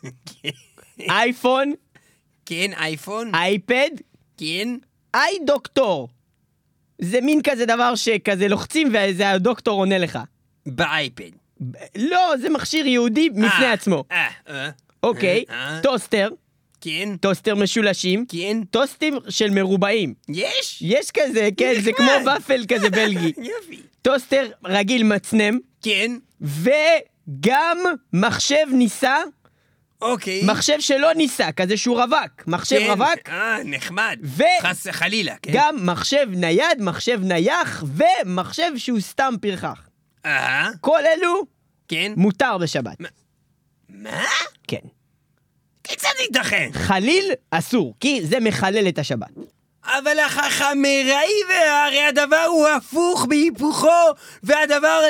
אייפון, 1.09 1.73
כן, 2.45 2.71
אייפון. 2.77 3.35
אייפד, 3.35 3.89
כן. 4.37 4.77
iDoctor. 5.15 6.09
זה 6.99 7.21
מין 7.21 7.41
כזה 7.43 7.65
דבר 7.65 7.95
שכזה 7.95 8.47
לוחצים 8.47 8.87
וזה 8.87 9.29
הדוקטור 9.29 9.79
עונה 9.79 9.97
לך. 9.97 10.19
באייפד. 10.65 11.44
לא, 11.95 12.33
זה 12.41 12.49
מכשיר 12.49 12.87
ייחודי 12.87 13.29
בפני 13.29 13.47
אה, 13.47 13.73
עצמו. 13.73 14.03
אה, 14.11 14.27
אה. 14.49 14.69
אוקיי. 15.03 15.43
טוסטר, 15.83 16.29
כן. 16.81 17.17
טוסטר 17.21 17.55
משולשים, 17.55 18.25
כן. 18.29 18.63
טוסטים 18.63 19.17
של 19.29 19.49
מרובעים. 19.49 20.13
יש? 20.29 20.81
יש 20.81 21.11
כזה, 21.11 21.49
כן, 21.57 21.73
זה. 21.81 21.93
כמו 21.93 22.11
ופל 22.37 22.65
כזה 22.67 22.89
בלגי. 22.89 23.33
יופי. 23.51 23.81
טוסטר 24.01 24.45
רגיל 24.65 25.03
מצנם, 25.03 25.59
כן. 25.81 26.11
וגם 26.41 27.77
מחשב 28.13 28.65
נישא, 28.71 29.17
אוקיי. 30.01 30.41
מחשב 30.45 30.79
שלא 30.79 31.13
נישא, 31.13 31.51
כזה 31.51 31.77
שהוא 31.77 32.01
רווק. 32.01 32.47
מחשב 32.47 32.79
כן. 32.79 32.91
רווק, 32.91 33.29
אה, 33.29 33.57
נחמד. 33.65 34.17
ו- 34.23 34.43
חס 34.61 34.87
וחלילה, 34.89 35.35
כן. 35.41 35.51
גם 35.53 35.75
מחשב 35.85 36.27
נייד, 36.31 36.81
מחשב 36.81 37.19
נייח, 37.23 37.83
ומחשב 37.95 38.71
שהוא 38.77 38.99
סתם 38.99 39.33
פרחח. 39.41 39.84
אה, 40.25 40.69
כל 40.81 40.99
אלו 41.05 41.45
כן. 41.87 42.13
מותר 42.17 42.57
בשבת. 42.57 42.97
מה? 43.89 44.23
כן. 44.67 44.77
כיצד 45.83 46.09
ייתכן? 46.19 46.69
חליל 46.73 47.31
אסור, 47.51 47.95
כי 47.99 48.25
זה 48.25 48.39
מחלל 48.39 48.87
את 48.87 48.99
השבת. 48.99 49.29
אבל 49.87 50.19
החכמראי, 50.19 51.41
הרי 51.67 52.01
הדבר 52.01 52.45
הוא 52.47 52.67
הפוך 52.67 53.25
בהיפוכו, 53.25 54.13
והדבר 54.43 55.01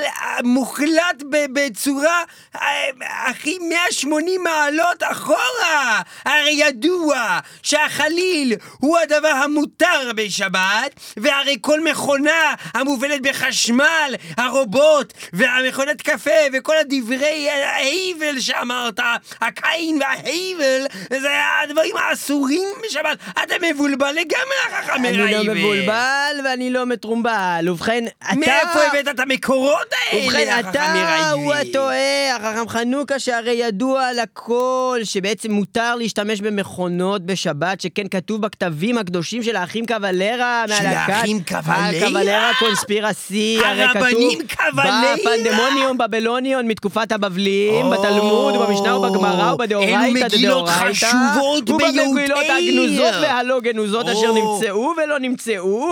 מוחלט 0.43 1.23
בצורה 1.53 2.23
אה, 2.55 2.89
הכי 3.29 3.57
180 3.59 4.43
מעלות 4.43 5.03
אחורה. 5.03 6.01
הרי 6.25 6.51
ידוע 6.51 7.39
שהחליל 7.63 8.55
הוא 8.79 8.97
הדבר 8.97 9.27
המותר 9.27 10.11
בשבת, 10.15 10.99
והרי 11.17 11.57
כל 11.61 11.79
מכונה 11.83 12.53
המובלת 12.73 13.21
בחשמל, 13.21 14.15
הרובוט, 14.37 15.13
והמכונת 15.33 16.01
קפה, 16.01 16.31
וכל 16.53 16.77
הדברי 16.77 17.49
ההבל 17.49 18.39
שאמרת, 18.39 18.99
הקין 19.41 19.99
וההבל, 20.01 20.85
זה 21.09 21.29
הדברים 21.63 21.97
האסורים 21.97 22.67
בשבת. 22.83 23.17
אתה 23.43 23.55
מבולבל 23.61 24.11
לגמרי, 24.11 24.64
החכם 24.71 25.05
אני 25.05 25.17
לא. 25.17 25.53
מבולבל 25.53 26.35
ואני 26.45 26.69
לא 26.69 26.85
מתרומבל. 26.85 27.65
ובכן, 27.69 28.03
אתה... 28.23 28.35
מאיפה 28.35 28.79
הבאת 28.89 29.07
את 29.07 29.19
המקורות 29.19 29.87
האלה, 29.91 30.25
ובכן, 30.25 30.59
אתה? 30.59 31.31
הוא 31.31 31.53
הטועה, 31.53 32.35
החכם 32.35 32.69
חנוכה 32.69 33.19
שהרי 33.19 33.51
ידוע 33.51 34.07
לכל 34.21 34.99
שבעצם 35.03 35.51
מותר 35.51 35.95
להשתמש 35.95 36.41
במכונות 36.41 37.25
בשבת, 37.25 37.81
שכן 37.81 38.07
כתוב 38.11 38.41
בכתבים 38.41 38.97
הקדושים 38.97 39.43
של 39.43 39.55
האחים 39.55 39.85
קבלרה. 39.85 40.65
של 40.67 40.85
האחים 40.85 41.39
קבלרה? 41.43 41.89
הקבלרה 41.89 42.51
קונספירסי, 42.59 43.59
הרי 43.65 43.87
כתוב... 43.87 44.01
הרבנים 44.01 44.39
קבלרה? 44.47 45.15
בפנדמוניון 45.15 45.97
בבלוניון 45.97 46.67
מתקופת 46.67 47.11
הבבלים, 47.11 47.89
בתלמוד 47.89 48.55
ובמשנה 48.55 48.97
ובגמרא 48.97 49.53
ובדאורייתא 49.53 50.05
אלו 50.05 50.25
מגילות 50.25 50.69
חשובות 50.69 51.69
ובמגילות 51.69 52.15
ביותר. 52.15 52.53
הגנוזות 52.53 53.13
והלא 53.21 53.59
גנוזות 53.59 54.05
אשר. 54.09 54.31
נמצאו 54.55 54.93
ולא 54.97 55.19
נמצאו. 55.19 55.89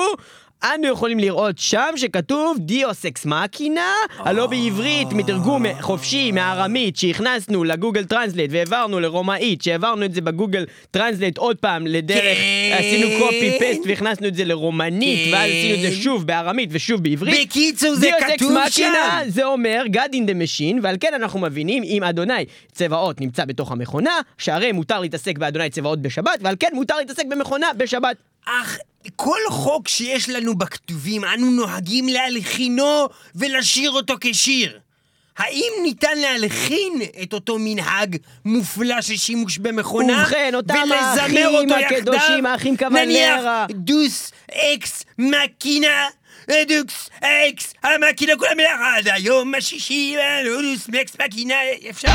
אנו 0.63 0.87
יכולים 0.87 1.19
לראות 1.19 1.57
שם 1.57 1.89
שכתוב 1.95 2.57
Deus 2.59 3.05
ex 3.05 3.25
machina, 3.25 3.93
הלא 4.17 4.47
בעברית 4.47 5.07
מתרגום 5.11 5.63
חופשי 5.81 6.31
מארמית 6.31 6.95
שהכנסנו 6.95 7.63
ל 7.63 7.69
Google 7.69 8.03
Translate 8.03 8.51
והעברנו 8.53 8.99
לרומאית, 8.99 9.61
שהעברנו 9.61 10.05
את 10.05 10.13
זה 10.13 10.21
ב 10.21 10.27
Google 10.27 10.65
Translate 10.91 11.37
עוד 11.37 11.57
פעם 11.57 11.87
לדרך, 11.87 12.37
כן. 12.37 12.77
עשינו 12.79 13.07
copy 13.19 13.57
paste 13.59 13.81
והכנסנו 13.85 14.27
את 14.27 14.35
זה 14.35 14.45
לרומנית, 14.45 15.25
כן. 15.25 15.33
ואז 15.33 15.49
עשינו 15.49 15.75
את 15.75 15.91
זה 15.91 16.01
שוב 16.01 16.27
בארמית 16.27 16.69
ושוב 16.71 17.03
בעברית. 17.03 17.47
בקיצור, 17.47 17.95
זה 17.95 18.09
כתוב 18.19 18.57
שם. 18.69 18.93
זה 19.27 19.45
אומר 19.45 19.83
God 19.87 20.13
in 20.13 20.29
the 20.29 20.33
machine, 20.33 20.79
ועל 20.81 20.95
כן 20.99 21.13
אנחנו 21.13 21.39
מבינים 21.39 21.83
אם 21.83 22.03
אדוני 22.03 22.45
צבאות 22.71 23.21
נמצא 23.21 23.45
בתוך 23.45 23.71
המכונה, 23.71 24.19
שהרי 24.37 24.71
מותר 24.71 24.99
להתעסק 24.99 25.37
באדוני 25.37 25.69
צבאות 25.69 26.01
בשבת, 26.01 26.39
ועל 26.41 26.55
כן 26.59 26.69
מותר 26.73 26.97
להתעסק 26.97 27.25
במכונה 27.29 27.67
בשבת. 27.77 28.15
אך 28.45 28.77
כל 29.15 29.39
חוק 29.49 29.87
שיש 29.87 30.29
לנו 30.29 30.55
בכתובים, 30.57 31.23
אנו 31.25 31.51
נוהגים 31.51 32.07
להלחינו 32.07 33.09
ולשיר 33.35 33.91
אותו 33.91 34.13
כשיר. 34.21 34.79
האם 35.37 35.71
ניתן 35.83 36.17
להלחין 36.17 37.01
את 37.23 37.33
אותו 37.33 37.55
מנהג 37.59 38.17
מופלא 38.45 39.01
של 39.01 39.17
שימוש 39.17 39.57
במכונה? 39.57 40.23
ובכן, 40.27 40.51
אותם 40.55 40.91
האחים 40.91 41.71
הקדושים? 41.71 42.45
האחים 42.45 42.77
Cavalera. 42.77 43.05
נניח 43.05 43.43
Deus 43.71 44.31
ex 44.51 45.03
machina. 45.17 46.07
Deus 46.67 47.09
ex 47.21 47.73
ה 47.83 47.89
machina 47.89 48.33
כולם 48.37 48.57
ביחד 48.57 49.01
היום 49.05 49.55
השישי 49.55 50.15
Deus 50.45 50.87
ex 51.01 51.15
machina 51.25 51.55
אפשר? 51.89 52.11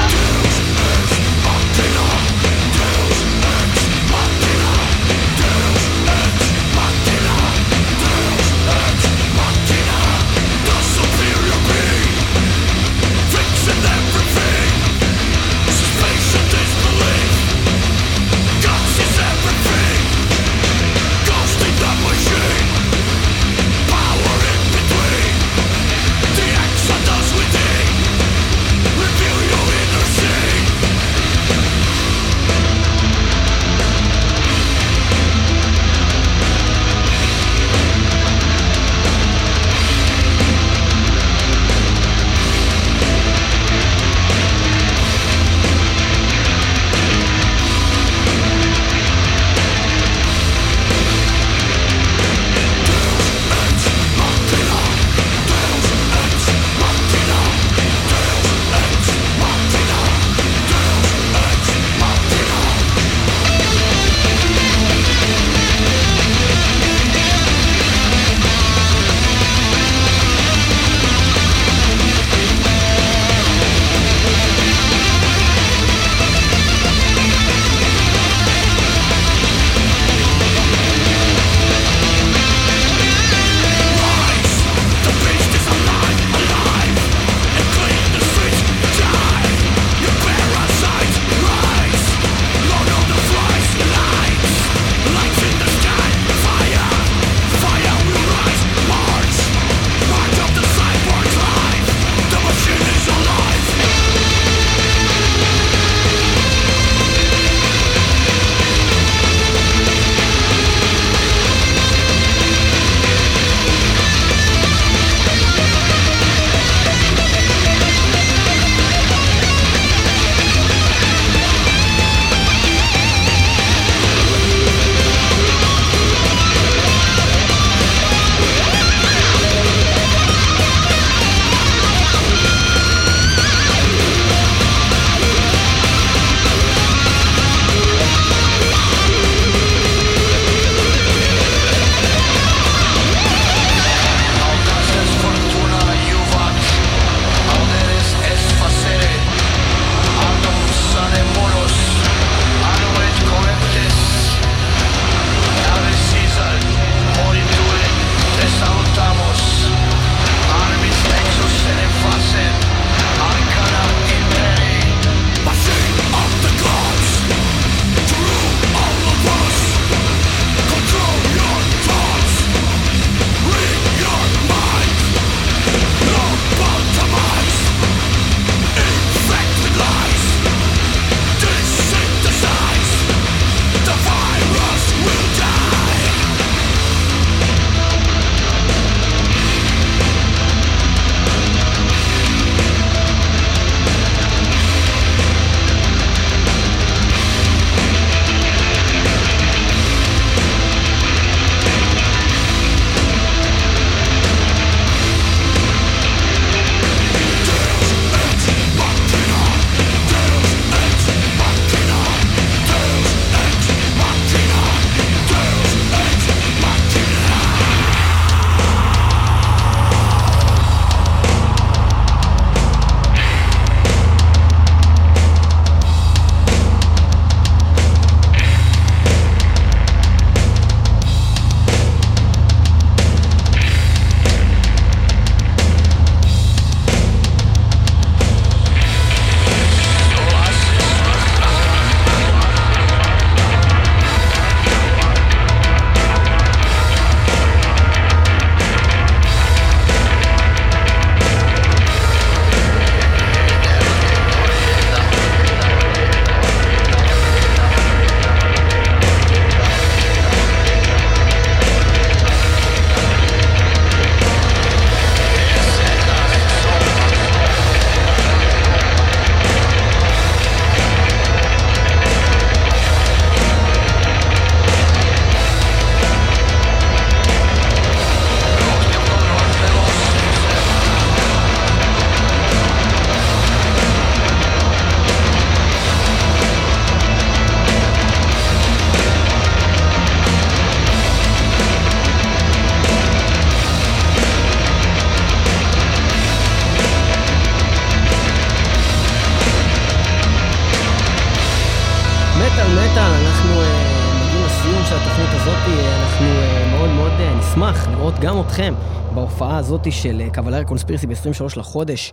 הזאת 309.69 309.93
של 309.93 310.21
אה, 310.21 310.31
Cavalera 310.31 310.65
Conspiracy 310.65 311.07
ב-23 311.07 311.59
לחודש 311.59 312.13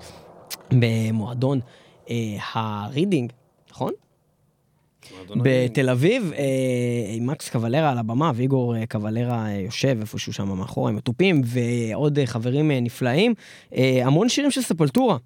במועדון 0.72 1.60
אה, 2.10 2.16
הרידינג, 2.54 3.32
נכון? 3.72 3.92
בתל 5.36 5.90
אביב, 5.90 6.32
אה, 6.38 6.44
עם 7.16 7.28
Max 7.28 7.50
Cavalera 7.50 7.92
על 7.92 7.98
הבמה, 7.98 8.32
ו 8.36 8.44
Igor 8.44 8.76
אה, 8.76 8.86
Cavalera 8.86 9.46
אה, 9.46 9.60
יושב 9.60 9.98
איפשהו 10.02 10.34
שם 10.34 10.58
מאחורה 10.58 10.92
עם 10.92 10.98
התופים, 10.98 11.42
ועוד 11.46 12.20
אה, 12.20 12.26
חברים 12.26 12.72
אה, 12.72 12.80
נפלאים. 12.80 13.34
אה, 13.76 14.02
המון 14.06 14.30
שירים 14.30 14.52
של 14.52 14.62
Sepultura. 14.62 15.18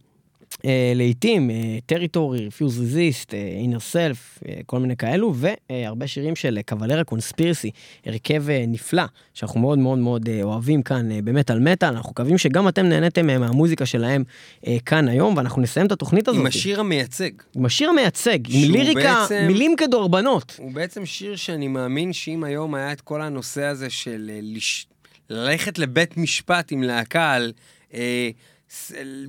אה, 0.65 0.91
לעיתים, 0.95 1.49
Territory, 1.85 2.39
Refuse 2.39 2.79
Resist, 2.81 3.33
Inner 3.33 3.79
Self, 3.79 4.39
כל 4.65 4.79
מיני 4.79 4.95
כאלו, 4.97 5.33
והרבה 5.35 6.07
שירים 6.07 6.35
של 6.35 6.59
Cavalera 6.65 7.03
Conspiracy, 7.03 7.71
הרכב 8.05 8.49
אה, 8.49 8.63
נפלא, 8.67 9.03
שאנחנו 9.33 9.59
מאוד 9.59 9.79
מאוד 9.79 9.97
מאוד 9.99 10.29
אה, 10.29 10.43
אוהבים 10.43 10.81
כאן 10.81 11.11
אה, 11.11 11.21
במטאל 11.23 11.59
מטאל, 11.59 11.87
אנחנו 11.89 12.09
מקווים 12.11 12.37
שגם 12.37 12.67
אתם 12.67 12.85
נהניתם 12.85 13.29
אה, 13.29 13.37
מהמוזיקה 13.37 13.85
שלהם 13.85 14.23
אה, 14.67 14.77
כאן 14.85 15.07
היום, 15.07 15.37
ואנחנו 15.37 15.61
נסיים 15.61 15.85
את 15.87 15.91
התוכנית 15.91 16.27
הזאת. 16.27 16.39
עם 16.41 16.45
השיר 16.47 16.79
המייצג. 16.79 17.29
עם 17.55 17.65
השיר 17.65 17.89
המייצג, 17.89 18.39
עם 18.49 18.71
ליריקה, 18.71 18.99
בעצם- 19.29 19.45
מילים 19.47 19.75
כדורבנות. 19.77 20.55
הוא 20.59 20.71
בעצם 20.71 21.05
שיר 21.05 21.35
שאני 21.35 21.67
מאמין 21.67 22.13
שאם 22.13 22.43
היום 22.43 22.75
היה 22.75 22.91
את 22.91 23.01
כל 23.01 23.21
הנושא 23.21 23.63
הזה 23.63 23.89
של 23.89 24.31
אה, 24.33 24.39
לש... 24.41 24.87
ללכת 25.29 25.79
לבית 25.79 26.17
משפט 26.17 26.71
עם 26.71 26.83
להקה 26.83 27.31
על... 27.31 27.51
אה, 27.93 28.29
ס- 28.33 28.58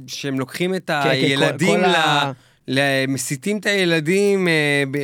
שהם 0.07 0.39
לוקחים 0.39 0.75
את 0.75 0.87
כן, 0.87 1.09
הילדים, 1.09 1.81
כל 1.81 1.87
ל... 1.87 1.95
ה-. 1.95 2.33
מסיתים 3.09 3.57
את 3.59 3.67
הילדים, 3.67 4.49
אה, 4.49 4.53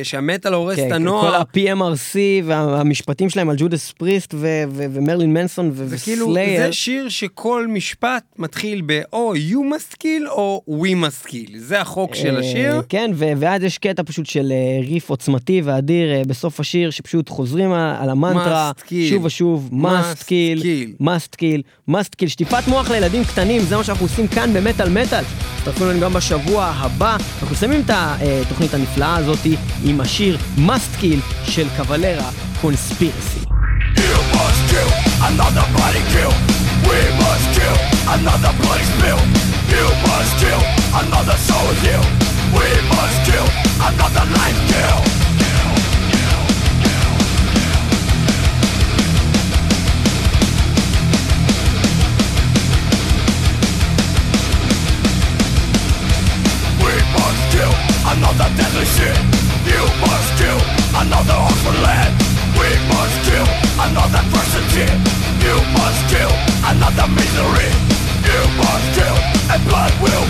שהמטאל 0.03 0.53
הורס 0.53 0.75
כן, 0.75 0.83
את 0.83 0.87
כל 0.89 0.93
הנוער. 0.95 1.35
ה-PMRC 1.35 2.15
והמשפטים 2.45 3.29
שלהם 3.29 3.49
על 3.49 3.55
ג'ודס 3.59 3.91
פריסט 3.91 4.33
ו- 4.33 4.63
ו- 4.69 4.85
ומרלין 4.93 5.33
מנסון 5.33 5.71
ו- 5.73 5.87
זה 5.87 5.97
כאילו, 5.97 6.27
וסלייר. 6.27 6.61
זה 6.67 6.73
שיר 6.73 7.09
שכל 7.09 7.67
משפט 7.69 8.23
מתחיל 8.37 8.81
ב-או 8.85 9.33
you 9.35 9.73
must 9.75 9.95
kill 10.03 10.29
או 10.29 10.61
we 10.69 11.05
must 11.05 11.27
kill. 11.29 11.51
זה 11.57 11.81
החוק 11.81 12.15
של 12.15 12.35
אה, 12.35 12.39
השיר. 12.39 12.81
כן, 12.89 13.11
ו- 13.15 13.31
ואז 13.37 13.63
יש 13.63 13.77
קטע 13.77 14.03
פשוט 14.05 14.25
של 14.25 14.51
אה, 14.51 14.87
ריף 14.87 15.09
עוצמתי 15.09 15.61
ואדיר 15.63 16.09
בסוף 16.27 16.59
השיר, 16.59 16.89
שפשוט 16.89 17.29
חוזרים 17.29 17.71
על 17.73 18.09
המנטרה. 18.09 18.71
שוב 19.09 19.25
ושוב, 19.25 19.69
must 19.73 20.23
kill, 20.23 20.63
must 21.03 21.35
kill, 21.41 21.61
must 21.91 22.15
kill, 22.21 22.27
שטיפת 22.27 22.67
מוח 22.67 22.91
לילדים 22.91 23.23
קטנים, 23.23 23.61
זה 23.61 23.77
מה 23.77 23.83
שאנחנו 23.83 24.05
עושים 24.05 24.27
כאן 24.27 24.53
במטאל 24.53 24.89
מטאל. 24.89 25.23
תצטרפו 25.59 25.85
לנו 25.85 25.99
גם 25.99 26.13
בשבוע 26.13 26.65
הבא. 26.65 27.17
אנחנו 27.41 27.55
מסיימים 27.57 27.81
את 27.81 27.89
התוכנית 27.89 28.73
הנפלאה 28.73 29.15
הזאת 29.15 29.39
עם 29.83 30.01
השיר 30.01 30.37
must 30.57 31.01
kill 31.01 31.49
של 31.49 31.67
קבלרה 31.77 32.29
קונספירסי. 32.61 33.39
Another 35.21 35.65
bloody 35.73 36.03
kill. 36.13 36.33
We. 36.87 37.17
You 39.71 39.87
soul. 41.47 41.71
We 42.55 42.67
must 42.91 43.17
kill 43.27 43.47
another 43.87 44.25
life 44.37 44.59
kill. 44.69 45.26
Another 58.13 58.49
deadly 58.55 58.85
sin. 58.85 59.17
You 59.67 59.83
must 60.03 60.29
kill 60.39 60.59
another 61.01 61.37
orphan 61.47 61.77
land. 61.83 62.13
We 62.55 62.69
must 62.91 63.17
kill 63.27 63.47
another 63.83 64.23
person 64.31 64.63
sin. 64.73 64.95
You 65.43 65.55
must 65.75 66.01
kill 66.11 66.33
another 66.71 67.07
misery. 67.11 67.71
You 68.29 68.39
must 68.61 68.87
kill 68.97 69.17
and 69.51 69.61
blood 69.67 69.93
will 70.01 70.25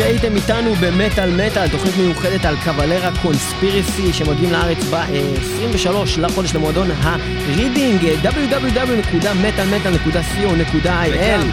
שהייתם 0.00 0.36
איתנו 0.36 0.74
במטאל 0.80 1.30
מטאל, 1.30 1.68
תוכנית 1.68 1.96
מיוחדת 1.96 2.44
על 2.44 2.56
Cavalera 2.64 3.10
Conspiracy 3.22 4.12
שמגיעים 4.12 4.52
לארץ 4.52 4.78
ב-23 4.90 5.88
לחודש 6.18 6.54
למועדון 6.54 6.88
הרידינג 7.02 8.00
www.metalmetal.co.il 8.22 10.88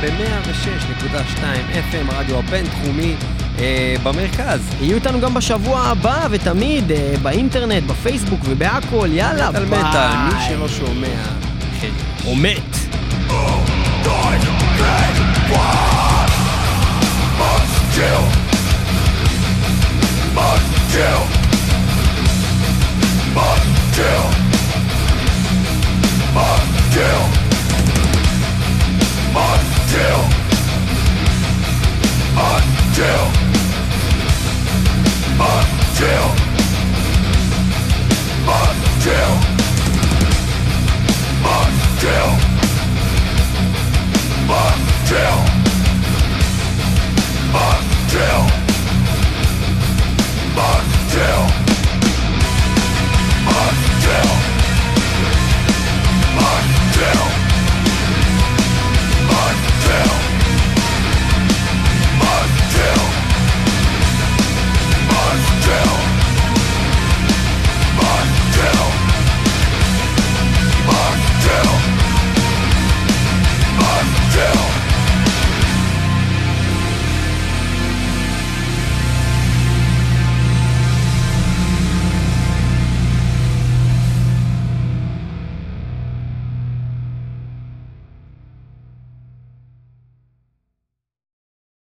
וגם 0.02 0.04
ב-106.2 0.18 1.42
FM, 1.74 2.14
הרדיו 2.14 2.40
הבינתחומי 2.40 3.16
אה, 3.60 3.96
במרכז. 4.04 4.60
יהיו 4.82 4.96
איתנו 4.96 5.22
גם 5.22 5.34
בשבוע 5.34 5.82
הבא 5.82 6.28
ותמיד 6.32 6.92
אה, 6.92 7.14
באינטרנט, 7.22 7.84
בפייסבוק 7.84 8.40
ובהכל, 8.46 9.08
יאללה 9.12 9.50
מטאל 9.50 9.66
ביי. 9.66 9.80
מטאל, 9.80 10.16
מי 10.34 10.42
שלא 10.48 10.68
שומע, 10.68 11.08
חירש. 11.80 11.94
או 12.26 12.36
מת. 12.36 12.76
Die, 14.04 14.38
dead, 14.80 15.16
one 15.52 16.32
must 17.40 17.76
kill 17.96 18.37
Motel 20.98 21.22
Motel 23.36 24.24
Motel 26.34 27.20
Motel 29.32 30.20
Motel 32.58 33.22
Motel 35.38 36.18
Motel 36.18 36.34
Motel 41.44 42.30
Motel 44.48 45.38
Motel 47.54 48.67
until 50.60 51.44
Until 53.48 54.30
Until 56.34 57.22
Until 59.28 59.78
Until 59.78 60.58
Until 62.78 63.08
Until 70.90 71.70
Until 73.80 74.67